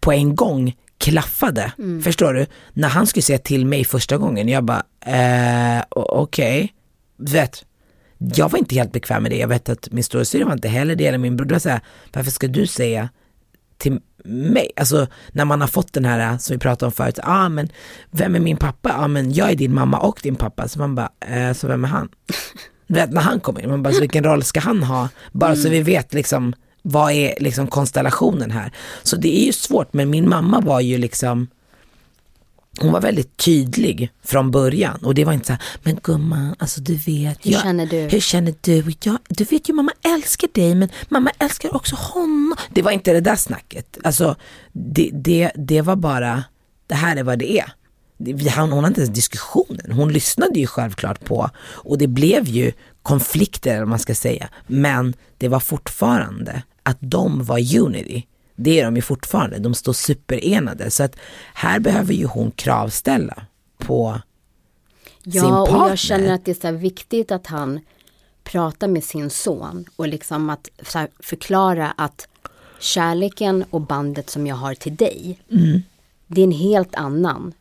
på 0.00 0.12
en 0.12 0.34
gång 0.36 0.74
klaffade. 0.98 1.72
Mm. 1.78 2.02
Förstår 2.02 2.34
du? 2.34 2.46
När 2.72 2.88
han 2.88 3.06
skulle 3.06 3.22
säga 3.22 3.38
till 3.38 3.66
mig 3.66 3.84
första 3.84 4.16
gången, 4.16 4.48
jag 4.48 4.64
bara, 4.64 4.82
eh, 5.06 5.84
okej. 5.90 6.74
Vet, 7.16 7.64
jag 8.18 8.48
var 8.48 8.58
inte 8.58 8.74
helt 8.74 8.92
bekväm 8.92 9.22
med 9.22 9.32
det. 9.32 9.38
Jag 9.38 9.48
vet 9.48 9.68
att 9.68 9.92
min 9.92 10.04
storasyrra 10.04 10.44
var 10.44 10.52
inte 10.52 10.68
heller 10.68 10.96
det, 10.96 11.06
eller 11.06 11.18
min 11.18 11.36
bror. 11.36 11.46
Det 11.46 11.54
var 11.54 11.58
så 11.58 11.68
här, 11.68 11.80
varför 12.12 12.30
ska 12.30 12.48
du 12.48 12.66
säga 12.66 13.08
till 13.78 14.00
mig, 14.24 14.70
alltså 14.76 15.06
när 15.32 15.44
man 15.44 15.60
har 15.60 15.68
fått 15.68 15.92
den 15.92 16.04
här 16.04 16.38
som 16.38 16.54
vi 16.54 16.58
pratade 16.58 16.86
om 16.86 16.92
förut, 16.92 17.18
ah, 17.22 17.48
men 17.48 17.68
vem 18.10 18.34
är 18.34 18.40
min 18.40 18.56
pappa? 18.56 18.94
Ah, 18.96 19.08
men 19.08 19.32
jag 19.32 19.50
är 19.50 19.54
din 19.54 19.74
mamma 19.74 19.98
och 19.98 20.20
din 20.22 20.36
pappa, 20.36 20.68
så 20.68 20.78
man 20.78 20.94
bara, 20.94 21.10
eh, 21.20 21.52
så 21.52 21.68
vem 21.68 21.84
är 21.84 21.88
han? 21.88 22.08
Vet 22.86 23.12
när 23.12 23.20
han 23.20 23.40
kommer 23.40 23.60
in, 23.60 23.70
man 23.70 23.82
bara, 23.82 23.94
så 23.94 24.00
vilken 24.00 24.24
roll 24.24 24.42
ska 24.42 24.60
han 24.60 24.82
ha? 24.82 25.08
Bara 25.32 25.56
så 25.56 25.68
vi 25.68 25.82
vet 25.82 26.14
liksom, 26.14 26.54
vad 26.88 27.12
är 27.12 27.34
liksom 27.40 27.66
konstellationen 27.66 28.50
här? 28.50 28.72
Så 29.02 29.16
det 29.16 29.42
är 29.42 29.46
ju 29.46 29.52
svårt, 29.52 29.92
men 29.92 30.10
min 30.10 30.28
mamma 30.28 30.60
var 30.60 30.80
ju 30.80 30.98
liksom, 30.98 31.48
hon 32.80 32.92
var 32.92 33.00
väldigt 33.00 33.36
tydlig 33.36 34.10
från 34.24 34.50
början 34.50 34.98
och 35.04 35.14
det 35.14 35.24
var 35.24 35.32
inte 35.32 35.46
så 35.46 35.52
här, 35.52 35.62
men 35.82 35.98
gumman, 36.02 36.54
alltså 36.58 36.80
du 36.80 36.94
vet. 36.94 37.46
Hur 37.46 37.52
känner 37.52 37.86
du? 37.86 37.96
Hur 37.96 38.20
känner 38.20 38.54
du? 38.60 38.84
Ja, 39.02 39.18
du 39.28 39.44
vet 39.44 39.68
ju 39.68 39.72
mamma 39.72 39.92
älskar 40.14 40.48
dig 40.52 40.74
men 40.74 40.88
mamma 41.08 41.30
älskar 41.38 41.76
också 41.76 41.96
honom. 41.96 42.54
Det 42.70 42.82
var 42.82 42.90
inte 42.90 43.12
det 43.12 43.20
där 43.20 43.36
snacket. 43.36 43.98
Alltså 44.04 44.36
det, 44.72 45.10
det, 45.12 45.50
det 45.54 45.82
var 45.82 45.96
bara, 45.96 46.44
det 46.86 46.94
här 46.94 47.16
är 47.16 47.22
vad 47.22 47.38
det 47.38 47.58
är. 47.58 47.72
Han- 48.50 48.72
Hon 48.72 48.84
hade 48.84 48.88
inte 48.88 49.00
ens 49.00 49.14
diskussionen, 49.14 49.92
hon 49.92 50.12
lyssnade 50.12 50.58
ju 50.60 50.66
självklart 50.66 51.24
på 51.24 51.50
och 51.58 51.98
det 51.98 52.06
blev 52.06 52.48
ju 52.48 52.72
konflikter 53.06 53.78
vad 53.78 53.88
man 53.88 53.98
ska 53.98 54.14
säga. 54.14 54.48
Men 54.66 55.14
det 55.38 55.48
var 55.48 55.60
fortfarande 55.60 56.62
att 56.82 56.96
de 57.00 57.44
var 57.44 57.76
unity. 57.78 58.26
Det 58.56 58.80
är 58.80 58.84
de 58.84 58.96
ju 58.96 59.02
fortfarande, 59.02 59.58
de 59.58 59.74
står 59.74 59.92
superenade. 59.92 60.90
Så 60.90 61.02
att 61.02 61.16
här 61.54 61.78
behöver 61.80 62.14
ju 62.14 62.26
hon 62.26 62.50
kravställa 62.50 63.42
på 63.78 64.20
sin 65.22 65.32
Ja, 65.32 65.60
och 65.62 65.68
partner. 65.68 65.88
jag 65.88 65.98
känner 65.98 66.32
att 66.34 66.44
det 66.44 66.50
är 66.50 66.54
så 66.60 66.66
här 66.66 66.74
viktigt 66.74 67.30
att 67.32 67.46
han 67.46 67.80
pratar 68.44 68.88
med 68.88 69.04
sin 69.04 69.30
son 69.30 69.84
och 69.96 70.08
liksom 70.08 70.50
att 70.50 70.68
förklara 71.20 71.90
att 71.96 72.28
kärleken 72.80 73.64
och 73.70 73.80
bandet 73.80 74.30
som 74.30 74.46
jag 74.46 74.56
har 74.56 74.74
till 74.74 74.96
dig, 74.96 75.38
Mm. 75.52 75.82
det 76.26 76.40
är 76.40 76.44
en 76.44 76.52
helt 76.52 76.94
annan, 76.94 77.52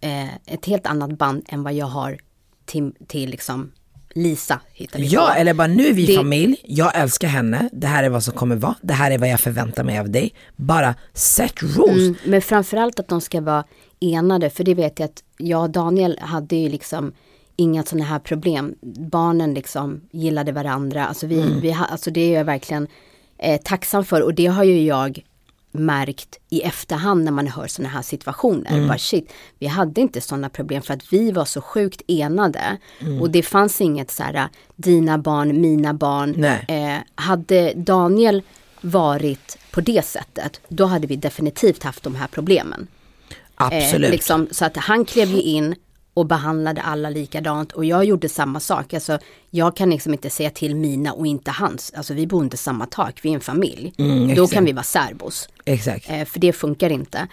eh, 0.00 0.34
ett 0.46 0.66
helt 0.66 0.86
annat 0.86 1.18
band 1.18 1.42
än 1.48 1.62
vad 1.62 1.72
jag 1.74 1.86
har 1.86 2.18
till, 2.64 2.92
till 3.06 3.30
liksom 3.30 3.72
Lisa. 4.14 4.60
Hittar 4.72 4.98
vi 4.98 5.06
Ja, 5.06 5.30
på. 5.34 5.40
eller 5.40 5.54
bara 5.54 5.66
nu 5.66 5.86
är 5.86 5.92
vi 5.92 6.06
Det- 6.06 6.14
familj, 6.16 6.56
jag 6.64 6.96
älskar 6.98 7.28
henne, 7.28 7.68
det 7.72 7.86
här 7.86 8.04
är 8.04 8.08
vad 8.08 8.22
som 8.22 8.34
kommer 8.34 8.56
vara, 8.56 8.74
det 8.82 8.94
här 8.94 9.10
är 9.10 9.18
vad 9.18 9.28
jag 9.28 9.40
förväntar 9.40 9.84
mig 9.84 9.98
av 9.98 10.10
dig. 10.10 10.34
Bara 10.56 10.94
set 11.12 11.62
rules. 11.62 11.96
Mm, 11.98 12.14
men 12.24 12.42
framförallt 12.42 13.00
att 13.00 13.08
de 13.08 13.20
ska 13.20 13.40
vara 13.40 13.64
enade, 14.00 14.50
för 14.50 14.64
det 14.64 14.74
vet 14.74 14.98
jag 14.98 15.06
att 15.06 15.22
jag 15.38 15.62
och 15.62 15.70
Daniel 15.70 16.18
hade 16.22 16.56
ju 16.56 16.68
liksom 16.68 17.12
inga 17.56 17.82
sådana 17.82 18.04
här 18.04 18.18
problem. 18.18 18.74
Barnen 19.10 19.54
liksom 19.54 20.00
gillade 20.12 20.52
varandra, 20.52 21.06
alltså, 21.06 21.26
vi, 21.26 21.44
vi, 21.62 21.70
ha- 21.72 21.84
alltså 21.86 22.10
det 22.10 22.20
är 22.20 22.38
jag 22.38 22.44
verkligen 22.44 22.86
eh, 23.38 23.60
tacksam 23.60 24.04
för 24.04 24.22
och 24.22 24.34
det 24.34 24.46
har 24.46 24.64
ju 24.64 24.82
jag 24.84 25.20
märkt 25.72 26.38
i 26.50 26.62
efterhand 26.62 27.24
när 27.24 27.32
man 27.32 27.46
hör 27.46 27.66
sådana 27.66 27.88
här 27.88 28.02
situationer. 28.02 28.88
Bara 28.88 28.98
shit, 28.98 29.32
vi 29.58 29.66
hade 29.66 30.00
inte 30.00 30.20
sådana 30.20 30.48
problem 30.48 30.82
för 30.82 30.94
att 30.94 31.12
vi 31.12 31.32
var 31.32 31.44
så 31.44 31.60
sjukt 31.60 32.02
enade. 32.08 32.76
Och 33.20 33.30
det 33.30 33.42
fanns 33.42 33.80
inget 33.80 34.10
så 34.10 34.22
här, 34.22 34.48
dina 34.76 35.18
barn, 35.18 35.60
mina 35.60 35.94
barn. 35.94 36.44
Eh, 36.44 36.98
hade 37.14 37.72
Daniel 37.76 38.42
varit 38.80 39.58
på 39.70 39.80
det 39.80 40.04
sättet, 40.04 40.60
då 40.68 40.84
hade 40.84 41.06
vi 41.06 41.16
definitivt 41.16 41.82
haft 41.82 42.02
de 42.02 42.14
här 42.14 42.26
problemen. 42.26 42.86
Absolut. 43.54 44.08
Eh, 44.08 44.10
liksom, 44.10 44.48
så 44.50 44.64
att 44.64 44.76
han 44.76 45.04
klev 45.04 45.28
ju 45.28 45.42
in 45.42 45.74
och 46.20 46.26
behandlade 46.26 46.82
alla 46.82 47.10
likadant 47.10 47.72
och 47.72 47.84
jag 47.84 48.04
gjorde 48.04 48.28
samma 48.28 48.60
sak. 48.60 48.94
Alltså, 48.94 49.18
jag 49.50 49.76
kan 49.76 49.90
liksom 49.90 50.12
inte 50.12 50.30
säga 50.30 50.50
till 50.50 50.76
mina 50.76 51.12
och 51.12 51.26
inte 51.26 51.50
hans. 51.50 51.92
Alltså 51.96 52.14
vi 52.14 52.26
bor 52.26 52.44
inte 52.44 52.56
samma 52.56 52.86
tak, 52.86 53.20
vi 53.22 53.30
är 53.30 53.34
en 53.34 53.40
familj. 53.40 53.92
Då 53.96 54.04
Mm, 54.04 54.30
exakt. 54.30 54.52
kan 54.52 54.64
vi 54.64 54.72
vara 54.72 54.82
särbos. 54.82 55.48
Exakt. 55.64 56.10
Eh, 56.10 56.24
för 56.24 56.40
det 56.40 56.52
funkar 56.52 56.90
inte. 56.90 57.28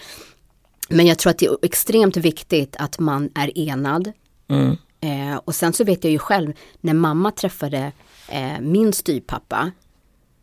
Men 0.90 1.08
jag 1.08 1.20
tror 1.20 1.32
att 1.32 1.38
det 1.38 1.46
är 1.46 1.58
extremt 1.62 2.18
viktigt 2.18 2.76
att 2.80 3.00
man 3.00 3.30
är 3.36 3.58
enad. 3.58 4.12
Mm. 4.50 4.78
Eh, 5.02 5.38
och 5.46 5.56
sen 5.56 5.74
så 5.74 5.84
vet 5.84 6.04
jag 6.04 6.12
ju 6.12 6.20
själv 6.20 6.54
när 6.82 6.94
mamma 6.94 7.32
träffade 7.32 7.92
eh, 8.30 8.60
min 8.62 8.94
styvpappa. 8.94 9.72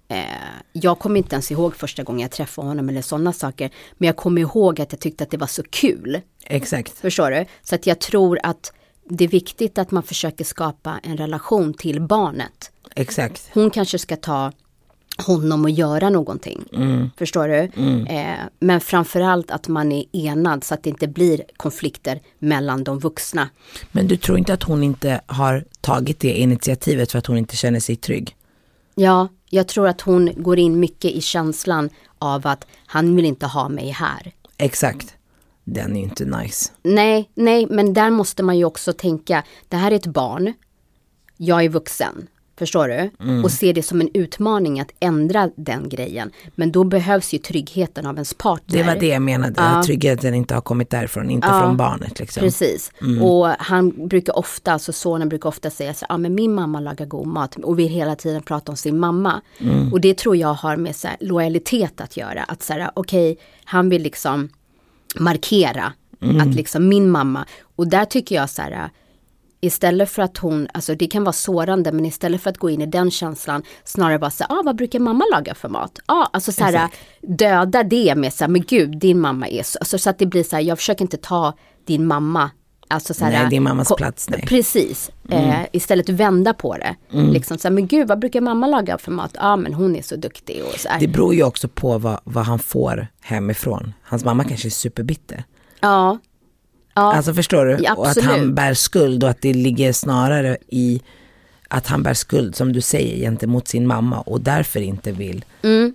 Eh, 0.09 0.24
jag 0.72 0.98
kommer 0.98 1.18
inte 1.18 1.34
ens 1.34 1.50
ihåg 1.50 1.76
första 1.76 2.02
gången 2.02 2.20
jag 2.20 2.30
träffade 2.30 2.68
honom 2.68 2.88
eller 2.88 3.02
sådana 3.02 3.32
saker. 3.32 3.70
Men 3.98 4.07
jag 4.07 4.16
kommer 4.16 4.40
ihåg 4.40 4.80
att 4.80 4.92
jag 4.92 5.00
tyckte 5.00 5.24
att 5.24 5.30
det 5.30 5.36
var 5.36 5.46
så 5.46 5.62
kul. 5.70 6.20
Exakt. 6.46 6.98
Förstår 6.98 7.30
du? 7.30 7.46
Så 7.62 7.74
att 7.74 7.86
jag 7.86 7.98
tror 7.98 8.38
att 8.42 8.72
det 9.09 9.24
är 9.24 9.28
viktigt 9.28 9.78
att 9.78 9.90
man 9.90 10.02
försöker 10.02 10.44
skapa 10.44 11.00
en 11.02 11.16
relation 11.16 11.74
till 11.74 12.00
barnet. 12.00 12.70
Exakt. 12.96 13.50
Hon 13.55 13.70
kanske 13.70 13.98
ska 13.98 14.16
ta 14.16 14.52
honom 15.18 15.64
och 15.64 15.70
göra 15.70 16.11
någonting. 16.11 16.64
Förstår 17.16 17.48
du? 17.48 17.70
Eh, 18.12 18.36
men 18.59 18.80
framförallt 18.80 19.50
att 19.50 19.68
man 19.68 19.92
är 19.92 20.05
enad 20.12 20.64
så 20.64 20.74
att 20.74 20.82
det 20.82 20.90
inte 20.90 21.09
blir 21.09 21.42
konflikter 21.57 22.20
mellan 22.38 22.84
de 22.84 22.98
vuxna. 22.98 23.48
Men 23.92 24.07
du 24.09 24.16
tror 24.16 24.38
inte 24.38 24.55
att 24.55 24.62
hon 24.62 24.82
inte 24.82 25.20
har 25.26 25.64
tagit 25.80 26.20
det 26.20 26.32
initiativet 26.32 27.12
för 27.12 27.18
att 27.18 27.26
hon 27.26 27.38
inte 27.38 27.57
känner 27.57 27.80
sig 27.80 27.96
trygg? 27.96 28.36
Ja, 28.94 29.28
jag 29.55 29.68
tror 29.68 29.88
att 29.88 30.00
hon 30.00 30.30
går 30.36 30.59
in 30.59 30.80
mycket 30.80 31.11
i 31.11 31.20
känslan 31.20 31.90
av 32.18 32.46
att 32.46 32.66
han 32.86 33.16
vill 33.16 33.24
inte 33.24 33.46
ha 33.46 33.68
mig 33.68 33.90
här. 33.90 34.32
Exakt. 34.57 35.14
Den 35.64 35.96
är 35.96 36.00
ju 36.00 36.05
inte 36.05 36.24
nice. 36.24 36.72
Nej, 36.82 37.30
nej, 37.34 37.66
men 37.70 37.94
där 37.94 38.11
måste 38.11 38.42
man 38.42 38.59
ju 38.59 38.64
också 38.64 38.92
tänka, 38.92 39.44
det 39.68 39.76
här 39.76 39.90
är 39.90 39.96
ett 39.96 40.07
barn, 40.07 40.52
jag 41.36 41.64
är 41.64 41.68
vuxen, 41.68 42.26
förstår 42.59 42.88
du? 42.88 43.11
Och 43.44 43.50
se 43.50 43.72
det 43.72 43.82
som 43.82 44.00
en 44.00 44.09
utmaning 44.14 44.80
att 44.80 44.90
ändra 45.00 45.50
den 45.57 45.88
grejen. 45.88 46.30
Men 46.55 46.72
då 46.72 46.84
behövs 46.84 47.34
ju 47.34 47.38
tryggheten 47.38 48.07
av 48.07 48.14
ens 48.14 48.34
partner. 48.34 48.78
Det 48.78 48.82
var 48.84 48.96
det 48.96 49.07
jag 49.07 49.22
menade, 49.22 49.61
att 49.61 49.86
tryggheten 49.86 50.34
inte 50.34 50.55
har 50.55 50.61
kommit 50.61 50.90
därifrån, 50.90 51.30
inte 51.30 51.48
från 51.48 51.76
barnet 51.76 52.18
liksom. 52.18 52.40
Precis. 52.40 52.92
Och 53.22 53.46
han 53.46 54.09
brukar 54.09 54.38
ofta, 54.38 54.72
alltså 54.72 54.92
sonen 54.92 55.28
brukar 55.28 55.48
ofta 55.48 55.70
säga 55.70 55.94
så 55.94 56.07
ja 56.09 56.14
ah, 56.14 56.18
men 56.18 56.34
min 56.34 56.55
mamma 56.55 56.80
lagar 56.80 57.07
god 57.07 57.26
mat 57.26 57.57
och 57.57 57.78
vill 57.78 57.88
hela 57.88 58.16
tiden 58.16 58.42
prata 58.42 58.72
om 58.72 58.76
sin 58.76 58.98
mamma. 58.98 59.40
Och 59.92 60.00
det 60.00 60.18
tror 60.18 60.36
jag 60.36 60.55
har 60.55 60.76
med 60.76 60.96
så 60.96 61.09
här, 61.09 61.16
lojalitet 61.20 62.00
att 62.00 62.16
göra. 62.16 62.42
Att 62.44 62.62
så 62.62 62.72
här, 62.72 62.90
okej, 62.94 63.38
han 63.64 63.88
vill 63.88 64.02
liksom 64.02 64.48
markera 65.18 65.92
att 66.40 66.55
liksom 66.55 66.88
min 66.88 67.11
mamma, 67.11 67.44
och 67.76 67.88
där 67.88 68.05
tycker 68.05 68.34
jag 68.34 68.50
så 68.50 68.62
här, 68.62 68.90
Istället 69.65 70.11
för 70.11 70.23
att 70.23 70.39
hon, 70.39 70.69
alltså 70.75 70.95
det 70.95 71.07
kan 71.07 71.25
vara 71.25 71.33
sårande, 71.33 71.93
men 71.93 72.05
istället 72.05 72.43
för 72.43 72.51
att 72.51 72.59
gå 72.59 72.71
in 72.71 72.81
i 72.81 72.87
den 72.87 73.11
känslan, 73.11 73.62
snarare 73.85 74.19
bara 74.19 74.31
säga, 74.31 74.47
ah, 74.51 74.62
vad 74.65 74.77
brukar 74.77 74.99
mamma 74.99 75.25
laga 75.33 75.55
för 75.55 75.69
mat? 75.69 75.99
ah, 76.07 76.27
alltså 76.33 76.53
så 76.53 76.65
här, 76.65 76.89
döda 77.23 77.83
det 77.83 78.15
med 78.15 78.33
så 78.33 78.45
här, 78.45 78.49
men 78.49 78.62
gud, 78.62 78.99
din 78.99 79.21
mamma 79.21 79.49
är 79.49 79.62
så, 79.62 79.79
alltså, 79.79 79.99
så 79.99 80.11
att 80.11 80.19
det 80.19 80.27
blir 80.27 80.43
så 80.43 80.57
här, 80.57 80.62
jag 80.62 80.79
försöker 80.79 81.03
inte 81.03 81.17
ta 81.17 81.53
din 81.85 82.07
mamma, 82.07 82.51
alltså 82.89 83.15
så 83.15 83.25
här, 83.25 83.33
Nej, 83.33 83.51
din 83.51 83.62
mammas 83.62 83.93
plats, 83.97 84.31
nej. 84.31 84.45
Precis, 84.47 85.11
eh, 85.29 85.55
istället 85.73 86.09
vända 86.09 86.55
på 86.55 86.77
det. 86.77 86.97
Liksom 87.11 87.59
så 87.59 87.69
här, 87.69 87.73
men 87.73 87.87
gud, 87.87 88.09
vad 88.09 88.19
brukar 88.19 88.41
mamma 88.41 88.67
laga 88.67 88.99
för 88.99 89.12
mat? 89.12 89.31
Ja, 89.35 89.41
ah, 89.43 89.57
men 89.57 89.75
hon 89.75 89.97
är 89.97 90.03
så 90.03 90.17
duktig 90.17 90.62
och 90.65 90.81
så 90.81 90.89
här. 90.89 91.01
Det 91.01 91.09
beror 91.09 91.35
ju 91.35 91.43
också 91.43 91.69
på 91.69 91.99
vad, 91.99 92.21
vad 92.25 92.45
han 92.45 92.59
får 92.59 93.07
hemifrån. 93.21 93.93
Hans 94.03 94.25
mamma 94.25 94.45
kanske 94.45 94.69
är 94.69 94.71
superbitter. 94.71 95.45
Ja, 95.81 96.19
ja. 96.95 97.14
Alltså 97.14 97.34
förstår 97.34 97.66
du? 97.66 97.78
Ja, 97.82 97.95
och 97.95 98.09
att 98.09 98.22
han 98.22 98.55
bär 98.55 98.74
skuld 98.74 99.24
och 99.24 99.30
att 99.30 99.40
det 99.40 99.55
ligger 99.55 99.92
snarare 99.92 100.57
i 100.68 101.03
att 101.68 101.86
han 101.86 102.03
bär 102.03 102.14
skuld 102.14 102.57
som 102.57 102.72
du 102.72 102.80
säger 102.80 103.16
gentemot 103.16 103.68
sin 103.68 103.86
mamma 103.86 104.20
och 104.20 104.40
därför 104.40 104.80
inte 104.80 105.12
vill 105.12 105.45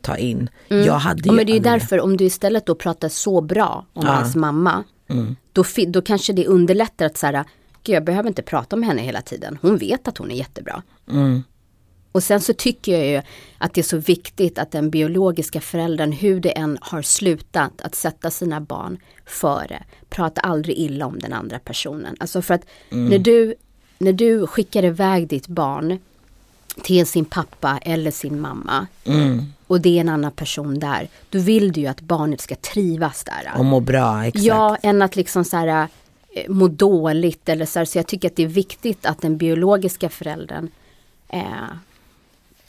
ta 0.02 0.18
in. 0.18 0.50
Jag 0.68 0.94
hade 0.94 1.22
ju 1.22 1.30
Mm. 1.30 1.34
Ja, 1.34 1.34
men 1.34 1.46
det 1.46 1.52
är 1.52 1.54
ju 1.54 1.60
därför 1.60 2.00
om 2.02 2.18
du 2.18 2.24
istället 2.26 2.66
då 2.66 2.76
pratar 2.76 3.10
så 3.10 3.42
bra 3.42 3.86
om 3.94 4.06
hans 4.06 4.36
mamma. 4.36 4.84
Mm. 5.10 5.36
Då, 5.54 5.64
då 5.88 6.02
kanske 6.02 6.34
det 6.34 6.48
underlättar 6.48 7.06
att 7.06 7.18
så 7.18 7.26
här, 7.26 7.44
jag 7.84 8.04
behöver 8.04 8.28
inte 8.28 8.42
prata 8.42 8.76
om 8.76 8.84
henne 8.84 9.02
hela 9.02 9.22
tiden. 9.22 9.58
Hon 9.62 9.78
vet 9.78 10.08
att 10.08 10.18
hon 10.18 10.32
är 10.32 10.36
jättebra. 10.36 10.84
Och 12.12 12.24
sen 12.24 12.42
så 12.42 12.54
tycker 12.54 12.98
jag 12.98 13.08
ju 13.08 13.22
att 13.58 13.74
det 13.74 13.82
är 13.82 13.84
så 13.84 13.98
viktigt 13.98 14.58
att 14.58 14.72
den 14.72 14.90
biologiska 14.90 15.62
föräldern, 15.62 16.12
hur 16.12 16.40
det 16.40 16.52
än 16.52 16.78
har 16.82 17.02
slutat, 17.02 17.82
att 17.82 17.96
sätta 17.96 18.32
sina 18.32 18.62
barn 18.62 18.98
före. 19.26 19.84
Prata 20.10 20.42
aldrig 20.42 20.78
illa 20.78 21.06
om 21.06 21.20
den 21.20 21.34
andra 21.34 21.60
personen. 21.60 22.16
Alltså 22.20 22.42
för 22.42 22.54
att 22.54 22.66
när, 22.90 23.20
du, 23.20 23.56
när 23.98 24.14
du 24.14 24.48
skickar 24.48 24.86
iväg 24.86 25.28
ditt 25.28 25.48
barn 25.48 26.00
till 26.84 27.06
sin 27.06 27.26
pappa 27.26 27.80
eller 27.82 28.12
sin 28.12 28.40
mamma 28.42 28.88
och 29.68 29.82
det 29.82 29.98
är 29.98 30.02
en 30.02 30.10
annan 30.10 30.32
person 30.32 30.80
där, 30.80 31.10
då 31.30 31.40
vill 31.40 31.72
du 31.72 31.82
ju 31.82 31.88
att 31.88 32.02
barnet 32.02 32.42
ska 32.42 32.56
trivas 32.56 33.24
där. 33.24 33.52
Och 33.58 33.66
må 33.66 33.80
bra, 33.80 34.26
exakt. 34.26 34.46
Ja, 34.46 34.78
än 34.82 35.02
att 35.02 35.16
liksom 35.16 35.46
så 35.46 35.58
här, 35.58 35.88
eh, 36.36 36.50
må 36.50 36.68
dåligt 36.68 37.50
eller 37.50 37.66
så 37.66 37.80
här. 37.80 37.86
Så 37.86 37.98
jag 37.98 38.08
tycker 38.08 38.28
att 38.28 38.36
det 38.36 38.44
är 38.44 38.48
viktigt 38.48 39.06
att 39.06 39.22
den 39.22 39.38
biologiska 39.38 40.10
föräldern 40.10 40.70
eh, 41.28 41.42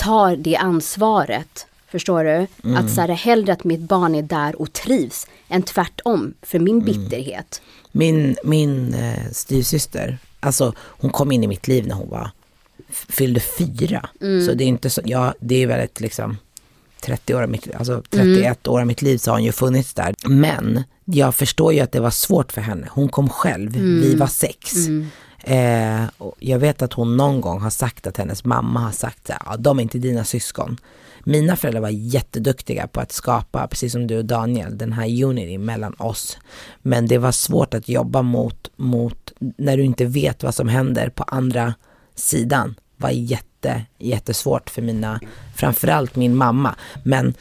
tar 0.00 0.36
det 0.36 0.56
ansvaret. 0.56 1.66
Förstår 1.90 2.24
du? 2.24 2.46
Att 2.76 2.90
så 2.90 3.00
här, 3.00 3.08
hellre 3.08 3.52
att 3.52 3.64
mitt 3.64 3.80
barn 3.80 4.14
är 4.14 4.22
där 4.22 4.60
och 4.60 4.72
trivs 4.72 5.26
än 5.48 5.62
tvärtom 5.62 6.34
för 6.42 6.58
min 6.58 6.84
bitterhet. 6.84 7.62
Min, 7.92 8.36
min 8.44 8.94
eh, 8.94 9.30
styvsyster, 9.32 10.18
alltså 10.40 10.74
hon 10.78 11.10
kom 11.10 11.32
in 11.32 11.44
i 11.44 11.46
mitt 11.46 11.68
liv 11.68 11.86
när 11.86 11.94
hon 11.94 12.08
var, 12.08 12.30
fyllde 12.90 13.40
fyra. 13.40 14.08
Så 14.46 14.54
det 14.54 14.64
är 14.64 14.68
inte 14.68 14.90
så, 14.90 15.00
ja 15.04 15.34
det 15.40 15.62
är 15.62 15.66
väldigt 15.66 16.00
liksom 16.00 16.36
30 17.00 17.34
år 17.34 17.42
av 17.42 17.48
mitt, 17.48 17.74
alltså 17.74 18.02
31 18.10 18.68
år 18.68 18.80
av 18.80 18.86
mitt 18.86 19.02
liv 19.02 19.18
så 19.18 19.30
har 19.30 19.36
hon 19.36 19.44
ju 19.44 19.52
funnits 19.52 19.94
där. 19.94 20.14
Men 20.28 20.82
jag 21.04 21.34
förstår 21.34 21.72
ju 21.72 21.80
att 21.80 21.92
det 21.92 22.00
var 22.00 22.10
svårt 22.10 22.52
för 22.52 22.60
henne. 22.60 22.88
Hon 22.90 23.08
kom 23.08 23.28
själv, 23.28 23.72
vi 23.72 24.14
var 24.14 24.26
sex. 24.26 24.72
Eh, 25.42 26.02
jag 26.38 26.58
vet 26.58 26.82
att 26.82 26.92
hon 26.92 27.16
någon 27.16 27.40
gång 27.40 27.60
har 27.60 27.70
sagt 27.70 28.06
att 28.06 28.16
hennes 28.16 28.44
mamma 28.44 28.80
har 28.80 28.92
sagt 28.92 29.26
så 29.26 29.32
här, 29.32 29.42
ja, 29.46 29.56
de 29.56 29.78
är 29.78 29.82
inte 29.82 29.98
dina 29.98 30.24
syskon. 30.24 30.76
Mina 31.24 31.56
föräldrar 31.56 31.80
var 31.80 31.88
jätteduktiga 31.88 32.86
på 32.86 33.00
att 33.00 33.12
skapa, 33.12 33.66
precis 33.66 33.92
som 33.92 34.06
du 34.06 34.18
och 34.18 34.24
Daniel, 34.24 34.78
den 34.78 34.92
här 34.92 35.24
unity 35.24 35.58
mellan 35.58 35.94
oss. 35.98 36.38
Men 36.82 37.06
det 37.06 37.18
var 37.18 37.32
svårt 37.32 37.74
att 37.74 37.88
jobba 37.88 38.22
mot, 38.22 38.70
mot 38.76 39.32
när 39.38 39.76
du 39.76 39.82
inte 39.82 40.04
vet 40.04 40.42
vad 40.42 40.54
som 40.54 40.68
händer 40.68 41.08
på 41.08 41.22
andra 41.22 41.74
sidan. 42.14 42.74
var 42.96 43.10
jätte, 43.10 43.84
jättesvårt 43.98 44.70
för 44.70 44.82
mina, 44.82 45.20
framförallt 45.56 46.16
min 46.16 46.36
mamma. 46.36 46.74
Men 47.04 47.34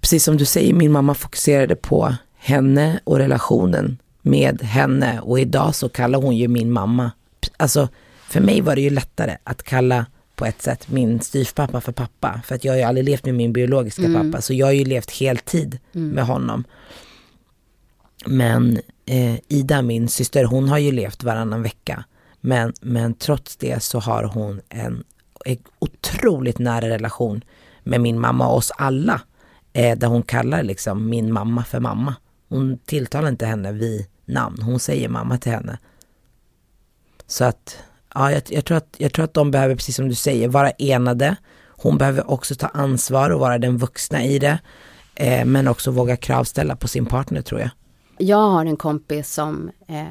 precis 0.00 0.24
som 0.24 0.36
du 0.36 0.44
säger, 0.44 0.74
min 0.74 0.92
mamma 0.92 1.14
fokuserade 1.14 1.76
på 1.76 2.14
henne 2.36 3.00
och 3.04 3.18
relationen 3.18 3.98
med 4.22 4.62
henne 4.62 5.20
och 5.20 5.40
idag 5.40 5.74
så 5.74 5.88
kallar 5.88 6.22
hon 6.22 6.36
ju 6.36 6.48
min 6.48 6.72
mamma, 6.72 7.10
alltså 7.56 7.88
för 8.28 8.40
mig 8.40 8.60
var 8.60 8.74
det 8.74 8.80
ju 8.80 8.90
lättare 8.90 9.36
att 9.44 9.62
kalla 9.62 10.06
på 10.34 10.46
ett 10.46 10.62
sätt 10.62 10.88
min 10.88 11.20
styvpappa 11.20 11.80
för 11.80 11.92
pappa. 11.92 12.40
För 12.44 12.54
att 12.54 12.64
jag 12.64 12.72
har 12.72 12.78
ju 12.78 12.82
aldrig 12.82 13.04
levt 13.04 13.24
med 13.24 13.34
min 13.34 13.52
biologiska 13.52 14.02
pappa 14.14 14.40
så 14.40 14.54
jag 14.54 14.66
har 14.66 14.72
ju 14.72 14.84
levt 14.84 15.10
heltid 15.10 15.78
med 15.92 16.24
honom. 16.24 16.64
Men 18.26 18.78
eh, 19.06 19.34
Ida, 19.48 19.82
min 19.82 20.08
syster, 20.08 20.44
hon 20.44 20.68
har 20.68 20.78
ju 20.78 20.92
levt 20.92 21.24
varannan 21.24 21.62
vecka. 21.62 22.04
Men, 22.40 22.72
men 22.80 23.14
trots 23.14 23.56
det 23.56 23.82
så 23.82 23.98
har 23.98 24.24
hon 24.24 24.60
en, 24.68 25.04
en 25.44 25.58
otroligt 25.78 26.58
nära 26.58 26.88
relation 26.88 27.44
med 27.82 28.00
min 28.00 28.20
mamma 28.20 28.48
och 28.48 28.56
oss 28.56 28.72
alla. 28.76 29.20
Eh, 29.72 29.98
där 29.98 30.08
hon 30.08 30.22
kallar 30.22 30.62
liksom 30.62 31.08
min 31.08 31.32
mamma 31.32 31.64
för 31.64 31.80
mamma. 31.80 32.14
Hon 32.50 32.78
tilltalar 32.78 33.28
inte 33.28 33.46
henne 33.46 33.72
vid 33.72 34.06
namn, 34.24 34.62
hon 34.62 34.80
säger 34.80 35.08
mamma 35.08 35.38
till 35.38 35.52
henne. 35.52 35.78
Så 37.26 37.44
att, 37.44 37.76
ja, 38.14 38.32
jag, 38.32 38.42
jag, 38.48 38.64
tror 38.64 38.76
att, 38.76 38.94
jag 38.98 39.12
tror 39.12 39.24
att 39.24 39.34
de 39.34 39.50
behöver, 39.50 39.74
precis 39.74 39.96
som 39.96 40.08
du 40.08 40.14
säger, 40.14 40.48
vara 40.48 40.70
enade. 40.70 41.36
Hon 41.68 41.98
behöver 41.98 42.30
också 42.30 42.54
ta 42.54 42.66
ansvar 42.66 43.30
och 43.30 43.40
vara 43.40 43.58
den 43.58 43.78
vuxna 43.78 44.24
i 44.24 44.38
det. 44.38 44.58
Eh, 45.14 45.44
men 45.44 45.68
också 45.68 45.90
våga 45.90 46.16
kravställa 46.16 46.76
på 46.76 46.88
sin 46.88 47.06
partner 47.06 47.42
tror 47.42 47.60
jag. 47.60 47.70
Jag 48.18 48.50
har 48.50 48.64
en 48.64 48.76
kompis 48.76 49.32
som, 49.32 49.70
eh, 49.88 50.04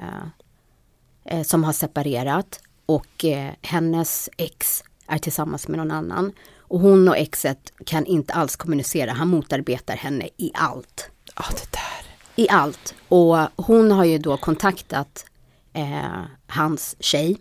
eh, 1.25 1.43
som 1.43 1.63
har 1.63 1.73
separerat 1.73 2.59
och 2.85 3.25
eh, 3.25 3.51
hennes 3.61 4.29
ex 4.37 4.83
är 5.07 5.17
tillsammans 5.17 5.67
med 5.67 5.77
någon 5.77 5.91
annan. 5.91 6.31
Och 6.59 6.79
hon 6.79 7.07
och 7.07 7.17
exet 7.17 7.73
kan 7.85 8.05
inte 8.05 8.33
alls 8.33 8.55
kommunicera, 8.55 9.11
han 9.11 9.27
motarbetar 9.27 9.95
henne 9.95 10.29
i 10.37 10.51
allt. 10.53 11.09
Ja, 11.35 11.45
det 11.51 11.71
där. 11.71 12.08
I 12.39 12.49
allt. 12.49 12.95
Och 13.07 13.37
hon 13.55 13.91
har 13.91 14.05
ju 14.05 14.17
då 14.17 14.37
kontaktat 14.37 15.25
eh, 15.73 16.23
hans 16.47 16.95
tjej, 16.99 17.37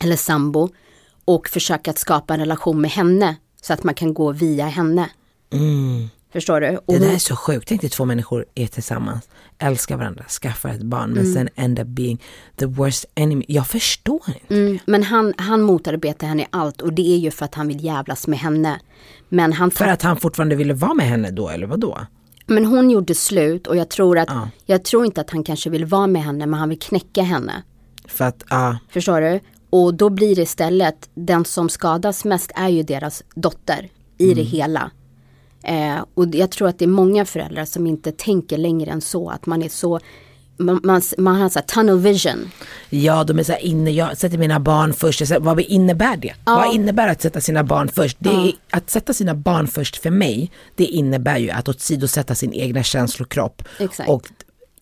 eller 0.00 0.16
sambo, 0.16 0.68
och 1.24 1.48
försökt 1.48 1.88
att 1.88 1.98
skapa 1.98 2.34
en 2.34 2.40
relation 2.40 2.80
med 2.80 2.90
henne 2.90 3.36
så 3.62 3.72
att 3.72 3.84
man 3.84 3.94
kan 3.94 4.14
gå 4.14 4.32
via 4.32 4.66
henne. 4.66 5.10
Förstår 6.32 6.60
du? 6.60 6.76
Och 6.76 6.92
Det 6.92 6.98
där 6.98 7.14
är 7.14 7.18
så 7.18 7.36
sjukt. 7.36 7.68
Tänk 7.68 7.80
dig 7.80 7.90
två 7.90 8.04
människor 8.04 8.46
är 8.54 8.66
tillsammans, 8.66 9.28
älskar 9.58 9.96
varandra, 9.96 10.24
skaffar 10.24 10.68
ett 10.68 10.82
barn 10.82 11.10
men 11.10 11.32
sen 11.34 11.48
end 11.54 11.78
up 11.78 11.86
being 11.86 12.22
the 12.56 12.66
worst 12.66 13.04
enemy. 13.14 13.44
Jag 13.48 13.66
förstår 13.66 14.22
inte. 14.26 14.54
Mm, 14.54 14.78
men 14.86 15.02
han, 15.02 15.34
han 15.36 15.62
motarbetar 15.62 16.26
henne 16.26 16.42
i 16.42 16.46
allt 16.50 16.80
och 16.80 16.92
det 16.92 17.14
är 17.14 17.18
ju 17.18 17.30
för 17.30 17.44
att 17.44 17.54
han 17.54 17.68
vill 17.68 17.84
jävlas 17.84 18.26
med 18.26 18.38
henne. 18.38 18.80
Men, 19.28 19.52
han 19.52 19.70
För 19.70 19.84
att 19.84 20.02
han 20.02 20.16
fortfarande 20.16 20.56
ville 20.56 20.74
vara 20.74 20.94
med 20.94 21.06
henne 21.06 21.30
då 21.30 21.48
eller 21.48 21.66
vad 21.66 21.80
då? 21.80 21.98
Men 22.48 22.64
hon 22.66 22.90
gjorde 22.90 23.14
slut 23.14 23.66
och 23.66 23.76
jag 23.76 23.88
tror 23.88 24.18
att, 24.18 24.28
Ja. 24.28 24.48
jag 24.66 24.84
tror 24.84 25.06
inte 25.06 25.20
att 25.20 25.30
han 25.30 25.44
kanske 25.44 25.70
vill 25.70 25.84
vara 25.84 26.06
med 26.06 26.22
henne 26.22 26.46
men 26.46 26.60
han 26.60 26.68
vill 26.68 26.78
knäcka 26.78 27.22
henne. 27.22 27.62
För 28.06 28.24
att, 28.24 28.44
ja, 28.50 28.78
Förstår 28.90 29.20
du? 29.20 29.40
Och 29.70 29.94
då 29.94 30.10
blir 30.10 30.36
det 30.36 30.42
istället, 30.42 31.10
den 31.14 31.44
som 31.44 31.68
skadas 31.68 32.24
mest 32.24 32.50
är 32.54 32.68
ju 32.68 32.82
deras 32.82 33.22
dotter 33.34 33.88
i 34.18 34.34
det 34.34 34.42
hela. 34.42 34.90
Eh, 35.62 36.04
och 36.14 36.26
jag 36.34 36.50
tror 36.50 36.68
att 36.68 36.78
det 36.78 36.84
är 36.84 36.86
många 36.86 37.24
föräldrar 37.24 37.64
som 37.64 37.86
inte 37.86 38.12
tänker 38.12 38.58
längre 38.58 38.90
än 38.90 39.00
så, 39.00 39.30
att 39.30 39.46
man 39.46 39.62
är 39.62 39.68
så, 39.68 40.00
man, 40.58 40.80
man, 40.84 41.02
man 41.18 41.36
har 41.40 41.48
så 41.48 41.60
tunnel 41.60 41.98
vision. 41.98 42.50
ja 42.90 43.24
de 43.24 43.38
är 43.38 43.42
så 43.42 43.56
inne, 43.56 43.90
jag 43.90 44.16
sätter 44.16 44.38
mina 44.38 44.60
barn 44.60 44.92
först. 44.92 45.26
Säger, 45.26 45.40
vad 45.40 45.60
innebär 45.60 46.16
det? 46.16 46.32
Vad 46.44 46.74
innebär 46.74 47.08
att 47.08 47.22
sätta 47.22 47.40
sina 47.40 47.64
barn 47.64 47.88
först? 47.88 48.16
Det 48.20 48.30
är, 48.30 48.52
att 48.70 48.90
sätta 48.90 49.12
sina 49.14 49.34
barn 49.34 49.66
först 49.68 49.96
för 49.96 50.10
mig, 50.10 50.50
det 50.76 50.84
innebär 50.84 51.38
ju 51.38 51.50
att 51.50 51.68
åsidosätta 51.68 52.34
sin 52.34 52.52
egna 52.52 52.82
känslokropp. 52.82 53.62
Exakt. 53.78 54.08
Och 54.10 54.22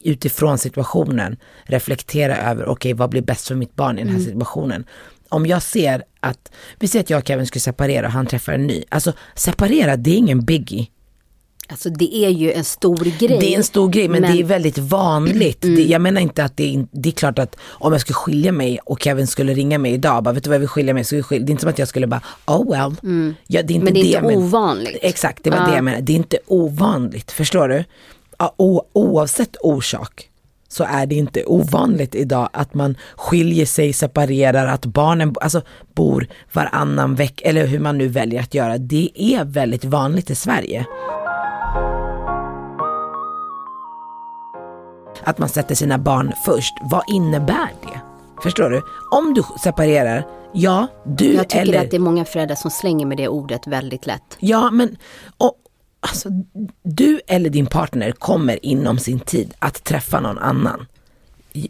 utifrån 0.02 0.58
situationen 0.58 1.36
reflektera 1.64 2.36
över, 2.36 2.66
okej 2.68 2.92
vad 2.92 3.10
blir 3.10 3.22
bäst 3.22 3.48
för 3.48 3.54
mitt 3.54 3.74
barn 3.76 3.98
i 3.98 4.00
den 4.02 4.08
här 4.08 4.14
Mm. 4.18 4.26
situationen. 4.26 4.84
Om 5.28 5.46
jag 5.46 5.62
ser 5.62 6.02
att, 6.20 6.52
vi 6.78 6.88
säger 6.88 7.02
att 7.04 7.10
jag 7.10 7.18
och 7.18 7.26
Kevin 7.28 7.46
skulle 7.46 7.60
separera 7.60 8.06
och 8.06 8.12
han 8.12 8.26
träffar 8.26 8.52
en 8.52 8.66
ny. 8.66 8.84
Alltså 8.88 9.12
separera, 9.34 9.96
det 9.96 10.10
är 10.10 10.16
ingen 10.16 10.44
biggie. 10.44 10.86
Alltså 11.68 11.90
det 11.90 12.16
är 12.16 12.28
ju 12.28 12.52
en 12.52 12.64
stor 12.64 12.96
grej. 12.96 13.38
Det 13.40 13.54
är 13.54 13.56
en 13.56 13.64
stor 13.64 13.88
grej 13.88 14.08
men, 14.08 14.22
det 14.22 14.28
är 14.28 14.44
väldigt 14.44 14.78
vanligt. 14.78 15.62
Det, 15.62 15.82
jag 15.82 16.00
menar 16.00 16.20
inte 16.20 16.44
att 16.44 16.56
det 16.56 16.74
är, 16.74 16.86
det 16.90 17.08
är 17.08 17.12
klart 17.12 17.38
att 17.38 17.56
om 17.64 17.92
jag 17.92 18.00
skulle 18.00 18.14
skilja 18.14 18.52
mig 18.52 18.78
och 18.84 19.02
Kevin 19.02 19.26
skulle 19.26 19.54
ringa 19.54 19.78
mig 19.78 19.92
idag, 19.92 20.22
bara 20.22 20.34
vet 20.34 20.44
du 20.44 20.50
vad 20.50 20.54
jag 20.54 20.60
vill 20.60 20.68
skilja 20.68 20.94
mig, 20.94 21.04
så 21.04 21.22
skilja. 21.22 21.46
det 21.46 21.50
är 21.50 21.52
inte 21.52 21.60
som 21.60 21.70
att 21.70 21.78
jag 21.78 21.88
skulle 21.88 22.06
bara, 22.06 22.20
oh 22.46 22.70
well. 22.70 22.94
Ja, 23.46 23.62
det 23.62 23.72
är 23.72 23.74
inte 23.74 23.84
Men 23.84 23.94
det 23.94 24.00
är 24.00 24.04
inte 24.04 24.12
jag 24.14 24.24
men- 24.24 24.36
ovanligt. 24.36 24.98
Exakt, 25.02 25.44
det 25.44 25.50
var 25.50 25.66
det 25.68 25.74
jag 25.74 25.84
menade. 25.84 26.02
Det 26.02 26.12
är 26.12 26.16
inte 26.16 26.38
ovanligt, 26.46 27.32
förstår 27.32 27.68
du? 27.68 27.84
O, 28.56 28.82
oavsett 28.92 29.56
orsak 29.60 30.30
så 30.68 30.84
är 30.84 31.06
det 31.06 31.14
inte 31.14 31.44
ovanligt 31.44 32.14
idag 32.14 32.48
att 32.52 32.74
man 32.74 32.96
skiljer 33.16 33.66
sig, 33.66 33.92
separerar, 33.92 34.66
att 34.66 34.86
barnen 34.86 35.34
alltså, 35.40 35.62
bor 35.94 36.26
varannan 36.52 37.14
vecka, 37.14 37.48
eller 37.48 37.66
hur 37.66 37.78
man 37.78 37.98
nu 37.98 38.08
väljer 38.08 38.40
att 38.40 38.54
göra. 38.54 38.78
Det 38.78 39.10
är 39.14 39.44
väldigt 39.44 39.84
vanligt 39.84 40.30
i 40.30 40.34
Sverige. 40.34 40.86
Att 45.26 45.38
man 45.38 45.48
sätter 45.48 45.74
sina 45.74 45.98
barn 45.98 46.32
först. 46.44 46.74
Vad 46.82 47.02
innebär 47.08 47.70
det? 47.82 48.00
Förstår 48.42 48.70
du? 48.70 48.82
Om 49.10 49.34
du 49.34 49.42
separerar, 49.62 50.26
ja, 50.52 50.86
du 51.04 51.34
Jag 51.34 51.48
tycker 51.48 51.62
eller... 51.62 51.84
att 51.84 51.90
det 51.90 51.96
är 51.96 52.00
många 52.00 52.24
föräldrar 52.24 52.56
som 52.56 52.70
slänger 52.70 53.06
med 53.06 53.16
det 53.16 53.28
ordet 53.28 53.66
väldigt 53.66 54.06
lätt. 54.06 54.36
Ja, 54.38 54.70
men 54.70 54.96
och, 55.36 55.56
alltså, 56.00 56.28
du 56.82 57.20
eller 57.26 57.50
din 57.50 57.66
partner 57.66 58.12
kommer 58.12 58.66
inom 58.66 58.98
sin 58.98 59.20
tid 59.20 59.54
att 59.58 59.84
träffa 59.84 60.20
någon 60.20 60.38
annan. 60.38 60.86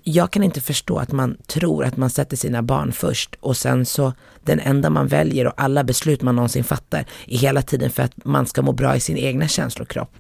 Jag 0.03 0.31
kan 0.31 0.43
inte 0.43 0.61
förstå 0.61 0.99
att 0.99 1.13
man 1.13 1.37
tror 1.47 1.85
att 1.85 1.97
man 1.97 2.11
sätter 2.11 2.37
sina 2.37 2.63
barn 2.63 2.93
först 2.93 3.35
och 3.41 3.57
sen 3.57 3.87
så 3.87 4.13
den 4.43 4.61
enda 4.61 4.91
man 4.91 5.07
väljer 5.07 5.47
och 5.47 5.53
alla 5.57 5.85
beslut 5.85 6.23
man 6.23 6.37
någonsin 6.37 6.65
fattar 6.65 7.07
är 7.27 7.39
hela 7.39 7.63
tiden 7.63 7.91
för 7.91 8.03
att 8.03 8.25
man 8.25 8.47
ska 8.47 8.63
må 8.63 8.73
bra 8.73 8.97
i 8.97 9.01
sin 9.01 9.17
egna 9.17 9.49
känslokropp. 9.49 10.11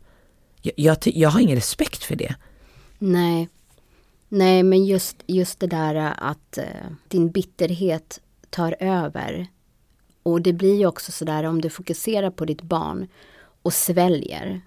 Jag, 0.62 0.74
jag, 0.76 0.96
jag 1.04 1.30
har 1.30 1.40
ingen 1.40 1.56
respekt 1.56 2.04
för 2.04 2.16
det. 2.16 2.34
Nej, 2.98 3.48
Nej 4.28 4.62
men 4.62 4.84
just, 4.84 5.16
just 5.26 5.60
det 5.60 5.66
där 5.66 6.14
att 6.18 6.58
eh, 6.58 6.64
din 7.08 7.30
bitterhet 7.30 8.20
tar 8.50 8.76
över. 8.80 9.46
Och 10.22 10.42
det 10.42 10.52
blir 10.52 10.74
ju 10.74 10.86
också 10.86 11.12
sådär 11.12 11.44
om 11.44 11.60
du 11.60 11.70
fokuserar 11.70 12.30
på 12.30 12.44
ditt 12.44 12.62
barn 12.62 13.08
och 13.62 13.72
sväljer, 13.72 14.60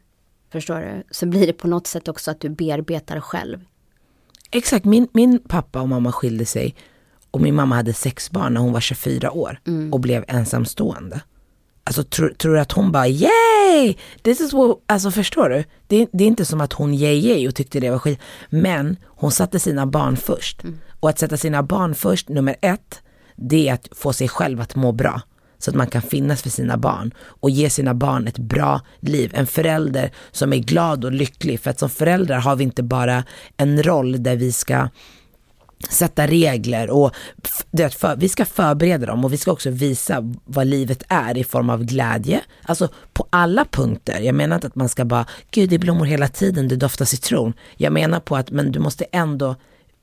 förstår 0.51 0.79
du, 0.79 1.03
så 1.11 1.25
blir 1.25 1.47
det 1.47 1.53
på 1.53 1.67
något 1.67 1.87
sätt 1.87 2.07
också 2.07 2.31
att 2.31 2.39
du 2.39 2.49
bearbetar 2.49 3.19
själv. 3.19 3.65
Exakt, 4.51 4.85
min, 4.85 5.07
min 5.11 5.39
pappa 5.39 5.81
och 5.81 5.89
mamma 5.89 6.11
skilde 6.11 6.45
sig 6.45 6.75
och 7.31 7.41
min 7.41 7.55
mamma 7.55 7.75
hade 7.75 7.93
sex 7.93 8.31
barn 8.31 8.53
när 8.53 8.61
hon 8.61 8.73
var 8.73 8.79
24 8.79 9.31
år 9.31 9.59
och 9.91 9.99
blev 9.99 10.25
ensamstående. 10.27 11.21
Alltså 11.89 12.03
tror, 12.03 12.33
du 12.37 12.59
att 12.59 12.71
hon 12.71 12.91
bara 12.91 13.07
yay, 13.07 13.95
this 14.21 14.41
is 14.41 14.53
what, 14.53 14.77
alltså 14.85 15.11
förstår 15.11 15.49
du? 15.49 15.63
Det, 15.87 16.09
det 16.13 16.23
är 16.23 16.27
inte 16.27 16.45
som 16.45 16.61
att 16.61 16.73
hon 16.73 16.93
yay 16.93 17.19
yay 17.19 17.47
och 17.47 17.55
tyckte 17.55 17.79
det 17.79 17.89
var 17.89 17.99
skit. 17.99 18.19
Men 18.49 18.97
hon 19.05 19.31
satte 19.31 19.59
sina 19.59 19.85
barn 19.85 20.17
först. 20.17 20.61
Och 20.99 21.09
att 21.09 21.19
sätta 21.19 21.37
sina 21.37 21.63
barn 21.63 21.95
först, 21.95 22.29
nummer 22.29 22.55
ett, 22.61 23.01
det 23.35 23.69
är 23.69 23.73
att 23.73 23.89
få 23.91 24.13
sig 24.13 24.27
själv 24.27 24.61
att 24.61 24.75
må 24.75 24.91
bra. 24.91 25.21
Så 25.57 25.71
att 25.71 25.75
man 25.75 25.87
kan 25.87 26.01
finnas 26.01 26.41
för 26.41 26.49
sina 26.49 26.77
barn 26.77 27.13
och 27.19 27.49
ge 27.49 27.69
sina 27.69 27.93
barn 27.93 28.27
ett 28.27 28.37
bra 28.37 28.81
liv. 28.99 29.31
En 29.33 29.47
förälder 29.47 30.11
som 30.31 30.53
är 30.53 30.57
glad 30.57 31.05
och 31.05 31.11
lycklig. 31.11 31.59
För 31.59 31.69
att 31.69 31.79
som 31.79 31.89
föräldrar 31.89 32.39
har 32.39 32.55
vi 32.55 32.63
inte 32.63 32.83
bara 32.83 33.23
en 33.57 33.83
roll 33.83 34.23
där 34.23 34.35
vi 34.35 34.51
ska 34.51 34.89
sätta 35.89 36.27
regler 36.27 36.89
och 36.89 37.15
vet, 37.71 37.93
för, 37.93 38.15
vi 38.15 38.29
ska 38.29 38.45
förbereda 38.45 39.05
dem 39.05 39.25
och 39.25 39.33
vi 39.33 39.37
ska 39.37 39.51
också 39.51 39.69
visa 39.69 40.33
vad 40.45 40.67
livet 40.67 41.03
är 41.07 41.37
i 41.37 41.43
form 41.43 41.69
av 41.69 41.83
glädje. 41.83 42.41
Alltså 42.63 42.89
på 43.13 43.27
alla 43.29 43.65
punkter. 43.65 44.19
Jag 44.19 44.35
menar 44.35 44.55
inte 44.55 44.67
att 44.67 44.75
man 44.75 44.89
ska 44.89 45.05
bara, 45.05 45.25
gud 45.51 45.69
det 45.69 45.75
är 45.75 45.79
blommor 45.79 46.05
hela 46.05 46.27
tiden, 46.27 46.67
det 46.67 46.75
doftar 46.75 47.05
citron. 47.05 47.53
Jag 47.77 47.93
menar 47.93 48.19
på 48.19 48.35
att, 48.35 48.51
men 48.51 48.71
du 48.71 48.79
måste 48.79 49.03
ändå, 49.03 49.55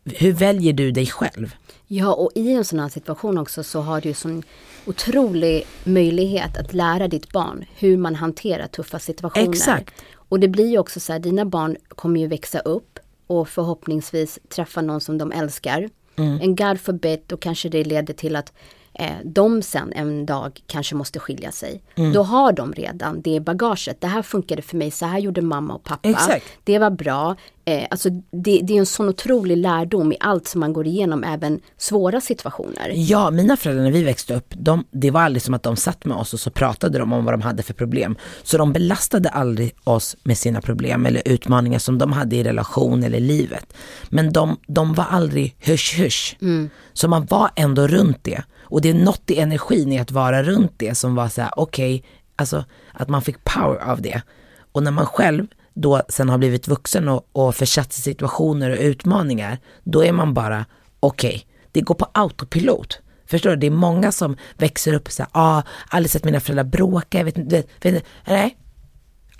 hur 0.04 0.32
väljer 0.32 0.72
du 0.72 0.90
dig 0.90 1.06
själv? 1.06 1.54
Ja, 1.86 2.14
och 2.14 2.30
i 2.34 2.52
en 2.52 2.64
sån 2.64 2.78
här 2.78 2.88
situation 2.88 3.38
också 3.38 3.64
så 3.64 3.80
har 3.80 4.00
du 4.00 4.08
ju 4.08 4.14
sån 4.14 4.42
otrolig 4.86 5.66
möjlighet 5.84 6.56
att 6.56 6.72
lära 6.72 7.08
ditt 7.08 7.32
barn 7.32 7.64
hur 7.76 7.96
man 7.96 8.14
hanterar 8.14 8.66
tuffa 8.66 8.98
situationer. 8.98 9.48
Exakt. 9.48 9.94
Och 10.28 10.40
det 10.40 10.48
blir 10.48 10.68
ju 10.70 10.78
också 10.78 11.00
så 11.00 11.12
här, 11.12 11.18
dina 11.18 11.44
barn 11.44 11.76
kommer 11.88 12.20
ju 12.20 12.26
växa 12.26 12.58
upp 12.58 12.95
och 13.26 13.48
förhoppningsvis 13.48 14.38
träffa 14.48 14.82
någon 14.82 15.00
som 15.00 15.18
de 15.18 15.32
älskar. 15.32 15.88
Mm. 16.16 16.40
En 16.40 16.56
God 16.56 16.80
forbid, 16.80 17.20
då 17.26 17.36
kanske 17.36 17.68
det 17.68 17.84
leder 17.84 18.14
till 18.14 18.36
att 18.36 18.52
eh, 18.94 19.10
de 19.24 19.62
sen 19.62 19.92
en 19.92 20.26
dag 20.26 20.62
kanske 20.66 20.94
måste 20.94 21.18
skilja 21.18 21.52
sig. 21.52 21.82
Mm. 21.94 22.12
Då 22.12 22.22
har 22.22 22.52
de 22.52 22.72
redan 22.72 23.20
det 23.20 23.40
bagaget. 23.40 24.00
Det 24.00 24.06
här 24.06 24.22
funkade 24.22 24.62
för 24.62 24.76
mig, 24.76 24.90
så 24.90 25.06
här 25.06 25.18
gjorde 25.18 25.42
mamma 25.42 25.74
och 25.74 25.84
pappa. 25.84 26.08
Exakt. 26.08 26.46
Det 26.64 26.78
var 26.78 26.90
bra. 26.90 27.36
Eh, 27.68 27.86
alltså 27.90 28.10
det, 28.10 28.60
det 28.62 28.72
är 28.72 28.78
en 28.78 28.86
sån 28.86 29.08
otrolig 29.08 29.56
lärdom 29.56 30.12
i 30.12 30.16
allt 30.20 30.48
som 30.48 30.60
man 30.60 30.72
går 30.72 30.86
igenom, 30.86 31.24
även 31.24 31.60
svåra 31.76 32.20
situationer. 32.20 32.92
Ja, 32.94 33.30
mina 33.30 33.56
föräldrar 33.56 33.84
när 33.84 33.90
vi 33.90 34.02
växte 34.02 34.34
upp, 34.34 34.54
de, 34.56 34.84
det 34.90 35.10
var 35.10 35.20
aldrig 35.20 35.42
som 35.42 35.54
att 35.54 35.62
de 35.62 35.76
satt 35.76 36.04
med 36.04 36.16
oss 36.16 36.34
och 36.34 36.40
så 36.40 36.50
pratade 36.50 36.98
de 36.98 37.12
om 37.12 37.24
vad 37.24 37.34
de 37.34 37.42
hade 37.42 37.62
för 37.62 37.74
problem. 37.74 38.16
Så 38.42 38.58
de 38.58 38.72
belastade 38.72 39.28
aldrig 39.28 39.74
oss 39.84 40.16
med 40.22 40.38
sina 40.38 40.60
problem 40.60 41.06
eller 41.06 41.22
utmaningar 41.24 41.78
som 41.78 41.98
de 41.98 42.12
hade 42.12 42.36
i 42.36 42.44
relation 42.44 43.04
eller 43.04 43.20
livet. 43.20 43.72
Men 44.08 44.32
de, 44.32 44.56
de 44.66 44.94
var 44.94 45.04
aldrig 45.04 45.56
hysch-hysch. 45.58 46.36
Så 46.92 47.08
man 47.08 47.26
var 47.26 47.50
ändå 47.56 47.86
runt 47.86 48.24
det. 48.24 48.42
Och 48.60 48.80
det 48.80 48.90
är 48.90 48.94
något 48.94 49.30
i 49.30 49.38
energin 49.38 49.92
i 49.92 49.98
att 49.98 50.10
vara 50.10 50.42
runt 50.42 50.72
det 50.76 50.94
som 50.94 51.14
var 51.14 51.28
så 51.28 51.42
här: 51.42 51.50
okej, 51.56 52.04
alltså 52.36 52.64
att 52.92 53.08
man 53.08 53.22
fick 53.22 53.44
power 53.44 53.90
av 53.90 54.02
det. 54.02 54.22
Och 54.72 54.82
när 54.82 54.90
man 54.90 55.06
själv 55.06 55.46
då 55.76 56.02
sen 56.08 56.28
har 56.28 56.38
blivit 56.38 56.68
vuxen 56.68 57.08
och, 57.08 57.28
och 57.32 57.54
försatt 57.54 57.92
sig 57.92 58.00
i 58.00 58.14
situationer 58.14 58.70
och 58.70 58.78
utmaningar, 58.80 59.58
då 59.84 60.04
är 60.04 60.12
man 60.12 60.34
bara, 60.34 60.64
okej, 61.00 61.46
det 61.72 61.80
går 61.80 61.94
på 61.94 62.06
autopilot. 62.12 63.00
Förstår 63.26 63.50
du? 63.50 63.56
Det 63.56 63.66
är 63.66 63.70
många 63.70 64.12
som 64.12 64.36
växer 64.56 64.94
upp 64.94 65.06
och 65.06 65.12
säger, 65.12 65.30
ah, 65.32 65.62
aldrig 65.88 66.10
sett 66.10 66.24
mina 66.24 66.40
föräldrar 66.40 66.64
bråka, 66.64 67.18
jag 67.18 67.24
vet 67.24 67.38
inte, 67.38 67.56
vet, 67.56 67.84
inte." 67.84 68.02
nej, 68.26 68.56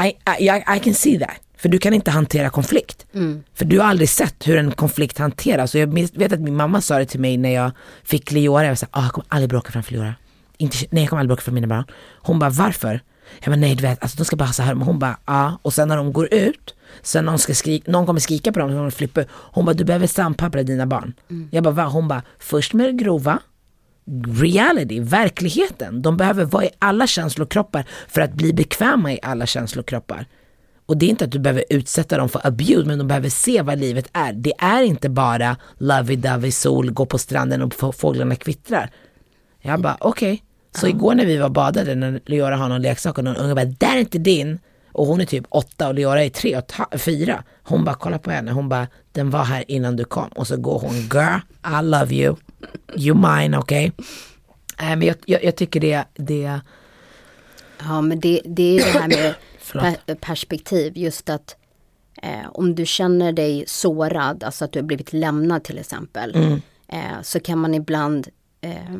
I, 0.05 0.09
I, 0.45 0.77
I, 0.77 0.81
can 0.81 0.95
see 0.95 1.19
that. 1.19 1.37
För 1.57 1.69
du 1.69 1.79
kan 1.79 1.95
inte 1.95 2.11
hantera 2.11 2.51
konflikt. 2.51 3.07
För 3.55 3.65
du 3.65 3.79
har 3.79 3.87
aldrig 3.87 4.09
sett 4.09 4.49
hur 4.49 4.59
en 4.59 4.73
konflikt 4.73 5.19
hanteras. 5.19 5.75
Och 5.75 5.81
jag 5.81 5.95
vet 6.19 6.33
att 6.33 6.41
min 6.41 6.57
mamma 6.57 6.81
sa 6.81 6.99
det 6.99 7.07
till 7.07 7.21
mig 7.21 7.37
när 7.37 7.55
jag 7.55 7.71
fick 8.05 8.31
Leora. 8.31 8.67
Jag 8.67 8.79
sa, 8.79 8.87
ah, 8.91 9.03
jag 9.03 9.13
kommer 9.13 9.27
aldrig 9.29 9.51
bråka 9.51 9.73
framför 9.73 9.93
Leora. 9.93 10.15
Inte, 10.57 10.77
nej 10.91 11.03
jag 11.03 11.11
kommer 11.11 11.21
aldrig 11.21 11.29
bråka 11.29 11.43
för 11.43 11.53
mina 11.53 11.67
barn. 11.67 11.85
Hon 12.15 12.39
bara, 12.39 12.51
varför? 12.51 13.01
Jag 13.45 13.53
bara, 13.53 13.57
nej 13.61 13.75
du 13.75 13.83
vet, 13.83 14.03
alltså, 14.03 14.17
de 14.19 14.25
ska 14.25 14.37
bara 14.37 14.53
så 14.53 14.63
här. 14.63 14.75
Men 14.75 14.87
hon 14.87 14.99
bara, 14.99 15.19
ja. 15.27 15.59
Och 15.63 15.73
sen 15.75 15.89
när 15.89 15.97
de 15.97 16.13
går 16.13 16.35
ut, 16.35 16.75
sen 17.03 17.25
någon, 17.25 17.39
ska 17.39 17.55
skrika, 17.55 17.91
någon 17.91 18.07
kommer 18.07 18.21
skrika 18.21 18.53
på 18.53 18.59
dem, 18.59 18.71
så 18.71 18.75
de 18.77 18.91
flippar. 18.91 19.27
Hon 19.31 19.65
bara, 19.65 19.73
du 19.75 19.85
behöver 19.85 20.07
sandpappra 20.07 20.63
dina 20.63 20.87
barn. 20.87 21.15
Jag 21.51 21.65
bara, 21.65 21.75
va? 21.75 21.85
Hon 21.85 22.09
bara, 22.09 22.23
först 22.39 22.73
med 22.73 22.87
det 22.87 22.93
grova, 23.05 23.39
reality, 24.43 25.01
verkligheten. 25.01 26.03
De 26.03 26.17
behöver 26.17 26.45
vara 26.45 26.65
i 26.65 26.71
alla 26.79 27.07
känslokroppar 27.07 27.85
för 28.09 28.21
att 28.21 28.33
bli 28.33 28.53
bekväma 28.53 29.13
i 29.13 29.19
alla 29.23 29.47
känslokroppar. 29.47 30.27
Och 30.87 30.97
det 30.97 31.07
är 31.07 31.11
inte 31.11 31.25
att 31.25 31.33
du 31.33 31.39
behöver 31.39 31.65
utsätta 31.71 32.17
dem 32.19 32.29
för 32.29 32.47
abuse, 32.47 32.85
men 32.85 32.99
de 32.99 33.09
behöver 33.09 33.29
se 33.29 33.63
vad 33.63 33.79
livet 33.79 34.09
är. 34.13 34.33
Det 34.33 34.53
är 34.59 34.83
inte 34.83 35.09
bara 35.09 35.57
lovey-dovey 35.79 36.51
sol, 36.51 36.91
gå 36.91 37.07
på 37.07 37.19
stranden 37.19 37.63
och 37.63 37.75
få- 37.75 37.93
fåglarna 37.93 38.37
kvittrar. 38.37 38.91
Jag 39.63 39.81
bara 39.81 39.97
okej. 40.01 40.43
Så 40.77 40.87
igår 40.89 41.15
när 41.15 41.27
vi 41.27 41.37
var 41.37 41.49
badade, 41.49 41.95
när 41.95 42.21
Leora 42.27 42.57
har 42.57 42.69
någon 42.69 42.83
leksak 42.83 43.19
och 43.19 43.25
någon 43.25 43.37
unge 43.37 43.55
bara, 43.55 43.65
där 43.65 43.97
är 43.97 44.01
inte 44.01 44.19
din. 44.19 44.59
Och 44.93 45.07
hon 45.07 45.21
är 45.21 45.25
typ 45.25 45.45
åtta 45.49 45.89
och 45.89 45.95
Leora 45.95 46.25
är 46.25 46.29
tre 46.31 46.57
och 46.57 46.67
ta- 46.67 46.99
fyra. 46.99 47.45
Hon 47.63 47.85
bara 47.85 47.95
kolla 47.95 48.19
på 48.19 48.31
henne, 48.31 48.53
hon 48.53 48.69
bara, 48.69 48.87
den 49.13 49.31
var 49.31 49.45
här 49.45 49.65
innan 49.69 49.97
du 49.97 50.05
kom. 50.05 50.29
Och 50.29 50.47
så 50.47 50.57
går 50.57 50.79
hon, 50.79 50.95
girl, 50.95 51.39
I 51.81 51.83
love 51.83 52.15
you. 52.15 52.37
You 52.97 53.17
mine, 53.17 53.59
okej. 53.59 53.93
Nej 54.81 54.97
men 54.97 55.09
jag, 55.09 55.17
jag, 55.25 55.45
jag 55.45 55.57
tycker 55.57 55.81
det, 55.81 56.05
det, 56.15 56.61
Ja, 57.79 58.01
men 58.01 58.21
det, 58.21 58.41
det 58.45 58.79
är 58.79 58.85
det 58.93 58.99
här 58.99 59.09
med 59.09 59.35
per, 60.07 60.15
perspektiv. 60.15 60.93
Just 60.97 61.31
att 61.31 61.57
eh, 62.23 62.49
om 62.53 62.75
du 62.75 62.87
känner 62.87 63.33
dig 63.33 63.65
sårad, 63.67 64.45
alltså 64.45 64.65
att 64.65 64.73
du 64.73 64.79
har 64.79 64.85
blivit 64.87 65.13
lämnad 65.13 65.65
till 65.65 65.79
exempel. 65.79 66.35
Mm. 66.35 66.61
Eh, 66.89 67.23
så 67.23 67.41
kan 67.41 67.59
man 67.59 67.75
ibland 67.75 68.29
eh, 68.61 68.95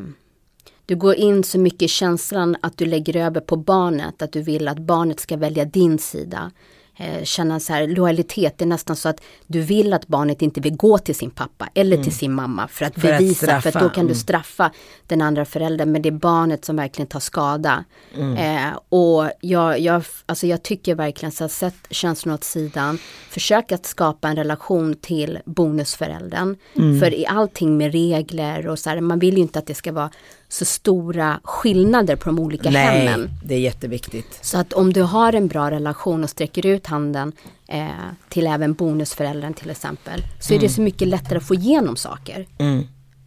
du 0.87 0.95
går 0.95 1.15
in 1.15 1.43
så 1.43 1.59
mycket 1.59 1.81
i 1.81 1.87
känslan 1.87 2.55
att 2.61 2.77
du 2.77 2.85
lägger 2.85 3.15
över 3.15 3.41
på 3.41 3.55
barnet, 3.55 4.21
att 4.21 4.31
du 4.31 4.41
vill 4.41 4.67
att 4.67 4.79
barnet 4.79 5.19
ska 5.19 5.37
välja 5.37 5.65
din 5.65 5.99
sida. 5.99 6.51
Eh, 6.99 7.23
känna 7.23 7.59
så 7.59 7.73
här 7.73 7.87
lojalitet, 7.87 8.57
det 8.57 8.65
är 8.65 8.67
nästan 8.67 8.95
så 8.95 9.09
att 9.09 9.21
du 9.47 9.61
vill 9.61 9.93
att 9.93 10.07
barnet 10.07 10.41
inte 10.41 10.61
vill 10.61 10.75
gå 10.75 10.97
till 10.97 11.15
sin 11.15 11.29
pappa 11.29 11.69
eller 11.73 12.03
till 12.03 12.15
sin 12.15 12.33
mamma 12.33 12.67
för 12.67 12.85
att 12.85 12.97
Mm. 12.97 13.01
För 13.01 13.13
att 13.13 13.19
bevisa, 13.19 13.61
för 13.61 13.69
att 13.69 13.83
då 13.83 13.89
kan 13.89 14.05
du 14.05 14.11
mm. 14.11 14.15
straffa 14.15 14.71
den 15.07 15.21
andra 15.21 15.45
föräldern, 15.45 15.91
men 15.91 16.01
det 16.01 16.09
är 16.09 16.11
barnet 16.11 16.65
som 16.65 16.75
verkligen 16.75 17.07
tar 17.07 17.19
skada. 17.19 17.85
Mm. 18.15 18.37
Eh, 18.37 18.79
och 18.89 19.31
jag, 19.41 19.79
jag, 19.79 20.03
alltså 20.25 20.47
jag 20.47 20.63
tycker 20.63 20.95
verkligen 20.95 21.31
så 21.31 21.43
att 21.43 21.51
sätt 21.51 21.75
känslorna 21.89 22.35
åt 22.35 22.43
sidan, 22.43 22.99
försök 23.29 23.71
att 23.71 23.85
skapa 23.85 24.27
en 24.27 24.35
relation 24.35 24.95
till 24.95 25.39
bonusföräldern. 25.45 26.55
Mm. 26.75 26.99
För 26.99 27.13
i 27.13 27.25
allting 27.27 27.77
med 27.77 27.91
regler 27.91 28.67
och 28.67 28.79
så 28.79 28.89
här, 28.89 29.01
man 29.01 29.19
vill 29.19 29.35
ju 29.35 29.41
inte 29.41 29.59
att 29.59 29.67
det 29.67 29.75
ska 29.75 29.91
vara 29.91 30.09
så 30.49 30.65
stora 30.65 31.39
skillnader 31.43 32.15
på 32.15 32.29
de 32.29 32.39
olika 32.39 32.69
nej, 32.69 33.07
hemmen. 33.07 33.29
det 33.43 33.55
är 33.55 33.59
jätteviktigt. 33.59 34.39
Så 34.41 34.57
att 34.57 34.73
om 34.73 34.93
du 34.93 35.01
har 35.01 35.33
en 35.33 35.47
bra 35.47 35.71
relation 35.71 36.23
och 36.23 36.29
sträcker 36.29 36.65
ut 36.65 36.87
handen 36.87 37.31
eh, 37.67 37.87
till 38.29 38.47
även 38.47 38.73
bonusföräldern 38.73 39.53
till 39.53 39.69
exempel, 39.69 40.21
så 40.39 40.53
är 40.53 40.59
det 40.59 40.69
så 40.69 40.81
mycket 40.81 41.07
lättare 41.07 41.37
att 41.37 41.47
få 41.47 41.53
igenom 41.53 41.95
saker. 41.95 42.47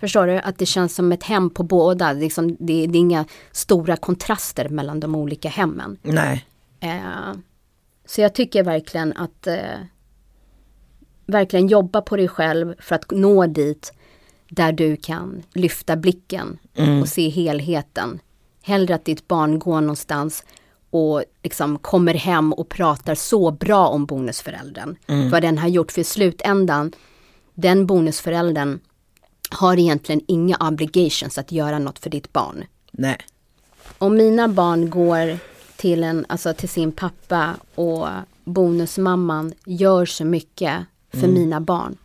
Förstår 0.00 0.26
du? 0.26 0.38
Att 0.38 0.58
det 0.58 0.66
känns 0.66 0.94
som 0.94 1.12
ett 1.12 1.22
hem 1.22 1.50
på 1.50 1.62
båda. 1.62 2.12
Liksom, 2.12 2.48
det, 2.48 2.86
det 2.86 2.98
är 2.98 3.00
inga 3.00 3.24
stora 3.52 3.96
kontraster 3.96 4.68
mellan 4.68 5.00
de 5.00 5.14
olika 5.14 5.48
hemmen. 5.48 5.98
Nej. 6.02 6.46
Eh, 6.80 7.34
så 8.06 8.20
jag 8.20 8.34
tycker 8.34 8.64
verkligen 8.64 9.12
att 9.16 9.46
eh, 9.46 9.54
verkligen 11.26 11.68
jobba 11.68 12.00
på 12.00 12.16
dig 12.16 12.28
själv 12.28 12.74
för 12.78 12.94
att 12.94 13.10
nå 13.10 13.46
dit 13.46 13.92
där 14.50 14.72
du 14.72 14.96
kan 14.96 15.42
lyfta 15.54 15.96
blicken 15.96 16.58
och 17.02 17.08
se 17.08 17.28
helheten. 17.28 18.20
Hellre 18.62 18.94
att 18.94 19.04
ditt 19.04 19.28
barn 19.28 19.58
går 19.58 19.80
någonstans 19.80 20.44
och 20.90 21.24
liksom 21.42 21.78
kommer 21.78 22.14
hem 22.14 22.52
och 22.52 22.68
pratar 22.68 23.14
så 23.14 23.50
bra 23.50 23.88
om 23.88 24.06
bonusföräldern. 24.06 24.96
Vad 25.30 25.42
den 25.42 25.58
har 25.58 25.68
gjort 25.68 25.92
för 25.92 26.00
i 26.00 26.04
slutändan, 26.04 26.92
den 27.54 27.86
bonusföräldern 27.86 28.80
har 29.50 29.78
egentligen 29.78 30.20
inga 30.28 30.56
obligations 30.60 31.38
att 31.38 31.52
göra 31.52 31.78
något 31.78 31.98
för 31.98 32.10
ditt 32.10 32.32
barn 32.32 32.64
Nej. 32.90 33.18
om 33.98 34.14
mina 34.14 34.48
barn 34.48 34.90
går 34.90 35.38
till, 35.76 36.04
en, 36.04 36.26
alltså 36.28 36.54
till 36.54 36.68
sin 36.68 36.92
pappa 36.92 37.54
och 37.74 38.08
bonusmamman 38.44 39.52
gör 39.66 40.06
så 40.06 40.24
mycket 40.24 40.84
för 41.12 41.28
mina 41.28 41.60
barn 41.60 41.96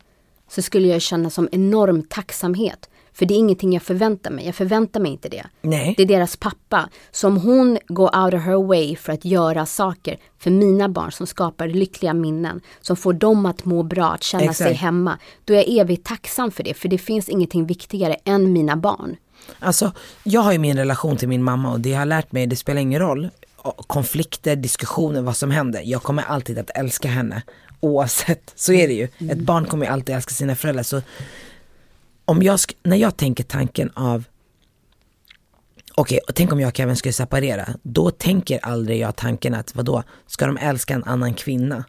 så 0.48 0.62
skulle 0.62 0.88
jag 0.88 1.02
känna 1.02 1.30
som 1.30 1.48
enorm 1.52 2.02
tacksamhet. 2.02 2.88
För 3.12 3.26
det 3.26 3.34
är 3.34 3.38
ingenting 3.38 3.72
jag 3.72 3.82
förväntar 3.82 4.30
mig. 4.30 4.46
Jag 4.46 4.54
förväntar 4.54 5.00
mig 5.00 5.12
inte 5.12 5.28
det. 5.28 5.46
Nej. 5.62 5.94
Det 5.96 6.02
är 6.02 6.06
deras 6.06 6.36
pappa. 6.36 6.88
Så 7.10 7.28
om 7.28 7.36
hon 7.36 7.78
går 7.88 8.24
out 8.24 8.34
of 8.34 8.42
her 8.42 8.66
way 8.66 8.96
för 8.96 9.12
att 9.12 9.24
göra 9.24 9.66
saker 9.66 10.18
för 10.38 10.50
mina 10.50 10.88
barn 10.88 11.12
som 11.12 11.26
skapar 11.26 11.68
lyckliga 11.68 12.14
minnen, 12.14 12.60
som 12.80 12.96
får 12.96 13.12
dem 13.12 13.46
att 13.46 13.64
må 13.64 13.82
bra, 13.82 14.06
att 14.06 14.22
känna 14.22 14.52
sig 14.52 14.66
Exakt. 14.66 14.80
hemma, 14.80 15.18
då 15.44 15.54
är 15.54 15.56
jag 15.56 15.68
evigt 15.68 16.06
tacksam 16.06 16.50
för 16.50 16.62
det. 16.62 16.74
För 16.74 16.88
det 16.88 16.98
finns 16.98 17.28
ingenting 17.28 17.66
viktigare 17.66 18.16
än 18.24 18.52
mina 18.52 18.76
barn. 18.76 19.16
Alltså, 19.58 19.92
jag 20.22 20.40
har 20.40 20.52
ju 20.52 20.58
min 20.58 20.76
relation 20.76 21.16
till 21.16 21.28
min 21.28 21.42
mamma 21.42 21.72
och 21.72 21.80
det 21.80 21.88
jag 21.88 21.98
har 21.98 22.06
lärt 22.06 22.32
mig, 22.32 22.46
det 22.46 22.56
spelar 22.56 22.80
ingen 22.80 23.00
roll. 23.00 23.28
Konflikter, 23.86 24.56
diskussioner, 24.56 25.22
vad 25.22 25.36
som 25.36 25.50
händer. 25.50 25.82
Jag 25.84 26.02
kommer 26.02 26.22
alltid 26.22 26.58
att 26.58 26.70
älska 26.74 27.08
henne. 27.08 27.42
Oavsett, 27.80 28.52
så 28.54 28.72
är 28.72 28.88
det 28.88 28.94
ju. 28.94 29.08
Ett 29.30 29.38
barn 29.38 29.64
kommer 29.66 29.86
ju 29.86 29.92
alltid 29.92 30.14
älska 30.14 30.34
sina 30.34 30.54
föräldrar. 30.54 30.82
Så 30.82 31.02
om 32.24 32.42
jag, 32.42 32.58
när 32.82 32.96
jag 32.96 33.16
tänker 33.16 33.44
tanken 33.44 33.90
av, 33.94 34.24
okej, 35.94 36.18
och 36.28 36.34
tänk 36.34 36.52
om 36.52 36.60
jag 36.60 36.68
och 36.68 36.76
Kevin 36.76 36.96
skulle 36.96 37.12
separera, 37.12 37.68
då 37.82 38.10
tänker 38.10 38.58
aldrig 38.64 39.00
jag 39.00 39.16
tanken 39.16 39.54
att, 39.54 39.74
vadå, 39.74 40.02
ska 40.26 40.46
de 40.46 40.56
älska 40.56 40.94
en 40.94 41.04
annan 41.04 41.34
kvinna? 41.34 41.84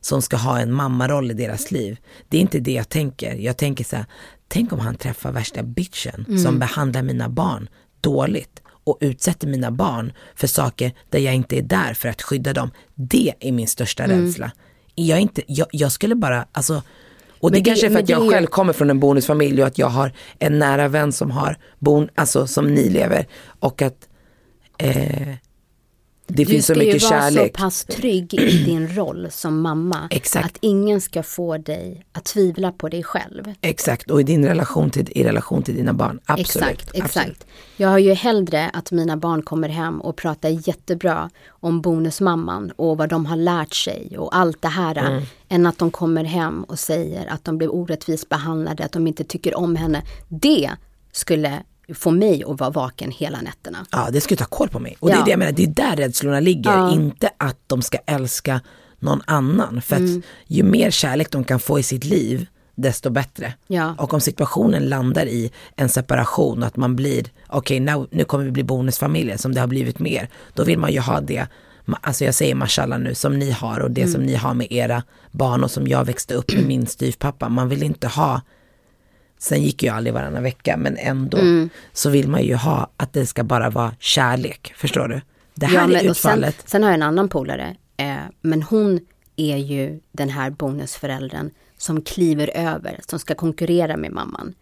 Som 0.00 0.22
ska 0.22 0.36
ha 0.36 0.60
en 0.60 0.72
mammaroll 0.72 1.30
i 1.30 1.34
deras 1.34 1.70
liv. 1.70 1.96
Det 2.28 2.36
är 2.36 2.40
inte 2.40 2.58
det 2.58 2.72
jag 2.72 2.88
tänker. 2.88 3.34
Jag 3.34 3.56
tänker 3.56 3.84
så 3.84 3.96
här, 3.96 4.06
tänk 4.48 4.72
om 4.72 4.78
han 4.78 4.96
träffar 4.96 5.32
värsta 5.32 5.62
bitchen 5.62 6.38
som 6.44 6.58
behandlar 6.58 7.02
mina 7.02 7.28
barn 7.28 7.68
dåligt 8.00 8.62
och 8.84 8.98
utsätter 9.00 9.46
mina 9.48 9.70
barn 9.70 10.12
för 10.34 10.46
saker 10.46 10.92
där 11.10 11.18
jag 11.18 11.34
inte 11.34 11.58
är 11.58 11.62
där 11.62 11.94
för 11.94 12.08
att 12.08 12.22
skydda 12.22 12.52
dem. 12.52 12.70
Det 12.94 13.32
är 13.40 13.52
min 13.52 13.68
största 13.68 14.08
rädsla. 14.08 14.52
Jag, 14.98 15.20
inte, 15.20 15.42
jag, 15.46 15.66
jag 15.72 15.92
skulle 15.92 16.14
bara, 16.14 16.46
alltså, 16.52 16.82
och 17.40 17.50
det, 17.50 17.58
det- 17.58 17.64
kanske 17.64 17.86
är 17.86 17.90
för 17.90 17.98
att 17.98 18.08
jag 18.08 18.22
det 18.26 18.30
själv 18.30 18.46
kommer 18.46 18.72
från 18.72 18.90
en 18.90 19.00
bonusfamilj 19.00 19.60
och 19.62 19.66
att 19.68 19.78
jag 19.78 19.86
har 19.88 20.12
en 20.38 20.58
nära 20.58 20.88
vän 20.88 21.12
som 21.12 21.30
har 21.30 21.56
bon, 21.78 22.08
alltså 22.14 22.46
som 22.46 22.66
ni 22.74 22.88
lever 22.90 23.26
och 23.60 23.82
att 23.82 24.08
eh, 24.78 25.28
det 26.26 26.44
Du 26.44 26.46
finns 26.46 26.66
så 26.66 26.74
ska 26.74 26.82
ju 26.82 26.92
mycket 26.92 27.10
vara 27.10 27.20
kärlek. 27.20 27.56
så 27.56 27.62
pass 27.62 27.84
trygg 27.84 28.34
i 28.34 28.58
din 28.64 28.88
roll 28.88 29.26
som 29.30 29.60
mamma. 29.60 30.08
Exakt. 30.10 30.46
Att 30.46 30.58
ingen 30.60 31.00
ska 31.00 31.22
få 31.22 31.58
dig 31.58 32.06
att 32.12 32.24
tvivla 32.24 32.72
på 32.72 32.88
dig 32.88 33.02
själv. 33.02 33.54
Exakt, 33.60 34.10
och 34.10 34.20
i 34.20 34.24
din 34.24 34.46
relation 34.46 34.90
till, 34.90 35.08
i 35.10 35.24
relation 35.24 35.62
till 35.62 35.74
dina 35.76 35.92
barn. 35.92 36.20
Absolut. 36.26 36.68
Exakt, 36.68 36.88
absolut. 36.88 37.04
exakt. 37.04 37.46
Jag 37.76 37.88
har 37.88 37.98
ju 37.98 38.12
hellre 38.12 38.70
att 38.72 38.92
mina 38.92 39.16
barn 39.16 39.42
kommer 39.42 39.68
hem 39.68 40.00
och 40.00 40.16
pratar 40.16 40.68
jättebra 40.68 41.30
om 41.48 41.80
bonusmamman 41.80 42.72
och 42.76 42.98
vad 42.98 43.08
de 43.08 43.26
har 43.26 43.36
lärt 43.36 43.74
sig 43.74 44.18
och 44.18 44.36
allt 44.36 44.62
det 44.62 44.68
här. 44.68 44.96
Mm. 44.96 45.22
Än 45.48 45.66
att 45.66 45.78
de 45.78 45.90
kommer 45.90 46.24
hem 46.24 46.64
och 46.64 46.78
säger 46.78 47.26
att 47.26 47.44
de 47.44 47.58
blev 47.58 47.70
orättvist 47.70 48.28
behandlade, 48.28 48.84
att 48.84 48.92
de 48.92 49.06
inte 49.06 49.24
tycker 49.24 49.54
om 49.56 49.76
henne. 49.76 50.02
Det 50.28 50.70
skulle 51.12 51.62
få 51.94 52.10
mig 52.10 52.44
att 52.46 52.60
vara 52.60 52.70
vaken 52.70 53.10
hela 53.10 53.40
nätterna. 53.40 53.86
Ja, 53.92 54.08
det 54.12 54.20
skulle 54.20 54.38
ta 54.38 54.44
koll 54.44 54.68
på 54.68 54.78
mig. 54.78 54.96
Och 55.00 55.08
det 55.08 55.14
är 55.14 55.18
Ja. 55.18 55.24
det 55.24 55.30
jag 55.30 55.38
menar, 55.38 55.52
det 55.52 55.62
är 55.62 55.66
där 55.66 55.96
rädslorna 55.96 56.40
ligger. 56.40 56.70
Ja. 56.72 56.92
Inte 56.92 57.30
att 57.36 57.58
de 57.66 57.82
ska 57.82 57.98
älska 58.06 58.60
någon 58.98 59.22
annan. 59.26 59.82
För 59.82 59.96
Mm. 59.96 60.18
att 60.18 60.24
ju 60.46 60.62
mer 60.62 60.90
kärlek 60.90 61.30
de 61.30 61.44
kan 61.44 61.60
få 61.60 61.78
i 61.78 61.82
sitt 61.82 62.04
liv, 62.04 62.46
desto 62.74 63.10
bättre. 63.10 63.54
Ja. 63.66 63.94
Och 63.98 64.14
om 64.14 64.20
situationen 64.20 64.88
landar 64.88 65.26
i 65.26 65.50
en 65.76 65.88
separation, 65.88 66.62
att 66.62 66.76
man 66.76 66.96
blir, 66.96 67.24
okej 67.48 67.80
nu, 67.80 68.06
nu 68.10 68.24
kommer 68.24 68.44
vi 68.44 68.50
bli 68.50 68.62
bonusfamiljer 68.64 69.36
som 69.36 69.54
det 69.54 69.60
har 69.60 69.66
blivit 69.66 69.98
mer. 69.98 70.28
Då 70.54 70.64
vill 70.64 70.78
man 70.78 70.92
ju 70.92 71.00
ha 71.00 71.20
det, 71.20 71.46
alltså 72.00 72.24
jag 72.24 72.34
säger 72.34 72.54
mashallah 72.54 72.98
nu, 72.98 73.14
som 73.14 73.38
ni 73.38 73.50
har 73.50 73.80
och 73.80 73.90
det 73.90 74.00
Mm. 74.02 74.12
som 74.12 74.22
ni 74.22 74.34
har 74.34 74.54
med 74.54 74.66
era 74.72 75.02
barn 75.30 75.64
och 75.64 75.70
som 75.70 75.86
jag 75.86 76.04
växte 76.04 76.34
upp 76.34 76.52
med 76.52 76.66
min 76.66 76.86
styvpappa. 76.86 77.48
Man 77.48 77.68
vill 77.68 77.82
inte 77.82 78.08
ha 78.08 78.40
Sen 79.46 79.62
gick 79.62 79.82
ju 79.82 79.88
aldrig 79.88 80.14
varannan 80.14 80.42
vecka 80.42 80.76
men 80.76 80.96
ändå 80.96 81.38
Mm. 81.38 81.68
så 81.92 82.10
vill 82.10 82.28
man 82.28 82.42
ju 82.42 82.54
ha 82.54 82.90
att 82.96 83.12
det 83.12 83.26
ska 83.26 83.44
bara 83.44 83.70
vara 83.70 83.92
kärlek. 83.98 84.72
Förstår 84.76 85.08
du? 85.08 85.20
Det 85.54 85.66
här 85.66 85.74
Ja, 85.74 85.86
men- 85.86 85.96
är 85.96 86.10
och 86.10 86.16
sen, 86.16 86.32
utfallet. 86.32 86.62
sen 86.64 86.82
har 86.82 86.90
jag 86.90 86.94
en 86.94 87.02
annan 87.02 87.28
polare, 87.28 87.76
eh, 87.96 88.16
men 88.42 88.62
hon 88.62 89.00
är 89.36 89.56
ju 89.56 90.00
den 90.12 90.28
här 90.28 90.50
bonusföräldern 90.50 91.50
som 91.78 92.02
kliver 92.02 92.50
över, 92.56 93.00
som 93.08 93.18
ska 93.18 93.34
konkurrera 93.34 93.96
med 93.96 94.12
mamman. 94.12 94.54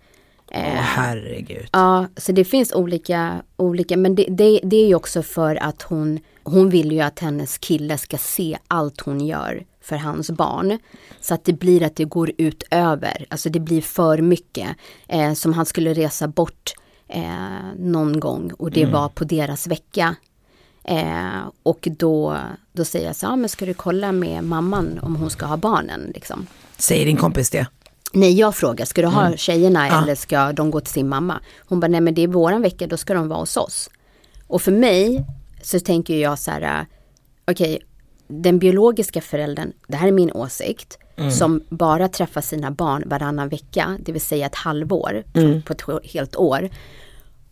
Åh 0.51 0.59
herregud. 0.81 1.67
Ja, 1.73 2.07
så 2.17 2.33
det 2.33 2.45
finns 2.45 2.73
olika, 2.73 3.43
olika 3.57 3.97
men 3.97 4.15
det, 4.15 4.27
det, 4.31 4.61
det 4.63 4.77
är 4.77 4.87
ju 4.87 4.95
också 4.95 5.23
för 5.23 5.57
att 5.57 5.83
hon, 5.83 6.19
hon 6.43 6.71
vill 6.71 6.93
ju 6.93 7.01
att 7.01 7.19
hennes 7.19 7.59
kille 7.59 7.99
ska 7.99 8.19
se 8.19 8.59
allt 8.69 9.01
hon 9.01 9.21
gör 9.27 9.65
för 9.85 9.97
hans 9.97 10.31
barn. 10.31 10.79
Så 11.21 11.35
att 11.35 11.45
det 11.45 11.53
blir 11.53 11.83
att 11.83 11.97
det 11.97 12.05
går 12.05 12.33
ut 12.39 12.63
över, 12.71 13.27
alltså 13.31 13.51
det 13.51 13.61
blir 13.61 13.83
för 13.83 14.19
mycket. 14.19 14.69
Eh, 15.09 15.33
som 15.33 15.53
han 15.53 15.67
skulle 15.67 15.95
resa 15.95 16.29
bort 16.29 16.73
eh, 17.09 17.23
någon 17.79 18.21
gång 18.21 18.53
och 18.59 18.71
det 18.71 18.87
var 18.87 19.09
på 19.09 19.25
deras 19.25 19.67
vecka. 19.67 20.17
Eh, 20.85 21.41
och 21.63 21.89
då, 21.99 22.39
då 22.73 22.85
säger 22.85 23.07
jag 23.07 23.17
så, 23.17 23.27
ja 23.27 23.37
men 23.37 23.49
ska 23.49 23.67
du 23.67 23.75
kolla 23.75 24.13
med 24.13 24.45
mamman 24.45 24.99
om 25.03 25.17
hon 25.17 25.31
ska 25.31 25.47
ha 25.47 25.57
barnen 25.57 26.13
liksom. 26.15 26.47
Säger 26.77 27.07
din 27.07 27.17
kompis 27.17 27.51
det? 27.51 27.67
Nej, 28.13 28.33
jag 28.39 28.55
frågar, 28.55 28.85
ska 28.85 29.03
du 29.03 29.09
ha 29.09 29.27
Mm. 29.27 29.37
tjejerna 29.39 30.03
eller 30.03 30.15
ska 30.15 30.53
de 30.53 30.71
gå 30.71 30.81
till 30.81 30.93
sin 30.93 31.09
mamma? 31.09 31.41
Hon 31.69 31.81
bara, 31.81 31.89
nej 31.89 32.01
men 32.01 32.15
det 32.15 32.23
är 32.23 32.29
våran 32.29 32.63
vecka, 32.63 32.87
då 32.87 32.97
ska 32.97 33.15
de 33.15 33.29
vara 33.29 33.39
hos 33.41 33.57
oss. 33.57 33.91
Och 34.47 34.63
för 34.63 34.73
mig 34.73 35.25
så 35.63 35.81
tänker 35.81 36.15
jag 36.17 36.39
så 36.39 36.51
här, 36.51 36.81
äh, 36.81 36.87
okej, 37.51 37.79
den 38.43 38.59
biologiska 38.59 39.21
föräldern, 39.21 39.73
det 39.89 39.97
här 39.97 40.09
är 40.09 40.13
min 40.13 40.33
åsikt, 40.33 40.99
Mm. 41.17 41.31
som 41.31 41.61
bara 41.69 42.09
träffar 42.09 42.41
sina 42.41 42.71
barn 42.71 43.03
varannan 43.07 43.49
vecka, 43.49 43.97
det 44.01 44.13
vill 44.13 44.21
säga 44.21 44.47
ett 44.47 44.55
halvår 44.55 45.25
Mm. 45.35 45.63
på 45.63 45.73
ett 45.73 45.83
helt 46.13 46.37
år. 46.37 46.69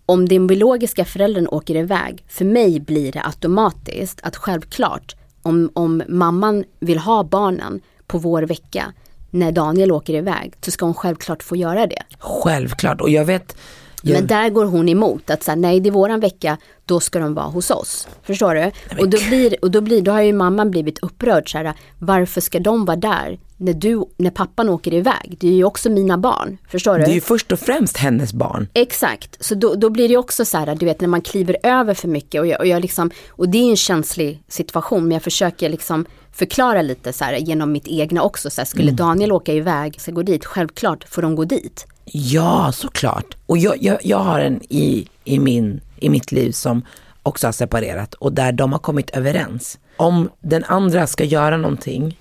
Om 0.07 0.28
den 0.28 0.47
biologiska 0.47 1.05
föräldern 1.05 1.49
åker 1.51 1.76
iväg, 1.76 2.24
för 2.28 2.45
mig 2.45 2.80
blir 2.80 3.12
det 3.12 3.22
automatiskt 3.24 4.20
att 4.22 4.37
självklart 4.37 5.16
om, 5.43 5.70
om 5.74 6.03
mamman 6.09 6.64
vill 6.80 6.99
ha 6.99 7.24
barnen 7.24 7.80
på 8.07 8.18
vår 8.18 8.43
vecka 8.43 8.93
när 9.30 9.53
Daniel 9.53 9.93
åker 9.93 10.14
iväg 10.14 10.53
så 10.64 10.70
ska 10.70 10.85
hon 10.85 10.95
självklart 10.95 11.43
få 11.43 11.57
göra 11.57 11.87
det. 11.87 12.03
Självklart. 12.18 13.01
Och 13.01 13.11
jag 13.11 13.24
vet, 13.24 13.57
jag, 14.03 14.19
Men 14.19 14.27
där 14.27 14.49
går 14.51 14.65
hon 14.65 14.89
emot 14.89 15.31
att 15.31 15.43
säga 15.43 15.57
nej 15.57 15.81
det 15.81 15.89
är 15.89 15.91
våran 15.91 16.21
vecka, 16.21 16.59
då 16.87 17.01
ska 17.01 17.19
de 17.19 17.35
vara 17.35 17.47
hos 17.47 17.71
oss. 17.71 18.09
Förstår 18.23 18.55
du? 18.55 18.71
Och 19.03 19.09
då 19.09 19.19
blir, 19.29 19.57
och 19.63 19.71
då 19.71 19.81
blir, 19.81 20.03
då 20.03 20.13
har 20.13 20.21
ju 20.21 20.33
mamman 20.33 20.71
blivit 20.71 20.99
upprörd 20.99 21.53
så 21.53 21.59
här, 21.59 21.75
varför 21.99 22.41
ska 22.41 22.59
de 22.61 22.85
vara 22.85 22.97
där 22.97 23.39
när 23.57 23.73
du, 23.73 24.05
när 24.17 24.31
pappan 24.31 24.69
åker 24.69 24.95
iväg? 24.95 25.37
Det 25.41 25.49
är 25.49 25.53
ju 25.53 25.65
också 25.65 25.91
mina 25.91 26.19
barn, 26.19 26.59
förstår 26.69 26.99
du? 26.99 27.05
det 27.05 27.11
är 27.11 27.15
ju 27.15 27.21
först 27.21 27.53
och 27.53 27.59
främst 27.59 27.97
hennes 27.97 28.33
barn. 28.33 28.69
Exakt, 28.75 29.45
så 29.45 29.55
då, 29.55 29.75
då 29.75 29.91
blir 29.91 30.09
det 30.09 30.17
också 30.17 30.45
så 30.45 30.59
här, 30.59 30.75
du 30.75 30.87
vet 30.87 31.01
när 31.01 31.09
man 31.09 31.23
kliver 31.23 31.57
över 31.63 31.95
för 31.95 32.09
mycket 32.09 32.41
och 32.41 32.47
jag, 32.47 32.61
och 32.61 32.67
jag 32.67 32.83
liksom, 32.83 33.11
och 33.31 33.49
det 33.49 33.59
är 33.59 33.71
en 33.71 33.77
känslig 33.77 34.43
situation 34.49 35.03
men 35.03 35.13
jag 35.13 35.23
försöker 35.23 35.69
liksom 35.69 36.07
förklara 36.33 36.83
lite 36.83 37.13
så 37.13 37.25
här 37.25 37.37
genom 37.37 37.73
mitt 37.73 37.89
egna 37.89 38.23
också, 38.23 38.51
så 38.51 38.61
här, 38.61 38.67
skulle 38.67 38.83
Mm. 38.83 38.97
Daniel 38.97 39.33
åka 39.33 39.53
iväg, 39.53 40.01
ska 40.01 40.13
gå 40.13 40.23
dit, 40.23 40.45
självklart 40.45 41.05
får 41.09 41.23
de 41.23 41.35
gå 41.35 41.45
dit. 41.45 41.87
Ja, 42.05 42.73
såklart. 42.75 43.37
Och 43.47 43.59
jag, 43.59 43.83
jag, 43.83 43.99
jag 44.03 44.19
har 44.19 44.41
en 44.41 44.61
i, 44.69 45.09
i, 45.25 45.39
min, 45.39 45.81
i 45.97 46.09
mitt 46.11 46.33
liv 46.33 46.53
som 46.53 46.83
också 47.23 47.47
har 47.47 47.53
separerat 47.53 48.15
och 48.15 48.33
där 48.33 48.53
de 48.53 48.73
har 48.73 48.79
kommit 48.79 49.11
överens. 49.11 49.79
Om 49.97 50.31
den 50.41 50.65
andra 50.65 51.07
ska 51.07 51.25
göra 51.25 51.57
någonting, 51.57 52.19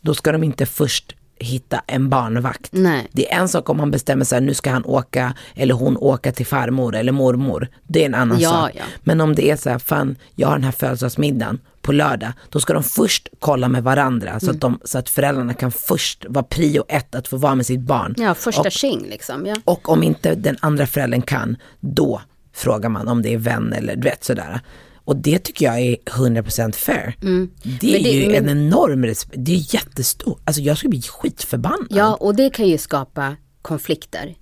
då 0.00 0.14
ska 0.14 0.32
de 0.32 0.44
inte 0.44 0.66
först 0.66 1.12
hitta 1.38 1.82
en 1.86 2.08
barnvakt. 2.08 2.68
Nej. 2.72 3.08
Det 3.12 3.32
är 3.32 3.38
en 3.40 3.48
sak 3.48 3.68
om 3.68 3.76
man 3.76 3.90
bestämmer 3.90 4.24
sig, 4.24 4.40
nu 4.40 4.54
ska 4.54 4.70
han 4.70 4.84
åka 4.84 5.34
eller 5.54 5.74
hon 5.74 5.96
åka 5.96 6.32
till 6.32 6.46
farmor 6.46 6.94
eller 6.96 7.12
mormor. 7.12 7.68
Det 7.82 8.02
är 8.02 8.06
en 8.06 8.14
annan 8.14 8.40
Ja, 8.40 8.50
sak. 8.50 8.70
ja. 8.74 8.82
Men 9.04 9.20
om 9.20 9.34
det 9.34 9.50
är 9.50 9.56
så 9.56 9.70
här, 9.70 9.78
fan 9.78 10.16
jag 10.34 10.48
har 10.48 10.54
den 10.54 10.64
här 10.64 10.72
födelsedagsmiddagen 10.72 11.58
på 11.86 11.92
lördag, 11.92 12.32
då 12.50 12.60
ska 12.60 12.72
de 12.72 12.82
först 12.82 13.28
kolla 13.38 13.68
med 13.68 13.82
varandra 13.82 14.40
så, 14.40 14.46
Mm. 14.46 14.56
att, 14.56 14.60
de, 14.60 14.80
så 14.84 14.98
att 14.98 15.08
föräldrarna 15.08 15.54
kan 15.54 15.72
först 15.72 16.24
vara 16.28 16.44
prio 16.44 16.84
ett 16.88 17.14
att 17.14 17.28
få 17.28 17.36
vara 17.36 17.54
med 17.54 17.66
sitt 17.66 17.80
barn. 17.80 18.14
Ja, 18.18 18.34
första 18.34 18.60
Och- 18.62 18.72
tjing 18.72 19.06
liksom. 19.08 19.46
Ja. 19.46 19.54
och 19.64 19.88
om 19.88 20.02
inte 20.02 20.34
den 20.34 20.56
andra 20.60 20.86
föräldern 20.86 21.22
kan, 21.22 21.56
då 21.80 22.20
frågar 22.54 22.88
man 22.88 23.08
om 23.08 23.22
det 23.22 23.34
är 23.34 23.38
vän 23.38 23.72
eller 23.72 23.96
du 23.96 24.02
vet 24.02 24.24
sådär. 24.24 24.60
Och 25.04 25.16
det 25.16 25.38
tycker 25.38 25.64
jag 25.66 25.80
är 25.80 25.96
100% 26.06 26.76
fair. 26.76 27.16
Det 27.20 27.26
är 27.26 27.30
Mm. 27.30 27.48
Det- 27.80 27.88
ju 28.10 28.26
men- 28.30 28.48
en 28.48 28.58
enorm 28.66 29.04
respekt, 29.04 29.34
det 29.44 29.52
är 29.54 29.74
jättestort. 29.74 30.40
Alltså 30.44 30.62
jag 30.62 30.76
skulle 30.78 30.90
bli 30.90 31.02
skitförbannad. 31.02 31.86
ja, 31.90 32.14
och 32.14 32.34
det 32.36 32.50
kan 32.50 32.68
ju 32.68 32.78
skapa 32.78 33.36
konflikter. 33.62 34.34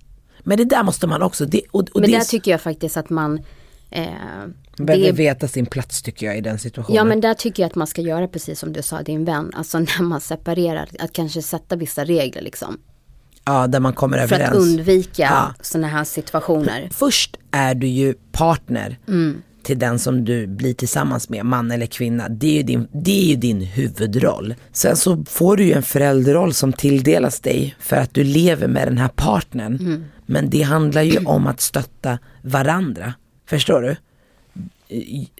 Men 0.43 0.57
det 0.57 0.65
där 0.65 0.83
måste 0.83 1.07
man 1.07 1.21
också, 1.21 1.45
det, 1.45 1.61
och, 1.71 1.79
och 1.81 1.89
Men 2.01 2.11
det 2.11 2.17
där 2.17 2.23
tycker 2.23 2.51
jag 2.51 2.61
faktiskt 2.61 2.97
att 2.97 3.09
man 3.09 3.39
eh, 3.89 4.05
behöver 4.77 5.11
veta 5.11 5.47
sin 5.47 5.65
plats 5.65 6.01
tycker 6.01 6.25
jag 6.25 6.37
i 6.37 6.41
den 6.41 6.59
situationen. 6.59 6.95
Ja 6.95 7.03
men 7.03 7.21
där 7.21 7.33
tycker 7.33 7.63
jag 7.63 7.67
att 7.69 7.75
man 7.75 7.87
ska 7.87 8.01
göra 8.01 8.27
precis 8.27 8.59
som 8.59 8.73
du 8.73 8.81
sa 8.81 9.01
din 9.01 9.25
vän, 9.25 9.51
alltså 9.55 9.79
när 9.79 10.01
man 10.03 10.21
separerar, 10.21 10.89
att 10.99 11.13
kanske 11.13 11.41
sätta 11.41 11.75
vissa 11.75 12.05
regler 12.05 12.41
liksom. 12.41 12.77
ja, 13.45 13.67
där 13.67 13.79
man 13.79 13.93
kommer 13.93 14.17
För 14.17 14.23
överens. 14.35 14.51
att 14.51 14.57
undvika 14.57 15.21
Ja. 15.23 15.53
sådana 15.61 15.87
här 15.87 16.03
situationer. 16.03 16.89
Först 16.93 17.37
är 17.51 17.75
du 17.75 17.87
ju 17.87 18.13
partner 18.31 18.97
Mm. 19.07 19.41
till 19.63 19.79
den 19.79 19.99
som 19.99 20.25
du 20.25 20.47
blir 20.47 20.73
tillsammans 20.73 21.29
med, 21.29 21.45
man 21.45 21.71
eller 21.71 21.85
kvinna. 21.85 22.29
Det 22.29 22.47
är, 22.47 22.53
ju 22.57 22.63
din, 22.63 22.87
det 22.91 23.21
är 23.23 23.25
ju 23.29 23.35
din 23.35 23.61
huvudroll. 23.61 24.55
Sen 24.71 24.95
så 24.97 25.23
får 25.27 25.57
du 25.57 25.63
ju 25.65 25.73
en 25.73 25.83
förälderroll 25.83 26.53
som 26.53 26.73
tilldelas 26.73 27.39
dig 27.39 27.75
för 27.79 27.95
att 27.95 28.13
du 28.13 28.23
lever 28.23 28.67
med 28.67 28.87
den 28.87 28.97
här 28.97 29.07
partnern. 29.07 29.75
Mm. 29.79 30.03
Men 30.25 30.49
det 30.49 30.61
handlar 30.61 31.01
ju 31.01 31.17
om 31.25 31.47
att 31.47 31.61
stötta 31.61 32.19
varandra. 32.41 33.13
Förstår 33.49 33.81
du? 33.81 33.95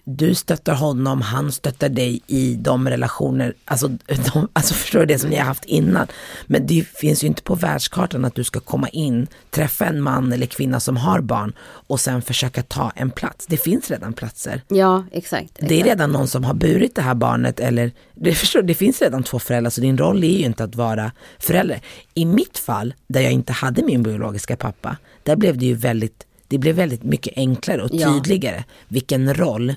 Du 0.04 0.34
stöttar 0.34 0.74
honom, 0.74 1.22
han 1.22 1.52
stöttar 1.52 1.88
dig 1.88 2.20
i 2.26 2.54
de 2.54 2.88
relationer, 2.88 3.54
alltså, 3.64 3.88
de, 4.34 4.48
alltså 4.52 4.74
förstår 4.74 5.00
du 5.00 5.06
det 5.06 5.18
som 5.18 5.30
ni 5.30 5.36
har 5.36 5.44
haft 5.44 5.64
innan. 5.64 6.06
Men 6.46 6.66
det 6.66 6.86
finns 6.88 7.24
ju 7.24 7.26
inte 7.26 7.42
på 7.42 7.54
världskartan 7.54 8.24
att 8.24 8.34
du 8.34 8.44
ska 8.44 8.60
komma 8.60 8.88
in, 8.88 9.26
träffa 9.50 9.84
en 9.84 10.00
man 10.00 10.32
eller 10.32 10.46
kvinna 10.46 10.80
som 10.80 10.96
har 10.96 11.20
barn 11.20 11.52
och 11.62 12.00
sen 12.00 12.22
försöka 12.22 12.62
ta 12.62 12.92
en 12.96 13.10
plats. 13.10 13.46
Det 13.46 13.56
finns 13.56 13.90
redan 13.90 14.12
platser. 14.12 14.62
Ja, 14.68 15.04
exakt. 15.12 15.52
Det 15.54 15.64
är 15.64 15.70
exakt. 15.72 15.86
redan 15.86 16.12
någon 16.12 16.28
som 16.28 16.44
har 16.44 16.54
burit 16.54 16.94
det 16.94 17.02
här 17.02 17.14
barnet 17.14 17.60
eller, 17.60 17.92
det, 18.14 18.34
förstår, 18.34 18.60
du, 18.60 18.66
det 18.66 18.74
finns 18.74 19.02
redan 19.02 19.22
två 19.22 19.38
föräldrar 19.38 19.70
så 19.70 19.80
din 19.80 19.98
roll 19.98 20.24
är 20.24 20.38
ju 20.38 20.44
inte 20.44 20.64
att 20.64 20.74
vara 20.74 21.12
förälder. 21.38 21.80
I 22.14 22.24
mitt 22.24 22.58
fall, 22.58 22.94
där 23.08 23.20
jag 23.20 23.32
inte 23.32 23.52
hade 23.52 23.82
min 23.82 24.02
biologiska 24.02 24.56
pappa, 24.56 24.96
där 25.22 25.36
blev 25.36 25.58
det 25.58 25.66
ju 25.66 25.74
väldigt, 25.74 26.26
det 26.48 26.58
blev 26.58 26.74
väldigt 26.76 27.02
mycket 27.02 27.32
enklare 27.36 27.82
och 27.82 27.90
Ja. 27.92 28.12
tydligare 28.14 28.64
vilken 28.88 29.34
roll 29.34 29.74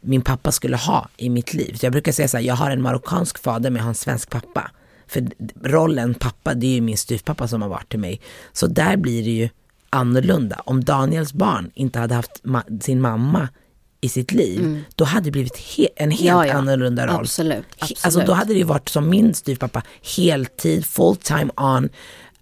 min 0.00 0.22
pappa 0.22 0.52
skulle 0.52 0.76
ha 0.76 1.08
i 1.16 1.28
mitt 1.30 1.54
liv. 1.54 1.74
Så 1.74 1.86
jag 1.86 1.92
brukar 1.92 2.12
säga 2.12 2.28
så 2.28 2.36
här, 2.36 2.44
jag 2.44 2.54
har 2.54 2.70
en 2.70 2.82
marockansk 2.82 3.38
fader 3.38 3.70
men 3.70 3.76
jag 3.76 3.84
har 3.84 3.88
en 3.88 3.94
svensk 3.94 4.30
pappa. 4.30 4.70
För 5.06 5.26
rollen 5.64 6.14
pappa, 6.14 6.54
det 6.54 6.66
är 6.66 6.74
ju 6.74 6.80
min 6.80 6.96
styvpappa 6.96 7.48
som 7.48 7.62
har 7.62 7.68
varit 7.68 7.88
till 7.88 7.98
mig. 7.98 8.20
Så 8.52 8.66
där 8.66 8.96
blir 8.96 9.24
det 9.24 9.30
ju 9.30 9.48
annorlunda. 9.90 10.62
Om 10.66 10.84
Daniels 10.84 11.32
barn 11.32 11.70
inte 11.74 11.98
hade 11.98 12.14
haft 12.14 12.42
ma- 12.44 12.80
sin 12.82 13.00
mamma 13.00 13.48
i 14.00 14.08
sitt 14.08 14.32
liv, 14.32 14.82
då 14.94 15.04
hade 15.04 15.24
det 15.24 15.30
blivit 15.30 15.56
he- 15.56 15.86
en 15.96 16.10
helt 16.10 16.20
Mm. 16.22 16.36
Ja, 16.36 16.46
ja. 16.46 16.52
annorlunda 16.54 17.06
roll. 17.06 17.20
Absolut, 17.20 17.56
He- 17.56 17.64
absolut. 17.78 18.04
Alltså 18.04 18.20
då 18.20 18.32
hade 18.32 18.52
det 18.52 18.58
ju 18.58 18.64
varit 18.64 18.88
som 18.88 19.10
min 19.10 19.34
styvpappa, 19.34 19.82
heltid, 20.16 20.84
full 20.86 21.16
time 21.16 21.50
on. 21.56 21.88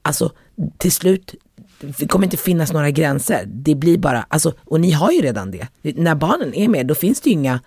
Alltså 0.02 0.32
till 0.78 0.92
slut, 0.92 1.34
det 1.80 2.06
kommer 2.08 2.24
inte 2.26 2.36
finnas 2.36 2.72
några 2.72 2.90
gränser. 2.90 3.42
Det 3.46 3.74
blir 3.74 3.98
bara, 3.98 4.26
alltså, 4.28 4.52
och 4.64 4.80
ni 4.80 4.90
har 4.90 5.10
ju 5.12 5.20
redan 5.20 5.50
det. 5.50 5.66
När 5.82 6.14
barnen 6.14 6.54
är 6.54 6.68
med, 6.68 6.86
då 6.86 6.94
finns 6.94 7.20
det 7.20 7.30
ju 7.30 7.34
inga, 7.34 7.60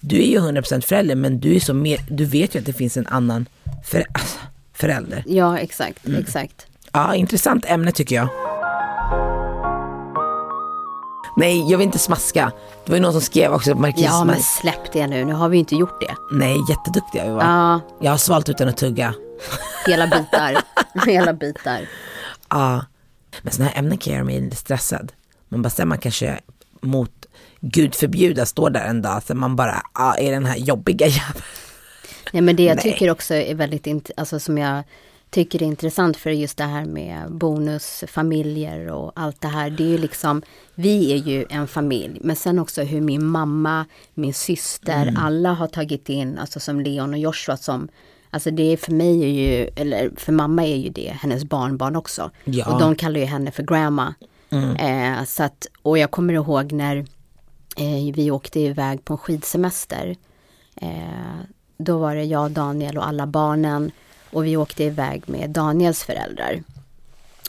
du 0.00 0.16
är 0.16 0.26
ju 0.26 0.38
100% 0.38 0.80
förälder 0.80 1.14
men 1.14 1.40
du 1.40 1.56
är 1.56 1.60
så 1.60 1.74
mer, 1.74 2.00
du 2.10 2.24
vet 2.24 2.54
ju 2.54 2.58
att 2.58 2.66
det 2.66 2.72
finns 2.72 2.96
en 2.96 3.06
annan 3.06 3.46
för, 3.84 4.04
alltså, 4.12 4.38
förälder. 4.72 5.24
Ja, 5.26 5.58
exakt, 5.58 6.06
Mm. 6.06 6.20
exakt. 6.20 6.66
Ja, 6.92 7.14
intressant 7.14 7.64
ämne 7.68 7.92
tycker 7.92 8.16
jag. 8.16 8.28
Nej, 11.38 11.70
jag 11.70 11.78
vill 11.78 11.84
inte 11.86 11.98
smaska. 11.98 12.52
Det 12.84 12.90
var 12.92 12.96
ju 12.96 13.02
någon 13.02 13.12
som 13.12 13.20
skrev 13.20 13.52
också 13.52 13.74
Marquis 13.74 14.04
Ja, 14.04 14.24
men 14.24 14.40
släpp 14.42 14.92
det 14.92 15.06
nu. 15.06 15.24
Nu 15.24 15.32
har 15.32 15.48
vi 15.48 15.56
ju 15.56 15.58
inte 15.58 15.76
gjort 15.76 16.00
det. 16.00 16.14
Nej, 16.32 16.56
jätteduktiga 16.70 17.24
vi 17.24 17.30
var. 17.30 17.42
Ja, 17.42 17.80
Jag 18.00 18.10
har 18.10 18.18
svalt 18.18 18.48
utan 18.48 18.68
att 18.68 18.76
tugga. 18.76 19.14
hela 19.86 20.06
bitar. 20.06 20.56
hela 21.06 21.32
bitar. 21.32 21.80
Ja. 22.48 22.84
Men 23.42 23.52
sådana 23.52 23.70
här 23.70 23.78
ämnen 23.78 23.98
kan 23.98 24.12
göra 24.12 24.24
mig 24.24 24.40
lite 24.40 24.56
stressad. 24.56 25.12
Man 25.48 25.62
bara, 25.62 25.70
sen 25.70 25.88
man 25.88 25.98
kanske 25.98 26.40
mot 26.80 27.26
Gud 27.60 27.94
förbjuda 27.94 28.46
står 28.46 28.70
där 28.70 28.84
en 28.86 29.02
dag, 29.02 29.22
så 29.22 29.34
man 29.34 29.56
bara, 29.56 29.82
ja, 29.94 30.14
är 30.18 30.32
den 30.32 30.46
här 30.46 30.56
jobbiga 30.56 31.06
jäveln. 31.06 31.44
Nej 32.32 32.42
men 32.42 32.56
det 32.56 32.62
jag 32.62 32.76
Nej. 32.76 32.82
tycker 32.92 33.10
också 33.10 33.34
är 33.34 33.54
väldigt, 33.54 33.86
int- 33.86 34.10
alltså 34.16 34.40
som 34.40 34.58
jag 34.58 34.82
tycker 35.30 35.62
är 35.62 35.66
intressant 35.66 36.16
för 36.16 36.30
just 36.30 36.56
det 36.58 36.64
här 36.64 36.84
med 36.84 37.32
bonusfamiljer 37.32 38.88
och 38.88 39.12
allt 39.14 39.40
det 39.40 39.48
här. 39.48 39.70
Det 39.70 39.82
är 39.84 39.88
ju 39.88 39.98
liksom, 39.98 40.42
vi 40.74 41.12
är 41.12 41.16
ju 41.16 41.46
en 41.50 41.68
familj, 41.68 42.18
men 42.20 42.36
sen 42.36 42.58
också 42.58 42.82
hur 42.82 43.00
min 43.00 43.26
mamma, 43.26 43.86
min 44.14 44.34
syster, 44.34 45.02
Mm. 45.02 45.16
alla 45.16 45.52
har 45.52 45.66
tagit 45.68 46.08
in, 46.08 46.38
alltså 46.38 46.60
som 46.60 46.80
Leon 46.80 47.12
och 47.12 47.18
Joshua 47.18 47.56
som 47.56 47.88
Alltså 48.30 48.50
det 48.50 48.72
är 48.72 48.76
för 48.76 48.92
mig 48.92 49.24
är 49.24 49.28
ju, 49.28 49.70
eller 49.76 50.10
för 50.16 50.32
mamma 50.32 50.64
är 50.64 50.76
ju 50.76 50.88
det 50.88 51.16
hennes 51.20 51.44
barnbarn 51.44 51.96
också. 51.96 52.30
Ja. 52.44 52.72
Och 52.72 52.80
de 52.80 52.96
kallar 52.96 53.20
ju 53.20 53.26
henne 53.26 53.50
för 53.50 53.62
grandma. 53.62 54.14
Eh, 54.78 55.24
så 55.24 55.42
att, 55.42 55.66
och 55.82 55.98
jag 55.98 56.10
kommer 56.10 56.34
ihåg 56.34 56.72
när 56.72 56.96
eh, 57.76 58.14
vi 58.14 58.30
åkte 58.30 58.60
iväg 58.60 59.04
på 59.04 59.12
en 59.12 59.18
skidsemester. 59.18 60.16
Eh, 60.76 61.40
då 61.78 61.98
var 61.98 62.14
det 62.14 62.24
jag, 62.24 62.50
Daniel 62.50 62.98
och 62.98 63.06
alla 63.06 63.26
barnen 63.26 63.90
och 64.30 64.44
vi 64.44 64.56
åkte 64.56 64.84
iväg 64.84 65.22
med 65.26 65.50
Daniels 65.50 66.04
föräldrar. 66.04 66.62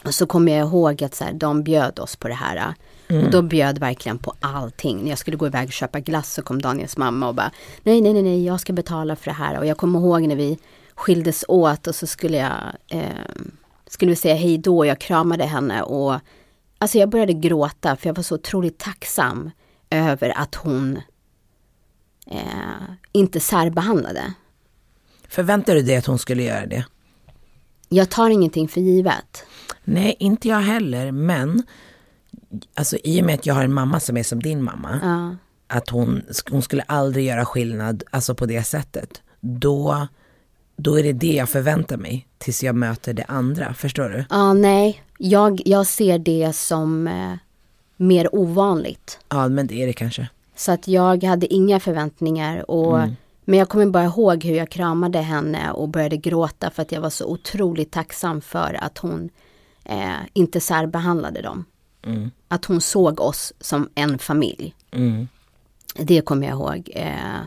Och 0.05 0.13
så 0.13 0.25
kommer 0.25 0.57
jag 0.57 0.67
ihåg 0.67 1.03
att 1.03 1.15
så 1.15 1.23
här, 1.23 1.33
de 1.33 1.63
bjöd 1.63 1.99
oss 1.99 2.15
på 2.15 2.27
det 2.27 2.33
här. 2.33 2.73
Och 3.09 3.31
de 3.31 3.47
bjöd 3.47 3.77
verkligen 3.77 4.17
på 4.17 4.33
allting. 4.39 5.03
När 5.03 5.09
jag 5.09 5.19
skulle 5.19 5.37
gå 5.37 5.47
iväg 5.47 5.67
och 5.67 5.73
köpa 5.73 5.99
glass 5.99 6.33
så 6.33 6.41
kom 6.41 6.61
Daniels 6.61 6.97
mamma 6.97 7.27
och 7.27 7.35
bara 7.35 7.51
Nej, 7.83 8.01
nej, 8.01 8.13
nej, 8.13 8.23
nej, 8.23 8.45
jag 8.45 8.59
ska 8.59 8.73
betala 8.73 9.15
för 9.15 9.25
det 9.25 9.35
här. 9.37 9.59
Och 9.59 9.65
jag 9.65 9.77
kommer 9.77 9.99
ihåg 9.99 10.21
när 10.21 10.35
vi 10.35 10.57
skildes 10.95 11.45
åt 11.47 11.87
och 11.87 11.95
så 11.95 12.07
skulle 12.07 12.37
jag 12.37 12.61
eh, 12.87 13.09
skulle 13.87 14.09
vi 14.09 14.15
säga 14.15 14.35
hej 14.35 14.57
då. 14.57 14.85
Jag 14.85 14.99
kramade 14.99 15.45
henne 15.45 15.81
och 15.81 16.19
alltså 16.77 16.97
jag 16.97 17.09
började 17.09 17.33
gråta 17.33 17.95
för 17.95 18.09
jag 18.09 18.15
var 18.15 18.23
så 18.23 18.35
otroligt 18.35 18.77
tacksam 18.77 19.51
över 19.89 20.33
att 20.37 20.55
hon 20.55 20.99
eh, 22.27 22.41
inte 23.11 23.39
särbehandlade. 23.39 24.33
Förväntar 25.29 25.75
du 25.75 25.81
dig 25.81 25.97
att 25.97 26.05
hon 26.05 26.19
skulle 26.19 26.43
göra 26.43 26.65
det? 26.65 26.85
Jag 27.89 28.09
tar 28.09 28.29
ingenting 28.29 28.67
för 28.67 28.81
givet. 28.81 29.45
Nej, 29.83 30.15
inte 30.19 30.47
jag 30.47 30.59
heller, 30.59 31.11
men 31.11 31.63
alltså 32.73 32.97
i 33.03 33.21
och 33.21 33.25
med 33.25 33.35
att 33.35 33.45
jag 33.45 33.53
har 33.53 33.63
en 33.63 33.73
mamma 33.73 33.99
som 33.99 34.17
är 34.17 34.23
som 34.23 34.39
din 34.43 34.63
mamma, 34.63 34.99
Ja. 35.03 35.35
att 35.77 35.89
hon, 35.89 36.21
hon 36.51 36.61
skulle 36.61 36.81
aldrig 36.81 37.25
göra 37.25 37.45
skillnad, 37.45 38.03
alltså 38.11 38.35
på 38.35 38.45
det 38.45 38.63
sättet, 38.63 39.21
då, 39.39 40.07
då 40.75 40.99
är 40.99 41.03
det 41.03 41.13
det 41.13 41.33
jag 41.33 41.49
förväntar 41.49 41.97
mig 41.97 42.27
tills 42.37 42.63
jag 42.63 42.75
möter 42.75 43.13
det 43.13 43.23
andra, 43.27 43.73
förstår 43.73 44.09
du? 44.09 44.25
Ja, 44.29 44.53
nej, 44.53 45.03
jag, 45.17 45.61
jag 45.65 45.87
ser 45.87 46.19
det 46.19 46.55
som 46.55 47.07
eh, 47.07 47.33
mer 47.97 48.35
ovanligt. 48.35 49.19
Ja, 49.29 49.47
men 49.47 49.67
det 49.67 49.83
är 49.83 49.87
det 49.87 49.93
kanske. 49.93 50.29
Så 50.55 50.71
att 50.71 50.87
jag 50.87 51.23
hade 51.23 51.53
inga 51.53 51.79
förväntningar 51.79 52.71
och 52.71 52.99
men 53.45 53.59
jag 53.59 53.69
kommer 53.69 53.85
bara 53.85 54.03
ihåg 54.05 54.43
hur 54.43 54.55
jag 54.55 54.69
kramade 54.69 55.19
henne 55.19 55.71
och 55.71 55.89
började 55.89 56.17
gråta 56.17 56.69
för 56.69 56.81
att 56.81 56.91
jag 56.91 57.01
var 57.01 57.09
så 57.09 57.25
otroligt 57.25 57.91
tacksam 57.91 58.41
för 58.41 58.77
att 58.81 58.97
hon 58.97 59.29
eh, 59.85 60.13
inte 60.33 60.59
särbehandlade 60.61 61.41
dem. 61.41 61.65
Att 62.47 62.65
hon 62.65 62.81
såg 62.81 63.19
oss 63.19 63.53
som 63.59 63.89
en 63.95 64.19
familj. 64.19 64.75
Mm. 64.91 65.27
Det 65.95 66.21
kommer 66.21 66.47
jag 66.47 66.55
ihåg. 66.55 66.91
Eh, 66.95 67.41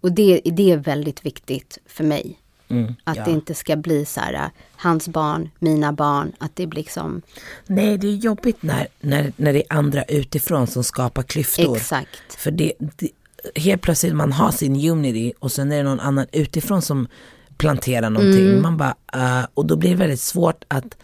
och 0.00 0.12
det, 0.12 0.40
det 0.44 0.72
är 0.72 0.76
väldigt 0.76 1.26
viktigt 1.26 1.78
för 1.86 2.04
mig. 2.04 2.38
Mm, 2.68 2.94
Att 3.04 3.16
ja. 3.16 3.24
det 3.24 3.30
inte 3.30 3.54
ska 3.54 3.76
bli 3.76 4.04
så 4.04 4.20
här, 4.20 4.34
eh, 4.34 4.48
hans 4.76 5.08
barn, 5.08 5.50
mina 5.58 5.92
barn, 5.92 6.32
att 6.38 6.56
det 6.56 6.66
blir 6.66 6.82
liksom, 6.82 7.22
Nej, 7.66 7.98
det 7.98 8.06
är 8.06 8.16
jobbigt 8.16 8.62
när, 8.62 8.86
när, 9.00 9.32
när 9.36 9.52
det 9.52 9.58
är 9.58 9.76
andra 9.76 10.02
utifrån 10.04 10.66
som 10.66 10.84
skapar 10.84 11.22
klyftor. 11.22 11.76
exakt. 11.76 12.32
För 12.36 12.50
det, 12.50 12.72
det, 12.78 13.08
helt 13.54 13.82
plötsligt 13.82 14.14
man 14.14 14.32
har 14.32 14.50
sin 14.50 14.90
unity 14.90 15.32
och 15.38 15.52
sen 15.52 15.72
är 15.72 15.76
det 15.76 15.82
någon 15.82 16.00
annan 16.00 16.26
utifrån 16.32 16.82
som 16.82 17.08
planterar 17.56 18.10
någonting. 18.10 18.48
Mm. 18.48 18.62
Man 18.62 18.76
bara, 18.76 18.94
eh, 19.12 19.46
och 19.54 19.66
då 19.66 19.76
blir 19.76 19.90
det 19.90 19.96
väldigt 19.96 20.20
svårt 20.20 20.64
att 20.68 20.96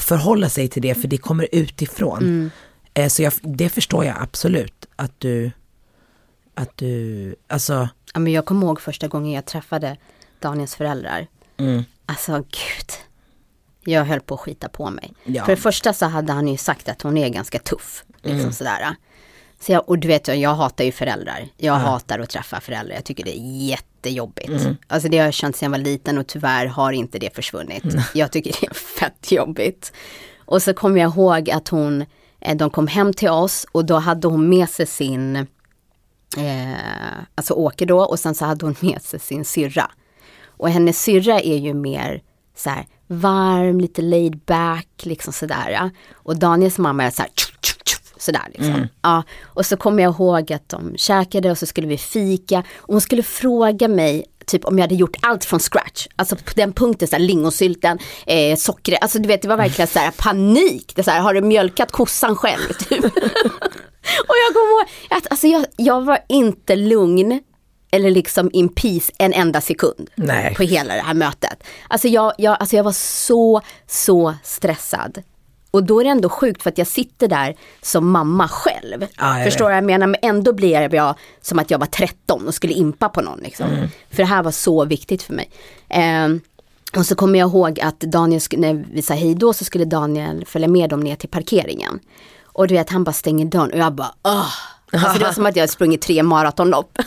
förhålla 0.00 0.48
sig 0.48 0.68
till 0.68 0.82
det 0.82 0.94
för 0.94 1.08
det 1.08 1.18
kommer 1.18 1.48
utifrån. 1.52 2.18
Mm. 2.18 2.50
Eh, 2.94 3.08
så 3.08 3.22
jag, 3.22 3.32
det 3.42 3.68
förstår 3.68 4.04
jag 4.04 4.16
absolut 4.20 4.86
att 4.96 5.20
du, 5.20 5.50
att 6.54 6.76
du, 6.76 7.34
alltså, 7.48 7.88
Ja, 8.14 8.20
men 8.20 8.32
jag 8.32 8.46
kommer 8.46 8.66
ihåg 8.66 8.80
första 8.80 9.08
gången 9.08 9.32
jag 9.32 9.44
träffade 9.44 9.96
Daniels 10.40 10.74
föräldrar. 10.74 11.26
mm, 11.56 11.84
Alltså 12.06 12.32
gud. 12.36 12.90
Jag 13.84 14.04
höll 14.04 14.20
på 14.20 14.34
att 14.34 14.40
skita 14.40 14.68
på 14.68 14.90
mig. 14.90 15.12
Ja. 15.24 15.44
För 15.44 15.52
det 15.56 15.62
första 15.62 15.92
så 15.92 16.06
hade 16.06 16.32
han 16.32 16.48
ju 16.48 16.56
sagt 16.56 16.88
att 16.88 17.02
hon 17.02 17.16
är 17.18 17.28
ganska 17.28 17.58
tuff. 17.58 18.04
Liksom 18.22 18.52
sådär. 18.52 18.96
Så 19.62 19.72
jag, 19.72 19.88
och 19.88 19.98
du 19.98 20.08
vet, 20.08 20.28
jag 20.28 20.54
hatar 20.54 20.84
ju 20.84 20.92
föräldrar. 20.92 21.48
Jag 21.56 21.72
hatar 21.74 22.18
att 22.18 22.30
träffa 22.30 22.60
föräldrar. 22.60 22.94
Jag 22.94 23.04
tycker 23.04 23.24
det 23.24 23.38
är 23.38 23.66
jättejobbigt. 23.68 24.50
Alltså 24.88 25.08
det 25.08 25.18
har 25.18 25.24
jag 25.24 25.34
känt 25.34 25.56
sedan 25.56 25.72
jag 25.72 25.78
var 25.78 25.84
liten 25.84 26.18
och 26.18 26.26
tyvärr 26.26 26.66
har 26.66 26.92
inte 26.92 27.18
det 27.18 27.34
försvunnit. 27.34 27.84
Jag 28.14 28.32
tycker 28.32 28.52
det 28.60 28.66
är 28.66 28.74
fett 28.74 29.32
jobbigt. 29.32 29.92
Och 30.38 30.62
så 30.62 30.74
kommer 30.74 31.00
jag 31.00 31.10
ihåg 31.12 31.50
att 31.50 31.68
hon, 31.68 32.04
eh, 32.40 32.56
de 32.56 32.70
kom 32.70 32.86
hem 32.86 33.12
till 33.12 33.28
oss 33.28 33.66
och 33.72 33.84
då 33.84 33.98
hade 33.98 34.28
hon 34.28 34.48
med 34.48 34.68
sig 34.68 34.86
sin 34.86 35.36
eh, 36.36 36.72
alltså 37.34 37.54
Åke 37.54 37.84
då 37.84 38.00
och 38.00 38.18
sen 38.18 38.34
så 38.34 38.44
hade 38.44 38.66
hon 38.66 38.74
med 38.80 39.02
sig 39.02 39.20
sin 39.20 39.44
syrra. 39.44 39.90
Och 40.46 40.70
hennes 40.70 41.02
syrra 41.02 41.40
är 41.40 41.56
ju 41.56 41.74
mer 41.74 42.22
så 42.56 42.70
här 42.70 42.86
varm, 43.06 43.80
lite 43.80 44.02
laid 44.02 44.38
back, 44.38 44.88
liksom 45.02 45.32
sådär. 45.32 45.90
Och 46.12 46.38
Daniels 46.38 46.78
mamma 46.78 47.04
är 47.04 47.10
så 47.10 47.22
här 47.22 47.30
tjuff, 47.36 47.58
tjuff, 47.62 47.71
sådär 48.22 48.48
liksom. 48.54 48.88
Ja, 49.02 49.22
och 49.44 49.66
så 49.66 49.76
kommer 49.76 50.02
jag 50.02 50.14
ihåg 50.14 50.52
att 50.52 50.68
de 50.68 50.96
käkade 50.96 51.50
och 51.50 51.58
så 51.58 51.66
skulle 51.66 51.86
vi 51.86 51.98
fika 51.98 52.58
och 52.76 52.92
hon 52.92 53.00
skulle 53.00 53.22
fråga 53.22 53.88
mig 53.88 54.24
typ 54.46 54.64
om 54.64 54.78
jag 54.78 54.82
hade 54.82 54.94
gjort 54.94 55.16
allt 55.20 55.44
från 55.44 55.60
scratch. 55.60 56.06
Alltså 56.16 56.36
på 56.36 56.52
den 56.56 56.72
punkten, 56.72 57.08
så 57.08 57.16
här, 57.16 57.22
lingonsylten, 57.22 57.98
eh, 58.26 58.56
sockret, 58.56 59.02
alltså 59.02 59.18
du 59.18 59.28
vet 59.28 59.42
det 59.42 59.48
var 59.48 59.56
verkligen 59.56 59.88
så 59.88 59.98
här 59.98 60.10
panik. 60.10 60.92
Det 60.96 61.02
så 61.02 61.10
här, 61.10 61.20
har 61.20 61.34
du 61.34 61.40
mjölkat 61.40 61.92
kossan 61.92 62.36
själv? 62.36 62.72
Typ. 62.88 63.04
Och 64.28 64.36
jag 64.46 64.54
kommer 64.54 64.70
ihåg 64.70 64.86
att 65.10 65.26
alltså 65.30 65.46
jag, 65.46 65.64
jag 65.76 66.04
var 66.04 66.18
inte 66.28 66.76
lugn 66.76 67.40
eller 67.90 68.10
liksom 68.10 68.50
in 68.52 68.68
peace 68.68 69.12
en 69.18 69.32
enda 69.32 69.60
sekund 69.60 70.10
Nej. 70.14 70.54
på 70.54 70.62
hela 70.62 70.94
det 70.94 71.00
här 71.00 71.14
mötet. 71.14 71.64
Alltså 71.88 72.08
jag, 72.08 72.32
jag, 72.38 72.56
alltså 72.60 72.76
jag 72.76 72.84
var 72.84 72.92
så, 72.92 73.60
så 73.86 74.34
stressad. 74.42 75.22
Och 75.72 75.84
då 75.84 76.00
är 76.00 76.04
det 76.04 76.10
ändå 76.10 76.28
sjukt 76.28 76.62
för 76.62 76.70
att 76.70 76.78
jag 76.78 76.86
sitter 76.86 77.28
där 77.28 77.56
som 77.82 78.10
mamma 78.10 78.48
själv. 78.48 79.06
Jag 79.18 79.44
Förstår 79.44 79.64
vad 79.64 79.76
jag 79.76 79.84
menar? 79.84 80.06
Men 80.06 80.20
ändå 80.22 80.52
blir 80.52 80.94
jag 80.94 81.14
som 81.40 81.58
att 81.58 81.70
jag 81.70 81.78
var 81.78 81.86
13 81.86 82.46
och 82.46 82.54
skulle 82.54 82.72
impa 82.72 83.08
på 83.08 83.20
någon. 83.20 83.38
Liksom. 83.38 83.66
Mm. 83.66 83.88
För 84.10 84.16
det 84.16 84.24
här 84.24 84.42
var 84.42 84.50
så 84.50 84.84
viktigt 84.84 85.22
för 85.22 85.34
mig. 85.34 85.50
Ehm, 85.88 86.40
och 86.96 87.06
så 87.06 87.14
kommer 87.14 87.38
jag 87.38 87.48
ihåg 87.48 87.80
att 87.80 88.00
Daniel, 88.00 88.40
när 88.56 88.84
vi 88.92 89.02
sa 89.02 89.14
hej 89.14 89.34
då 89.34 89.52
så 89.52 89.64
skulle 89.64 89.84
Daniel 89.84 90.44
följa 90.46 90.68
med 90.68 90.90
dem 90.90 91.00
ner 91.00 91.16
till 91.16 91.28
parkeringen. 91.28 92.00
Och 92.44 92.68
du 92.68 92.74
vet 92.74 92.90
han 92.90 93.04
bara 93.04 93.12
stänger 93.12 93.44
dörren 93.44 93.72
och 93.72 93.78
jag 93.78 93.92
bara 93.92 94.14
åh. 94.22 94.48
Alltså 94.92 95.18
det 95.18 95.24
var 95.24 95.32
som 95.32 95.46
att 95.46 95.56
jag 95.56 95.70
sprungit 95.70 96.02
tre 96.02 96.22
maratonlopp. 96.22 96.98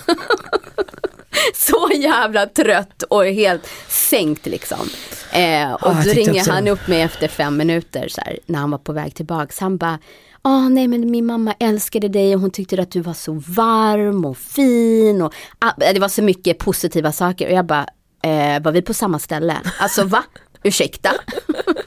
så 1.56 1.90
jävla 1.96 2.46
trött 2.46 3.04
och 3.04 3.26
helt 3.26 3.68
sänkt 3.88 4.46
liksom. 4.46 4.90
Eh, 5.32 5.74
och 5.74 5.88
Ah, 5.90 6.02
då 6.06 6.12
ringer 6.12 6.40
också- 6.42 6.52
han 6.52 6.68
upp 6.68 6.88
mig 6.88 7.02
efter 7.02 7.28
fem 7.28 7.58
minuter 7.58 8.08
så 8.08 8.22
här, 8.22 8.40
när 8.46 8.60
han 8.60 8.72
var 8.72 8.78
på 8.78 8.94
väg 8.94 9.16
tillbaks. 9.16 9.60
Han 9.60 9.78
bara, 9.78 10.00
Åh 10.44 10.70
nej 10.70 10.88
men 10.88 11.12
min 11.12 11.26
mamma 11.26 11.54
älskade 11.60 12.08
dig 12.08 12.36
och 12.36 12.42
hon 12.42 12.52
tyckte 12.52 12.82
att 12.82 12.92
du 12.92 13.02
var 13.02 13.14
så 13.14 13.34
varm 13.48 14.26
och 14.26 14.38
fin 14.38 15.22
och 15.22 15.34
ah, 15.60 15.72
det 15.94 16.00
var 16.00 16.08
så 16.08 16.22
mycket 16.22 16.58
positiva 16.58 17.12
saker 17.12 17.48
och 17.48 17.54
jag 17.54 17.66
bara, 17.66 17.88
eh, 18.24 18.62
var 18.64 18.72
vi 18.72 18.82
på 18.82 18.94
samma 18.94 19.20
ställe? 19.20 19.58
Alltså 19.80 20.04
va? 20.04 20.24
Ursäkta? 20.66 21.10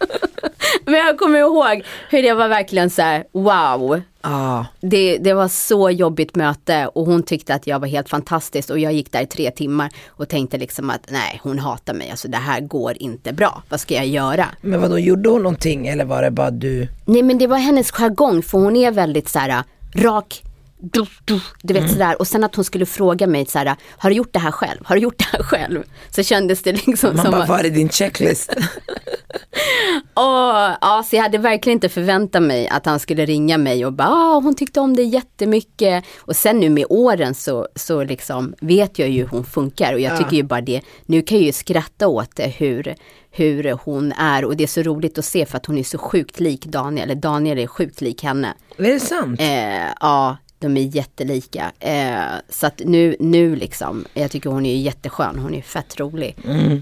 men 0.84 0.94
jag 0.94 1.18
kommer 1.18 1.38
ihåg 1.38 1.82
hur 2.10 2.22
det 2.22 2.34
var 2.34 2.48
verkligen 2.48 2.90
så 2.90 3.02
här, 3.02 3.24
wow. 3.32 4.00
Ja, 4.22 4.66
Det, 4.80 5.18
det 5.18 5.34
var 5.34 5.48
så 5.48 5.90
jobbigt 5.90 6.36
möte 6.36 6.86
och 6.86 7.06
hon 7.06 7.22
tyckte 7.22 7.54
att 7.54 7.66
jag 7.66 7.78
var 7.78 7.88
helt 7.88 8.08
fantastisk 8.08 8.70
och 8.70 8.78
jag 8.78 8.92
gick 8.92 9.12
där 9.12 9.22
i 9.22 9.26
tre 9.26 9.50
timmar 9.50 9.90
och 10.08 10.28
tänkte 10.28 10.58
liksom 10.58 10.90
att 10.90 11.06
nej 11.08 11.40
hon 11.42 11.58
hatar 11.58 11.94
mig, 11.94 12.10
alltså 12.10 12.28
det 12.28 12.36
här 12.36 12.60
går 12.60 12.96
inte 13.00 13.32
bra, 13.32 13.62
vad 13.68 13.80
ska 13.80 13.94
jag 13.94 14.06
göra? 14.06 14.46
men 14.60 14.80
vad 14.80 14.90
då 14.90 14.98
gjorde 14.98 15.28
hon 15.28 15.42
någonting 15.42 15.88
eller 15.88 16.04
var 16.04 16.22
det 16.22 16.30
bara 16.30 16.50
du? 16.50 16.88
Nej 17.04 17.22
men 17.22 17.38
det 17.38 17.46
var 17.46 17.58
hennes 17.58 17.90
jargong 17.90 18.42
för 18.42 18.58
hon 18.58 18.76
är 18.76 18.90
väldigt 18.90 19.28
så 19.28 19.38
här 19.38 19.64
rak, 19.94 20.42
du, 20.80 21.06
du, 21.24 21.40
du 21.62 21.74
vet 21.74 21.90
sådär 21.90 22.18
och 22.18 22.26
sen 22.26 22.44
att 22.44 22.54
hon 22.54 22.64
skulle 22.64 22.86
fråga 22.86 23.26
mig 23.26 23.46
så 23.46 23.58
här, 23.58 23.76
har 23.98 24.10
du 24.10 24.16
gjort 24.16 24.32
det 24.32 24.38
här 24.38 24.50
själv? 24.50 24.80
Har 24.84 24.96
du 24.96 25.02
gjort 25.02 25.18
det 25.18 25.36
här 25.36 25.42
själv? 25.42 25.82
Så 26.10 26.22
kändes 26.22 26.62
det 26.62 26.72
liksom 26.86 27.16
Man 27.16 27.24
som 27.24 27.32
bara, 27.32 27.42
att, 27.42 27.48
var 27.48 27.58
är 27.58 27.70
din 27.70 27.88
checklist? 27.88 28.56
åh, 30.14 30.70
ja 30.80 31.04
så 31.06 31.16
jag 31.16 31.22
hade 31.22 31.38
verkligen 31.38 31.76
inte 31.76 31.88
förväntat 31.88 32.42
mig 32.42 32.68
att 32.68 32.86
han 32.86 33.00
skulle 33.00 33.26
ringa 33.26 33.58
mig 33.58 33.86
och 33.86 33.92
bara, 33.92 34.08
ah, 34.08 34.40
hon 34.40 34.54
tyckte 34.54 34.80
om 34.80 34.96
det 34.96 35.02
jättemycket. 35.02 36.04
Och 36.18 36.36
sen 36.36 36.60
nu 36.60 36.70
med 36.70 36.86
åren 36.88 37.34
så, 37.34 37.68
så 37.74 38.04
liksom 38.04 38.54
vet 38.60 38.98
jag 38.98 39.08
ju 39.08 39.20
hur 39.20 39.28
hon 39.28 39.44
funkar 39.44 39.92
och 39.92 40.00
jag 40.00 40.18
tycker 40.18 40.36
ju 40.36 40.42
bara 40.42 40.60
det, 40.60 40.80
nu 41.06 41.22
kan 41.22 41.38
jag 41.38 41.46
ju 41.46 41.52
skratta 41.52 42.08
åt 42.08 42.36
det 42.36 42.46
hur, 42.46 42.94
hur 43.30 43.78
hon 43.84 44.12
är 44.12 44.44
och 44.44 44.56
det 44.56 44.64
är 44.64 44.68
så 44.68 44.82
roligt 44.82 45.18
att 45.18 45.24
se 45.24 45.46
för 45.46 45.56
att 45.56 45.66
hon 45.66 45.78
är 45.78 45.82
så 45.82 45.98
sjukt 45.98 46.40
lik 46.40 46.66
Daniel, 46.66 47.10
eller 47.10 47.20
Daniel 47.20 47.58
är 47.58 47.66
sjukt 47.66 48.00
lik 48.00 48.22
henne. 48.22 48.54
är 48.76 48.82
det 48.82 49.00
sant? 49.00 49.40
Eh, 49.40 49.92
ja, 50.00 50.36
de 50.58 50.76
är 50.76 50.80
jättelika. 50.96 51.72
Eh, 51.78 52.22
så 52.48 52.66
att 52.66 52.80
nu, 52.84 53.16
nu 53.20 53.56
liksom, 53.56 54.04
jag 54.14 54.30
tycker 54.30 54.50
hon 54.50 54.66
är 54.66 54.76
jätteskön, 54.76 55.38
hon 55.38 55.54
är 55.54 55.62
fett 55.62 56.00
rolig. 56.00 56.36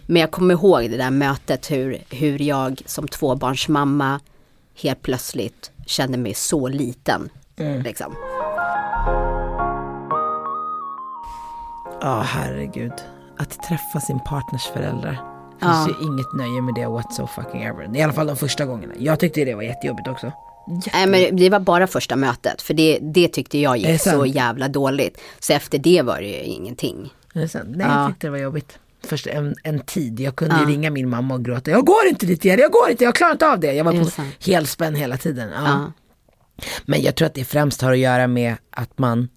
Men 0.06 0.16
jag 0.20 0.30
kommer 0.30 0.54
ihåg 0.54 0.90
det 0.90 0.96
där 0.96 1.10
mötet 1.10 1.70
hur, 1.70 1.98
hur 2.10 2.42
jag 2.42 2.82
som 2.86 3.08
tvåbarnsmamma 3.08 4.20
helt 4.82 5.02
plötsligt 5.02 5.70
kände 5.86 6.18
mig 6.18 6.34
så 6.34 6.68
liten. 6.68 7.28
Liksom. 7.84 8.14
Ja, 12.00 12.20
herregud. 12.26 12.92
Att 13.38 13.62
träffa 13.62 14.00
sin 14.00 14.20
partners 14.20 14.66
föräldrar. 14.66 15.12
Det 15.60 15.66
Ja. 15.66 15.84
finns 15.86 15.98
ju 15.98 16.04
inget 16.06 16.32
nöje 16.34 16.62
med 16.62 16.74
det 16.74 16.86
what 16.86 17.14
so 17.14 17.26
fucking 17.26 17.62
ever. 17.62 17.96
I 17.96 18.02
alla 18.02 18.12
fall 18.12 18.26
de 18.26 18.36
första 18.36 18.64
gångerna. 18.66 18.94
Jag 18.98 19.20
tyckte 19.20 19.44
det 19.44 19.54
var 19.54 19.62
jättejobbigt 19.62 20.08
också. 20.08 20.32
Nej 20.92 21.06
men 21.06 21.36
det 21.36 21.50
var 21.50 21.60
bara 21.60 21.86
första 21.86 22.16
mötet, 22.16 22.62
för 22.62 22.74
det, 22.74 22.98
det 23.02 23.28
tyckte 23.28 23.58
jag 23.58 23.76
gick 23.76 24.00
så 24.00 24.26
jävla 24.26 24.68
dåligt. 24.68 25.20
Så 25.38 25.52
efter 25.52 25.78
det 25.78 26.02
var 26.02 26.20
det 26.20 26.26
ju 26.28 26.42
ingenting. 26.42 27.12
Det? 27.34 27.54
Nej, 27.54 27.86
Ja. 27.86 28.00
jag 28.00 28.08
tyckte 28.10 28.26
det 28.26 28.30
var 28.30 28.38
jobbigt. 28.38 28.78
Först 29.04 29.26
en, 29.26 29.54
en 29.62 29.80
tid, 29.80 30.20
jag 30.20 30.36
kunde 30.36 30.56
ju 30.60 30.66
ringa 30.66 30.90
min 30.90 31.08
mamma 31.08 31.34
och 31.34 31.44
gråta. 31.44 31.70
Jag 31.70 31.84
går 31.86 32.06
inte 32.08 32.26
dit 32.26 32.44
igen, 32.44 32.58
jag 32.58 32.72
går 32.72 32.90
inte, 32.90 33.04
jag 33.04 33.14
klarar 33.14 33.32
inte 33.32 33.48
av 33.48 33.60
det. 33.60 33.72
Jag 33.72 33.84
var 33.84 33.92
på 33.92 34.10
helspänn 34.46 34.94
hela 34.94 35.16
tiden. 35.16 35.48
Ja. 35.54 35.62
Ja. 35.64 35.92
Men 36.84 37.02
jag 37.02 37.14
tror 37.14 37.26
att 37.26 37.34
det 37.34 37.44
främst 37.44 37.82
har 37.82 37.92
att 37.92 37.98
göra 37.98 38.26
med 38.26 38.54
att 38.70 38.98
man, 38.98 39.28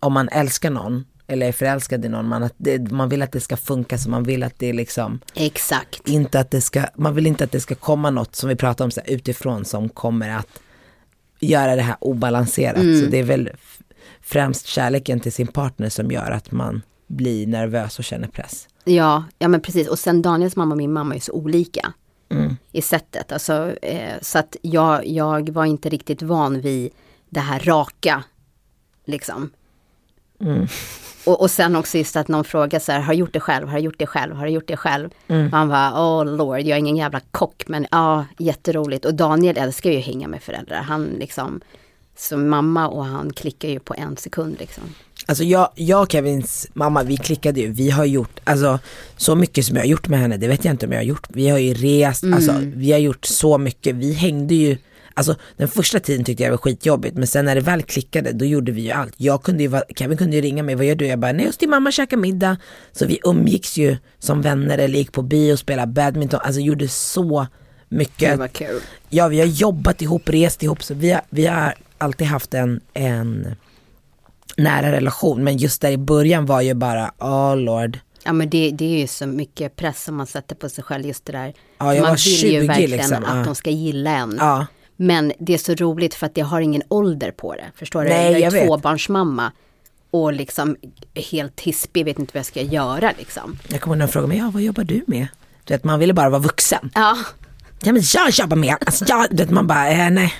om 0.00 0.12
man 0.12 0.28
älskar 0.28 0.70
någon 0.70 1.04
eller 1.26 1.48
är 1.48 1.52
förälskad 1.52 2.04
i 2.04 2.08
någon, 2.08 2.28
man, 2.28 2.42
att 2.42 2.54
det, 2.56 2.90
man 2.90 3.08
vill 3.08 3.22
att 3.22 3.32
det 3.32 3.40
ska 3.40 3.56
funka 3.56 3.98
så 3.98 4.10
man 4.10 4.22
vill 4.22 4.42
att 4.42 4.58
det 4.58 4.66
är 4.66 4.72
liksom 4.72 5.20
Exakt. 5.34 6.08
inte 6.08 6.40
att 6.40 6.50
det 6.50 6.60
ska, 6.60 6.84
man 6.96 7.14
vill 7.14 7.26
inte 7.26 7.44
att 7.44 7.52
det 7.52 7.60
ska 7.60 7.74
komma 7.74 8.10
något 8.10 8.36
som 8.36 8.48
vi 8.48 8.56
pratar 8.56 8.84
om 8.84 8.90
så 8.90 9.00
här, 9.00 9.10
utifrån 9.10 9.64
som 9.64 9.88
kommer 9.88 10.30
att 10.30 10.48
göra 11.40 11.76
det 11.76 11.82
här 11.82 11.96
obalanserat. 12.00 12.76
Så 12.76 13.06
det 13.10 13.18
är 13.18 13.22
väl 13.22 13.50
främst 14.20 14.66
kärleken 14.66 15.20
till 15.20 15.32
sin 15.32 15.46
partner 15.46 15.88
som 15.88 16.10
gör 16.10 16.30
att 16.30 16.52
man 16.52 16.82
blir 17.06 17.46
nervös 17.46 17.98
och 17.98 18.04
känner 18.04 18.28
press. 18.28 18.68
Ja, 18.84 19.24
ja 19.38 19.48
men 19.48 19.60
precis. 19.60 19.88
Och 19.88 19.98
sen 19.98 20.22
Daniels 20.22 20.56
mamma 20.56 20.72
och 20.72 20.78
min 20.78 20.92
mamma 20.92 21.14
är 21.14 21.20
så 21.20 21.32
olika. 21.32 21.92
I 22.72 22.82
sättet. 22.82 23.32
Alltså, 23.32 23.76
eh, 23.82 24.12
så 24.22 24.38
att 24.38 24.56
jag, 24.62 25.06
jag 25.06 25.48
var 25.48 25.64
inte 25.64 25.88
riktigt 25.88 26.22
van 26.22 26.60
vid 26.60 26.90
det 27.30 27.40
här 27.40 27.60
raka. 27.60 28.24
Liksom. 29.04 29.50
Och, 31.24 31.40
och 31.40 31.50
sen 31.50 31.76
också 31.76 31.98
just 31.98 32.16
att 32.16 32.28
någon 32.28 32.44
frågar 32.44 32.78
så 32.78 32.92
här, 32.92 33.00
har 33.00 33.12
du 33.12 33.18
gjort 33.18 33.32
det 33.32 33.40
själv, 33.40 33.68
har 33.68 33.76
du 33.76 33.84
gjort 33.84 33.98
det 33.98 34.06
själv, 34.06 34.34
har 34.34 34.46
du 34.46 34.52
gjort 34.52 34.68
det 34.68 34.76
själv? 34.76 35.10
Man 35.50 35.68
bara, 35.68 35.92
oh 35.92 36.24
lord, 36.36 36.58
jag 36.58 36.68
är 36.68 36.76
ingen 36.76 36.96
jävla 36.96 37.20
kock, 37.30 37.64
men 37.66 37.86
ja, 37.90 38.24
jätteroligt. 38.38 39.04
Och 39.04 39.14
Daniel 39.14 39.56
älskar 39.58 39.90
ju 39.90 39.98
att 39.98 40.04
hänga 40.04 40.28
med 40.28 40.42
föräldrar. 40.42 40.82
Han 40.82 41.04
liksom, 41.04 41.60
som 42.16 42.48
mamma 42.48 42.88
och 42.88 43.04
han 43.04 43.32
klickar 43.32 43.68
ju 43.68 43.78
på 43.78 43.94
en 43.94 44.16
sekund 44.16 44.56
liksom. 44.58 44.84
Alltså 45.26 45.44
jag, 45.44 45.68
jag 45.74 46.02
och 46.02 46.12
Kevins 46.12 46.68
mamma, 46.72 47.02
vi 47.02 47.16
klickade 47.16 47.60
ju, 47.60 47.68
vi 47.72 47.90
har 47.90 48.04
gjort, 48.04 48.40
alltså 48.44 48.78
så 49.16 49.34
mycket 49.34 49.64
som 49.64 49.76
jag 49.76 49.82
har 49.82 49.88
gjort 49.88 50.08
med 50.08 50.20
henne, 50.20 50.36
det 50.36 50.48
vet 50.48 50.64
jag 50.64 50.74
inte 50.74 50.86
om 50.86 50.92
jag 50.92 50.98
har 50.98 51.04
gjort. 51.04 51.26
Vi 51.28 51.48
har 51.48 51.58
ju 51.58 51.74
rest, 51.74 52.24
alltså 52.24 52.52
vi 52.62 52.92
har 52.92 52.98
gjort 52.98 53.24
så 53.24 53.58
mycket, 53.58 53.94
vi 53.94 54.12
hängde 54.12 54.54
ju, 54.54 54.76
alltså 55.14 55.36
den 55.56 55.68
första 55.68 56.00
tiden 56.00 56.24
tyckte 56.24 56.42
jag 56.42 56.50
var 56.50 56.58
skitjobbigt, 56.58 57.16
men 57.16 57.26
sen 57.26 57.44
när 57.44 57.54
det 57.54 57.60
väl 57.60 57.82
klickade 57.82 58.32
då 58.32 58.44
gjorde 58.44 58.72
vi 58.72 58.80
ju 58.82 58.90
allt. 58.90 59.14
Jag 59.16 59.42
kunde 59.42 59.62
ju, 59.62 59.68
vara- 59.68 59.84
Kevin 59.96 60.18
kunde 60.18 60.36
ju 60.36 60.42
ringa 60.42 60.62
mig, 60.62 60.74
vad 60.74 60.84
gör 60.86 60.94
du? 60.94 61.06
Jag 61.06 61.18
bara, 61.18 61.32
nej 61.32 61.46
hos 61.46 61.56
din 61.56 61.70
mamma 61.70 61.92
käka 61.92 62.16
middag. 62.16 62.56
Så 62.92 63.06
vi 63.06 63.20
umgicks 63.24 63.76
ju 63.76 63.96
som 64.18 64.42
vänner 64.42 64.78
eller 64.78 64.98
gick 64.98 65.12
på 65.12 65.22
bio 65.22 65.52
och 65.52 65.58
spelade 65.58 65.92
badminton, 65.92 66.40
alltså 66.42 66.60
gjorde 66.60 66.88
så 66.88 67.46
mycket. 67.88 68.30
Ja, 69.08 69.28
vi 69.28 69.40
har 69.40 69.46
jobbat 69.46 70.02
ihop, 70.02 70.28
rest 70.28 70.62
ihop, 70.62 70.82
så 70.82 70.94
vi 70.94 71.10
har, 71.10 71.22
vi 71.30 71.46
har 71.46 71.74
alltid 71.98 72.26
haft 72.26 72.54
en, 72.54 72.80
en 72.94 73.56
nära 74.56 74.92
relation. 74.92 75.44
Men 75.44 75.56
just 75.56 75.80
där 75.80 75.90
i 75.90 75.98
början 75.98 76.46
var 76.46 76.60
ju 76.60 76.74
bara, 76.74 77.12
oh 77.18 77.56
lord. 77.56 77.98
Ja 78.24 78.32
men 78.32 78.50
det, 78.50 78.70
det 78.70 78.84
är 78.84 78.98
ju 78.98 79.06
så 79.06 79.26
mycket 79.26 79.76
press 79.76 80.04
som 80.04 80.16
man 80.16 80.26
sätter 80.26 80.54
på 80.54 80.68
sig 80.68 80.84
själv 80.84 81.06
just 81.06 81.24
det 81.24 81.32
där. 81.32 81.54
Ja, 81.78 81.94
jag 81.94 82.02
man 82.02 82.10
var 82.10 82.16
vill 82.16 82.38
20 82.38 82.52
ju 82.52 82.66
verkligen 82.66 82.90
liksom, 82.90 83.24
att 83.24 83.36
ja. 83.36 83.44
de 83.44 83.54
ska 83.54 83.70
gilla 83.70 84.10
en. 84.10 84.36
Ja. 84.38 84.66
Men 85.02 85.32
det 85.38 85.54
är 85.54 85.58
så 85.58 85.74
roligt 85.74 86.14
för 86.14 86.26
att 86.26 86.36
jag 86.36 86.46
har 86.46 86.60
ingen 86.60 86.82
ålder 86.88 87.30
på 87.30 87.54
det. 87.54 87.64
Förstår 87.76 88.02
du? 88.02 88.08
Nej, 88.08 88.32
jag 88.32 88.52
är 88.52 88.56
jag 88.56 88.66
tvåbarnsmamma. 88.66 89.52
Och 90.10 90.32
liksom 90.32 90.76
helt 91.30 91.60
hispig, 91.60 92.04
vet 92.04 92.18
inte 92.18 92.30
vad 92.34 92.38
jag 92.38 92.46
ska 92.46 92.62
göra 92.62 93.12
liksom. 93.18 93.58
Jag 93.68 93.80
kommer 93.80 93.94
ihåg 93.94 93.98
när 93.98 94.06
de 94.06 94.12
frågade 94.12 94.28
mig, 94.28 94.38
ja 94.38 94.50
vad 94.50 94.62
jobbar 94.62 94.84
du 94.84 95.04
med? 95.06 95.26
Du 95.64 95.74
vet, 95.74 95.84
man 95.84 95.98
ville 95.98 96.14
bara 96.14 96.30
vara 96.30 96.40
vuxen. 96.40 96.90
Ja, 96.94 97.16
Ja 97.84 97.92
men 97.92 98.02
jag 98.14 98.30
jobbar 98.30 98.56
med, 98.56 98.76
alltså 98.86 99.04
jag, 99.08 99.26
du 99.30 99.36
vet, 99.36 99.50
man 99.50 99.66
bara, 99.66 99.90
eh, 99.90 100.10
nej. 100.10 100.34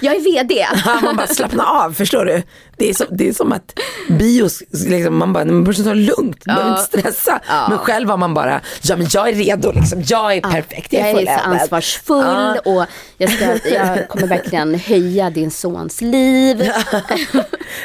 Jag 0.00 0.14
är 0.16 0.20
vd. 0.20 0.66
Ja, 0.84 1.00
man 1.02 1.16
bara 1.16 1.26
slappna 1.26 1.64
av, 1.64 1.92
förstår 1.92 2.24
du? 2.24 2.42
Det 2.76 2.88
är, 2.90 2.94
så, 2.94 3.04
det 3.10 3.28
är 3.28 3.32
som 3.32 3.52
att 3.52 3.78
bios, 4.08 4.62
liksom, 4.70 5.18
man 5.18 5.32
bara, 5.32 5.44
man 5.44 5.64
borde 5.64 5.84
ta 5.84 5.88
det 5.88 5.94
lugnt, 5.94 6.46
man 6.46 6.56
behöver 6.56 6.70
inte 6.78 6.98
stressa. 6.98 7.40
Men 7.68 7.78
själv 7.78 8.08
var 8.08 8.16
man 8.16 8.34
bara, 8.34 8.60
ja 8.82 8.96
men 8.96 9.06
jag 9.10 9.28
är 9.28 9.32
redo, 9.32 9.72
liksom, 9.72 10.02
jag 10.06 10.36
är 10.36 10.40
perfekt, 10.40 10.92
jag 10.92 11.02
Jag 11.02 11.22
är 11.22 11.26
är 11.26 11.38
så 11.38 11.42
ansvarsfull 11.44 12.24
Ja. 12.24 12.60
och 12.64 12.86
jag, 13.18 13.30
ska, 13.30 13.68
jag 13.68 14.08
kommer 14.08 14.26
verkligen 14.26 14.74
höja 14.74 15.30
din 15.30 15.50
sons 15.50 16.00
liv. 16.00 16.70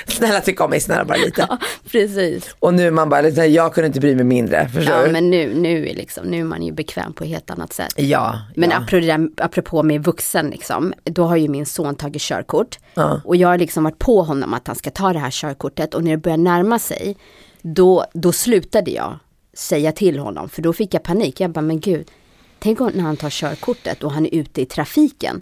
Snälla 0.08 0.42
tyck 0.42 0.62
om 0.62 0.70
mig, 0.70 0.80
snälla 0.80 1.06
bara 1.06 1.18
lite. 1.18 1.48
Precis. 1.92 2.56
Och 2.60 2.74
nu 2.74 2.88
är 2.88 2.92
man 2.92 3.10
bara, 3.10 3.30
jag 3.30 3.74
kunde 3.74 3.88
inte 3.88 4.00
bry 4.00 4.16
mig 4.16 4.24
mindre, 4.26 4.70
förstår 4.70 4.96
Ja 4.96 5.06
du? 5.06 5.12
men 5.12 5.30
nu, 5.30 5.54
nu, 5.56 5.90
är 5.90 5.96
liksom, 5.96 6.26
nu 6.28 6.40
är 6.40 6.44
man 6.44 6.64
ju 6.64 6.72
bekväm 6.72 7.14
på 7.14 7.24
ett 7.24 7.30
helt 7.30 7.50
annat 7.50 7.74
sätt. 7.74 7.94
Ja, 7.96 8.42
Men 8.56 8.70
ja. 8.70 8.76
apropå, 8.78 8.96
det 8.96 9.08
där, 9.08 9.30
apropå 9.38 9.84
med 9.84 10.04
vuxen, 10.04 10.50
liksom, 10.50 10.87
då 11.04 11.24
har 11.24 11.36
ju 11.36 11.48
min 11.48 11.66
son 11.66 11.96
tagit 11.96 12.22
körkort. 12.22 12.80
Och 13.24 13.36
jag 13.36 13.48
har 13.48 13.58
liksom 13.58 13.84
varit 13.84 14.00
på 14.00 14.22
honom 14.22 14.54
att 14.54 14.68
han 14.68 14.76
ska 14.76 14.90
ta 14.90 15.14
det 15.14 15.20
här 15.20 15.32
körkortet 15.32 15.94
och 15.94 16.04
när 16.04 16.12
det 16.12 16.18
börjar 16.18 16.38
närma 16.38 16.80
sig, 16.80 17.18
då, 17.62 18.06
då 18.14 18.32
slutade 18.32 18.92
jag 18.92 19.20
säga 19.54 19.92
till 19.92 20.20
honom, 20.20 20.50
för 20.50 20.62
då 20.62 20.74
fick 20.74 20.94
jag 20.94 21.04
panik. 21.04 21.40
Jag 21.40 21.52
bara, 21.52 21.62
men 21.62 21.80
gud, 21.80 22.12
tänk 22.60 22.82
om 22.82 22.92
när 22.94 23.04
han 23.04 23.18
tar 23.18 23.30
körkortet 23.30 24.04
och 24.04 24.12
han 24.12 24.26
är 24.26 24.36
ute 24.36 24.62
i 24.62 24.66
trafiken. 24.66 25.42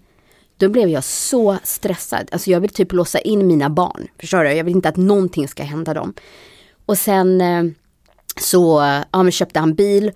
Då 0.57 0.69
blev 0.69 0.89
jag 0.89 1.03
så 1.03 1.57
stressad. 1.63 2.29
Alltså 2.31 2.51
jag 2.51 2.59
vill 2.59 2.69
typ 2.69 2.91
låsa 2.91 3.19
in 3.19 3.47
mina 3.47 3.69
barn. 3.69 4.07
Förstår 4.19 4.43
du? 4.43 4.53
Jag 4.53 4.63
vill 4.63 4.75
inte 4.75 4.89
att 4.89 4.97
någonting 4.97 5.47
ska 5.47 5.63
hända 5.63 5.93
dem. 5.93 6.13
Och 6.85 6.97
sen 6.97 7.41
eh, 7.41 7.63
så 8.39 8.81
ja, 9.11 9.31
köpte 9.31 9.59
han 9.59 9.75
bil 9.75 10.11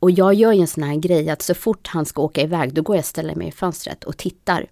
Och 0.00 0.10
jag 0.10 0.34
gör 0.34 0.52
ju 0.52 0.60
en 0.60 0.66
sån 0.66 0.82
här 0.82 0.96
grej 0.96 1.30
att 1.30 1.42
så 1.42 1.54
fort 1.54 1.86
han 1.86 2.06
ska 2.06 2.22
åka 2.22 2.42
iväg 2.42 2.74
då 2.74 2.82
går 2.82 2.96
jag 2.96 3.02
och 3.02 3.06
ställer 3.06 3.34
mig 3.34 3.48
i 3.48 3.52
fönstret 3.52 4.04
och 4.04 4.16
tittar. 4.16 4.66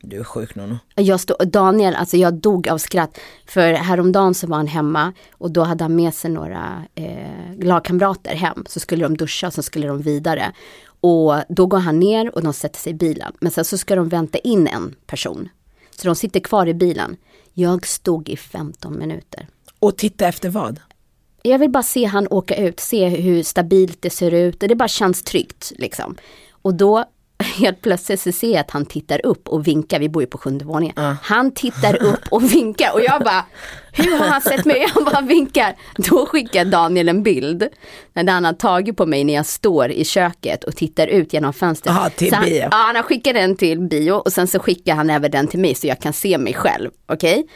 Du 0.00 0.20
är 0.20 0.24
sjuk 0.24 0.54
Nono. 0.54 0.78
Jag 0.94 1.20
stod, 1.20 1.48
Daniel, 1.48 1.94
alltså 1.94 2.16
jag 2.16 2.34
dog 2.34 2.68
av 2.68 2.78
skratt. 2.78 3.18
För 3.46 3.72
häromdagen 3.72 4.34
så 4.34 4.46
var 4.46 4.56
han 4.56 4.66
hemma 4.66 5.12
och 5.32 5.50
då 5.50 5.62
hade 5.62 5.84
han 5.84 5.96
med 5.96 6.14
sig 6.14 6.30
några 6.30 6.84
eh, 6.94 7.58
lagkamrater 7.58 8.34
hem. 8.34 8.64
Så 8.68 8.80
skulle 8.80 9.04
de 9.04 9.16
duscha 9.16 9.46
och 9.46 9.54
så 9.54 9.62
skulle 9.62 9.86
de 9.86 10.02
vidare. 10.02 10.52
Och 11.00 11.34
då 11.48 11.66
går 11.66 11.78
han 11.78 11.98
ner 11.98 12.34
och 12.34 12.42
de 12.42 12.52
sätter 12.52 12.80
sig 12.80 12.90
i 12.90 12.94
bilen. 12.94 13.32
Men 13.40 13.52
sen 13.52 13.64
så 13.64 13.78
ska 13.78 13.96
de 13.96 14.08
vänta 14.08 14.38
in 14.38 14.66
en 14.66 14.94
person. 15.06 15.48
Så 15.90 16.06
de 16.08 16.14
sitter 16.16 16.40
kvar 16.40 16.66
i 16.66 16.74
bilen. 16.74 17.16
Jag 17.52 17.86
stod 17.86 18.28
i 18.28 18.36
15 18.36 18.98
minuter. 18.98 19.48
Och 19.78 19.96
titta 19.96 20.28
efter 20.28 20.48
vad? 20.48 20.80
Jag 21.46 21.58
vill 21.58 21.70
bara 21.70 21.82
se 21.82 22.04
han 22.04 22.26
åka 22.30 22.56
ut, 22.56 22.80
se 22.80 23.08
hur 23.08 23.42
stabilt 23.42 24.02
det 24.02 24.10
ser 24.10 24.34
ut 24.34 24.62
och 24.62 24.68
det 24.68 24.74
bara 24.74 24.88
känns 24.88 25.22
tryggt 25.22 25.72
liksom. 25.76 26.16
Och 26.62 26.74
då 26.74 27.04
helt 27.58 27.82
plötsligt 27.82 28.20
så 28.20 28.32
ser 28.32 28.50
jag 28.50 28.60
att 28.60 28.70
han 28.70 28.86
tittar 28.86 29.26
upp 29.26 29.48
och 29.48 29.66
vinkar, 29.66 29.98
vi 30.00 30.08
bor 30.08 30.22
ju 30.22 30.26
på 30.26 30.38
sjunde 30.38 30.64
våningen. 30.64 31.16
Han 31.22 31.50
tittar 31.50 32.02
upp 32.02 32.20
och 32.30 32.54
vinkar 32.54 32.92
och 32.94 33.00
jag 33.00 33.22
bara, 33.22 33.44
hur 33.92 34.18
har 34.18 34.26
han 34.26 34.40
sett 34.40 34.64
mig? 34.64 34.86
Han 34.94 35.04
bara 35.04 35.20
vinkar. 35.20 35.76
Då 35.96 36.26
skickar 36.26 36.64
Daniel 36.64 37.08
en 37.08 37.22
bild 37.22 37.68
när 38.12 38.32
han 38.32 38.44
har 38.44 38.52
tagit 38.52 38.96
på 38.96 39.06
mig 39.06 39.24
när 39.24 39.34
jag 39.34 39.46
står 39.46 39.90
i 39.90 40.04
köket 40.04 40.64
och 40.64 40.76
tittar 40.76 41.06
ut 41.06 41.32
genom 41.32 41.52
fönstret. 41.52 41.96
Aha, 41.96 42.10
till 42.10 42.30
Så 42.30 42.36
han, 42.36 42.44
bio. 42.44 42.58
Ja, 42.62 42.68
han 42.70 42.96
har 42.96 43.02
skickat 43.02 43.34
den 43.34 43.56
till 43.56 43.80
bio 43.80 44.12
och 44.12 44.32
sen 44.32 44.48
så 44.48 44.58
skickar 44.58 44.94
han 44.94 45.10
även 45.10 45.30
den 45.30 45.48
till 45.48 45.60
mig 45.60 45.74
så 45.74 45.86
jag 45.86 46.00
kan 46.00 46.12
se 46.12 46.38
mig 46.38 46.54
själv. 46.54 46.90
Okej? 47.06 47.46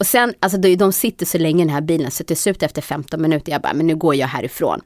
Och 0.00 0.06
sen, 0.06 0.34
alltså 0.40 0.58
de, 0.58 0.92
sitter 0.92 1.26
så 1.26 1.38
länge 1.38 1.62
i 1.62 1.66
den 1.66 1.74
här 1.74 1.80
bilen 1.80 2.10
så 2.10 2.24
till 2.24 2.36
slut 2.36 2.62
efter 2.62 2.82
15 2.82 3.22
minuter, 3.22 3.52
jag 3.52 3.62
bara, 3.62 3.72
men 3.72 3.86
nu 3.86 3.96
går 3.96 4.14
jag 4.14 4.26
härifrån. 4.26 4.80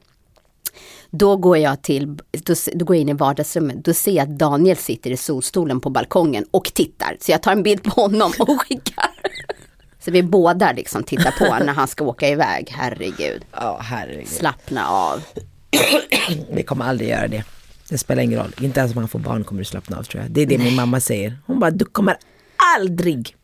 Då 1.09 1.37
går 1.37 1.57
jag 1.57 1.81
till, 1.81 2.15
då, 2.31 2.53
då 2.73 2.85
går 2.85 2.95
jag 2.95 3.01
in 3.01 3.09
i 3.09 3.13
vardagsrummet, 3.13 3.85
då 3.85 3.93
ser 3.93 4.11
jag 4.11 4.23
att 4.23 4.39
Daniel 4.39 4.77
sitter 4.77 5.11
i 5.11 5.17
solstolen 5.17 5.79
på 5.79 5.89
balkongen 5.89 6.45
och 6.51 6.65
tittar. 6.73 7.17
Så 7.19 7.31
jag 7.31 7.43
tar 7.43 7.51
en 7.51 7.63
bild 7.63 7.83
på 7.83 8.01
honom 8.01 8.31
och 8.39 8.61
skickar. 8.61 9.09
Så 9.99 10.11
vi 10.11 10.23
båda 10.23 10.71
liksom 10.71 11.03
tittar 11.03 11.31
på 11.31 11.65
när 11.65 11.73
han 11.73 11.87
ska 11.87 12.03
åka 12.03 12.29
iväg, 12.29 12.69
herregud. 12.71 13.45
Ja, 13.51 13.79
herregud. 13.81 14.27
Slappna 14.27 14.87
av. 14.87 15.23
Vi 16.51 16.63
kommer 16.63 16.85
aldrig 16.85 17.09
göra 17.09 17.27
det. 17.27 17.43
Det 17.89 17.97
spelar 17.97 18.23
ingen 18.23 18.39
roll. 18.39 18.53
Inte 18.61 18.79
ens 18.79 18.91
om 18.91 18.97
han 18.97 19.07
får 19.07 19.19
barn 19.19 19.43
kommer 19.43 19.61
du 19.61 19.65
slappna 19.65 19.97
av 19.97 20.03
tror 20.03 20.23
jag. 20.23 20.31
Det 20.31 20.41
är 20.41 20.45
det 20.45 20.57
min 20.57 20.75
mamma 20.75 20.99
säger. 20.99 21.37
Hon 21.45 21.59
bara, 21.59 21.71
du 21.71 21.85
kommer 21.85 22.17
aldrig. 22.77 23.35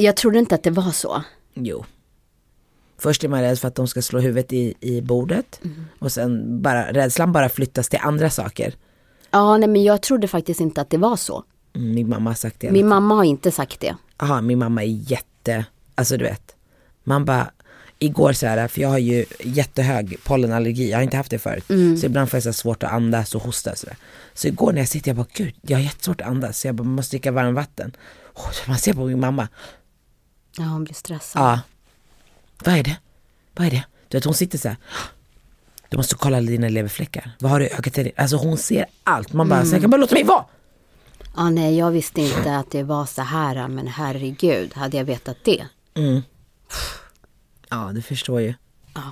Jag 0.00 0.16
trodde 0.16 0.38
inte 0.38 0.54
att 0.54 0.62
det 0.62 0.70
var 0.70 0.90
så. 0.90 1.22
Jo. 1.54 1.84
Först 2.98 3.24
är 3.24 3.28
man 3.28 3.40
rädd 3.42 3.58
för 3.58 3.68
att 3.68 3.74
de 3.74 3.88
ska 3.88 4.02
slå 4.02 4.20
huvudet 4.20 4.52
i, 4.52 4.74
i 4.80 5.00
bordet. 5.02 5.60
Och 5.98 6.12
sen 6.12 6.62
bara, 6.62 6.92
rädslan 6.92 7.32
bara 7.32 7.48
flyttas 7.48 7.88
till 7.88 7.98
andra 8.02 8.30
saker. 8.30 8.74
Ja, 9.30 9.56
nej 9.56 9.68
men 9.68 9.82
jag 9.82 10.02
trodde 10.02 10.28
faktiskt 10.28 10.60
inte 10.60 10.80
att 10.80 10.90
det 10.90 10.98
var 10.98 11.16
så. 11.16 11.44
Mm, 11.76 11.94
Min 11.94 12.08
mamma 12.08 12.30
har 12.30 12.34
sagt 12.34 12.60
det. 12.60 12.70
Min 12.70 12.88
mamma 12.88 13.14
har 13.14 13.24
inte 13.24 13.50
sagt 13.50 13.80
det. 13.80 13.96
Aha, 14.16 14.40
min 14.40 14.58
mamma 14.58 14.82
är 14.82 14.86
jätte, 15.12 15.64
alltså 15.94 16.16
du 16.16 16.24
vet. 16.24 16.54
Man 17.04 17.24
bara, 17.24 17.50
igår 17.98 18.32
så 18.32 18.46
här, 18.46 18.68
för 18.68 18.80
jag 18.80 18.88
har 18.88 18.98
ju 18.98 19.24
jättehög 19.40 20.16
pollenallergi, 20.24 20.90
jag 20.90 20.98
har 20.98 21.02
inte 21.02 21.16
haft 21.16 21.30
det 21.30 21.38
förut. 21.38 21.64
Så 22.00 22.06
ibland 22.06 22.30
får 22.30 22.36
jag 22.36 22.44
så 22.44 22.52
svårt 22.52 22.82
att 22.82 22.92
andas 22.92 23.34
och 23.34 23.42
hosta 23.42 23.76
så 23.76 23.86
där. 23.86 23.96
Så 24.34 24.48
igår 24.48 24.72
när 24.72 24.78
jag 24.80 24.88
sitter, 24.88 25.08
jag 25.08 25.16
bara 25.16 25.26
gud, 25.34 25.54
jag 25.62 25.78
har 25.78 25.82
jättesvårt 25.82 26.20
att 26.20 26.26
andas. 26.28 26.60
Så 26.60 26.68
jag 26.68 26.74
bara, 26.74 26.84
måste 26.84 27.16
dricka 27.16 27.32
varmvatten. 27.32 27.96
Oh, 28.34 28.50
man 28.68 28.78
ser 28.78 28.92
på 28.92 29.04
min 29.06 29.20
mamma, 29.20 29.48
Ja, 30.58 30.64
hon 30.64 30.84
blir 30.84 30.94
stressad. 30.94 31.42
ja. 31.42 31.60
Vad 32.64 32.74
är 32.74 32.82
det? 32.82 32.96
Vad 33.54 33.66
är 33.66 33.70
det? 33.70 33.84
Du 34.08 34.16
vet 34.16 34.24
hon 34.24 34.34
sitter 34.34 34.58
så 34.58 34.68
här. 34.68 34.76
Du 35.88 35.96
måste 35.96 36.14
kolla 36.14 36.40
dina 36.40 36.68
leverfläckar. 36.68 37.30
Vad 37.38 37.50
har 37.52 37.60
du 37.60 37.66
i 37.66 37.72
ögat? 37.72 37.98
Alltså 38.16 38.36
hon 38.36 38.58
ser 38.58 38.86
allt. 39.04 39.32
Man 39.32 39.48
bara, 39.48 39.64
så 39.64 39.74
jag 39.74 39.80
kan 39.80 39.90
bara 39.90 39.96
låta 40.00 40.14
mig 40.14 40.24
vara. 40.24 40.44
Ja, 41.36 41.50
nej, 41.50 41.78
jag 41.78 41.90
visste 41.90 42.20
inte 42.20 42.56
att 42.56 42.70
det 42.70 42.82
var 42.82 43.06
så 43.06 43.22
här, 43.22 43.68
men 43.68 43.86
herregud, 43.86 44.74
hade 44.74 44.96
jag 44.96 45.04
vetat 45.04 45.36
det. 45.44 45.64
Ja, 47.70 47.90
du 47.94 48.02
förstår 48.02 48.40
ju. 48.40 48.54
Ja. 48.94 49.02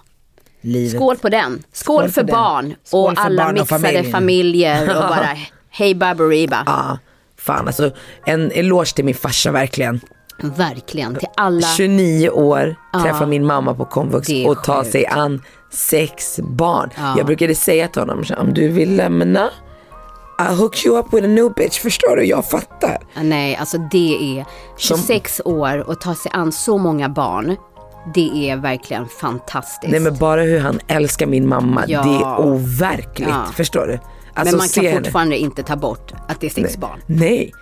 Livet. 0.61 0.97
Skål 0.97 1.17
på 1.17 1.29
den. 1.29 1.63
Skål, 1.73 2.03
Skål 2.03 2.11
för 2.11 2.23
den. 2.23 2.33
barn 2.35 2.75
Skål 2.85 3.13
och 3.13 3.19
för 3.19 3.25
alla 3.25 3.45
barn 3.45 3.55
mixade 3.55 3.81
familjen. 3.83 4.13
familjer 4.13 4.89
och 4.97 5.03
bara 5.09 5.37
hej 5.71 5.95
baberiba. 5.95 6.63
Ja, 6.67 6.99
fan 7.37 7.67
alltså 7.67 7.91
en 8.27 8.53
eloge 8.53 8.95
till 8.95 9.05
min 9.05 9.15
farsa 9.15 9.53
verkligen. 9.53 10.01
Verkligen, 10.43 11.15
till 11.15 11.29
alla. 11.37 11.67
29 11.67 12.31
år, 12.31 12.75
träffa 13.03 13.27
min 13.27 13.47
mamma 13.47 13.75
på 13.75 13.85
komvux 13.85 14.29
och 14.47 14.65
ta 14.65 14.79
sjukt. 14.83 14.93
sig 14.93 15.07
an 15.07 15.43
sex 15.73 16.41
barn. 16.43 16.91
Ja. 16.97 17.15
Jag 17.17 17.27
brukade 17.27 17.55
säga 17.55 17.89
till 17.89 18.03
honom, 18.03 18.25
om 18.39 18.55
du 18.55 18.69
vill 18.69 18.97
lämna, 18.97 19.51
I'll 20.41 20.55
hook 20.55 20.87
you 20.87 20.99
up 20.99 21.07
with 21.13 21.25
a 21.25 21.29
new 21.29 21.53
bitch, 21.53 21.79
förstår 21.79 22.17
du? 22.17 22.25
Jag 22.25 22.45
fattar. 22.45 22.99
Nej, 23.23 23.57
alltså 23.57 23.79
det 23.79 24.39
är 24.41 24.45
26 24.79 25.41
år 25.45 25.89
och 25.89 26.01
ta 26.01 26.15
sig 26.15 26.31
an 26.35 26.53
så 26.53 26.79
många 26.79 27.09
barn. 27.09 27.57
Det 28.15 28.51
är 28.51 28.57
verkligen 28.57 29.09
fantastiskt. 29.09 29.91
Nej 29.93 30.01
men 30.01 30.17
bara 30.17 30.43
hur 30.43 30.61
han 30.61 30.81
älskar 30.89 31.27
min 31.27 31.49
mamma, 31.49 31.85
Ja. 31.87 32.03
det 32.03 32.09
är 32.25 32.41
overkligt. 32.41 33.29
Ja. 33.29 33.45
Förstår 33.57 33.87
du? 33.87 33.99
Alltså, 34.35 34.57
men 34.57 34.59
man 34.59 34.69
kan 34.69 34.85
henne. 34.85 34.97
fortfarande 35.05 35.39
inte 35.39 35.63
ta 35.63 35.77
bort 35.77 36.13
att 36.29 36.41
det 36.41 36.47
är 36.47 36.51
sex 36.51 36.77
barn. 36.77 37.01
Nej. 37.07 37.53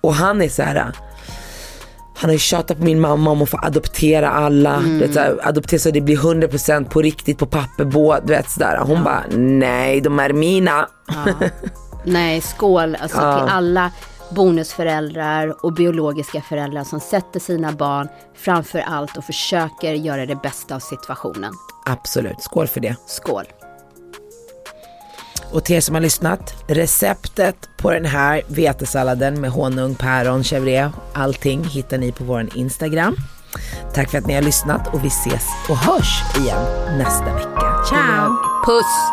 Och 0.00 0.14
han 0.14 0.42
är 0.42 0.48
så 0.48 0.62
här. 0.62 0.92
Han 2.14 2.30
har 2.30 2.32
ju 2.32 2.38
tjatat 2.38 2.78
på 2.78 2.84
min 2.84 3.00
mamma 3.00 3.30
om 3.30 3.42
att 3.42 3.50
få 3.50 3.58
adoptera 3.62 4.30
alla. 4.30 4.74
Mm. 4.74 4.98
Vet, 4.98 5.14
så 5.14 5.20
här, 5.20 5.48
adoptera 5.48 5.80
så 5.80 5.90
det 5.90 6.00
blir 6.00 6.16
100% 6.16 6.88
på 6.88 7.02
riktigt 7.02 7.38
på 7.38 7.46
papper. 7.46 7.84
Båda, 7.84 8.20
du 8.20 8.32
vet 8.32 8.50
sådär. 8.50 8.78
Hon 8.86 9.04
bara, 9.04 9.24
nej 9.36 10.00
de 10.00 10.18
är 10.18 10.32
mina. 10.32 10.88
Nej, 12.04 12.40
skål 12.40 12.96
alltså 13.00 13.18
till 13.18 13.48
alla 13.48 13.90
bonusföräldrar 14.30 15.64
och 15.64 15.72
biologiska 15.72 16.40
föräldrar 16.40 16.84
som 16.84 17.00
sätter 17.00 17.40
sina 17.40 17.72
barn 17.72 18.08
framför 18.36 18.78
allt 18.78 19.16
och 19.16 19.24
försöker 19.24 19.92
göra 19.92 20.26
det 20.26 20.36
bästa 20.42 20.74
av 20.74 20.80
situationen. 20.80 21.52
Absolut, 21.86 22.42
skål 22.42 22.66
för 22.66 22.80
det. 22.80 22.96
Skål! 23.06 23.44
Och 25.52 25.64
till 25.64 25.76
er 25.76 25.80
som 25.80 25.94
har 25.94 26.02
lyssnat, 26.02 26.54
receptet 26.66 27.68
på 27.76 27.90
den 27.90 28.04
här 28.04 28.42
vetesalladen 28.46 29.40
med 29.40 29.50
honung, 29.50 29.94
päron, 29.94 30.42
chèvre, 30.42 30.92
allting 31.12 31.64
hittar 31.64 31.98
ni 31.98 32.12
på 32.12 32.24
vår 32.24 32.48
Instagram. 32.54 33.16
Tack 33.94 34.10
för 34.10 34.18
att 34.18 34.26
ni 34.26 34.34
har 34.34 34.42
lyssnat 34.42 34.94
och 34.94 35.04
vi 35.04 35.08
ses 35.08 35.46
och 35.68 35.76
hörs 35.76 36.22
igen 36.36 36.64
nästa 36.98 37.34
vecka. 37.34 37.84
Ciao! 37.88 38.36
Puss! 38.66 39.12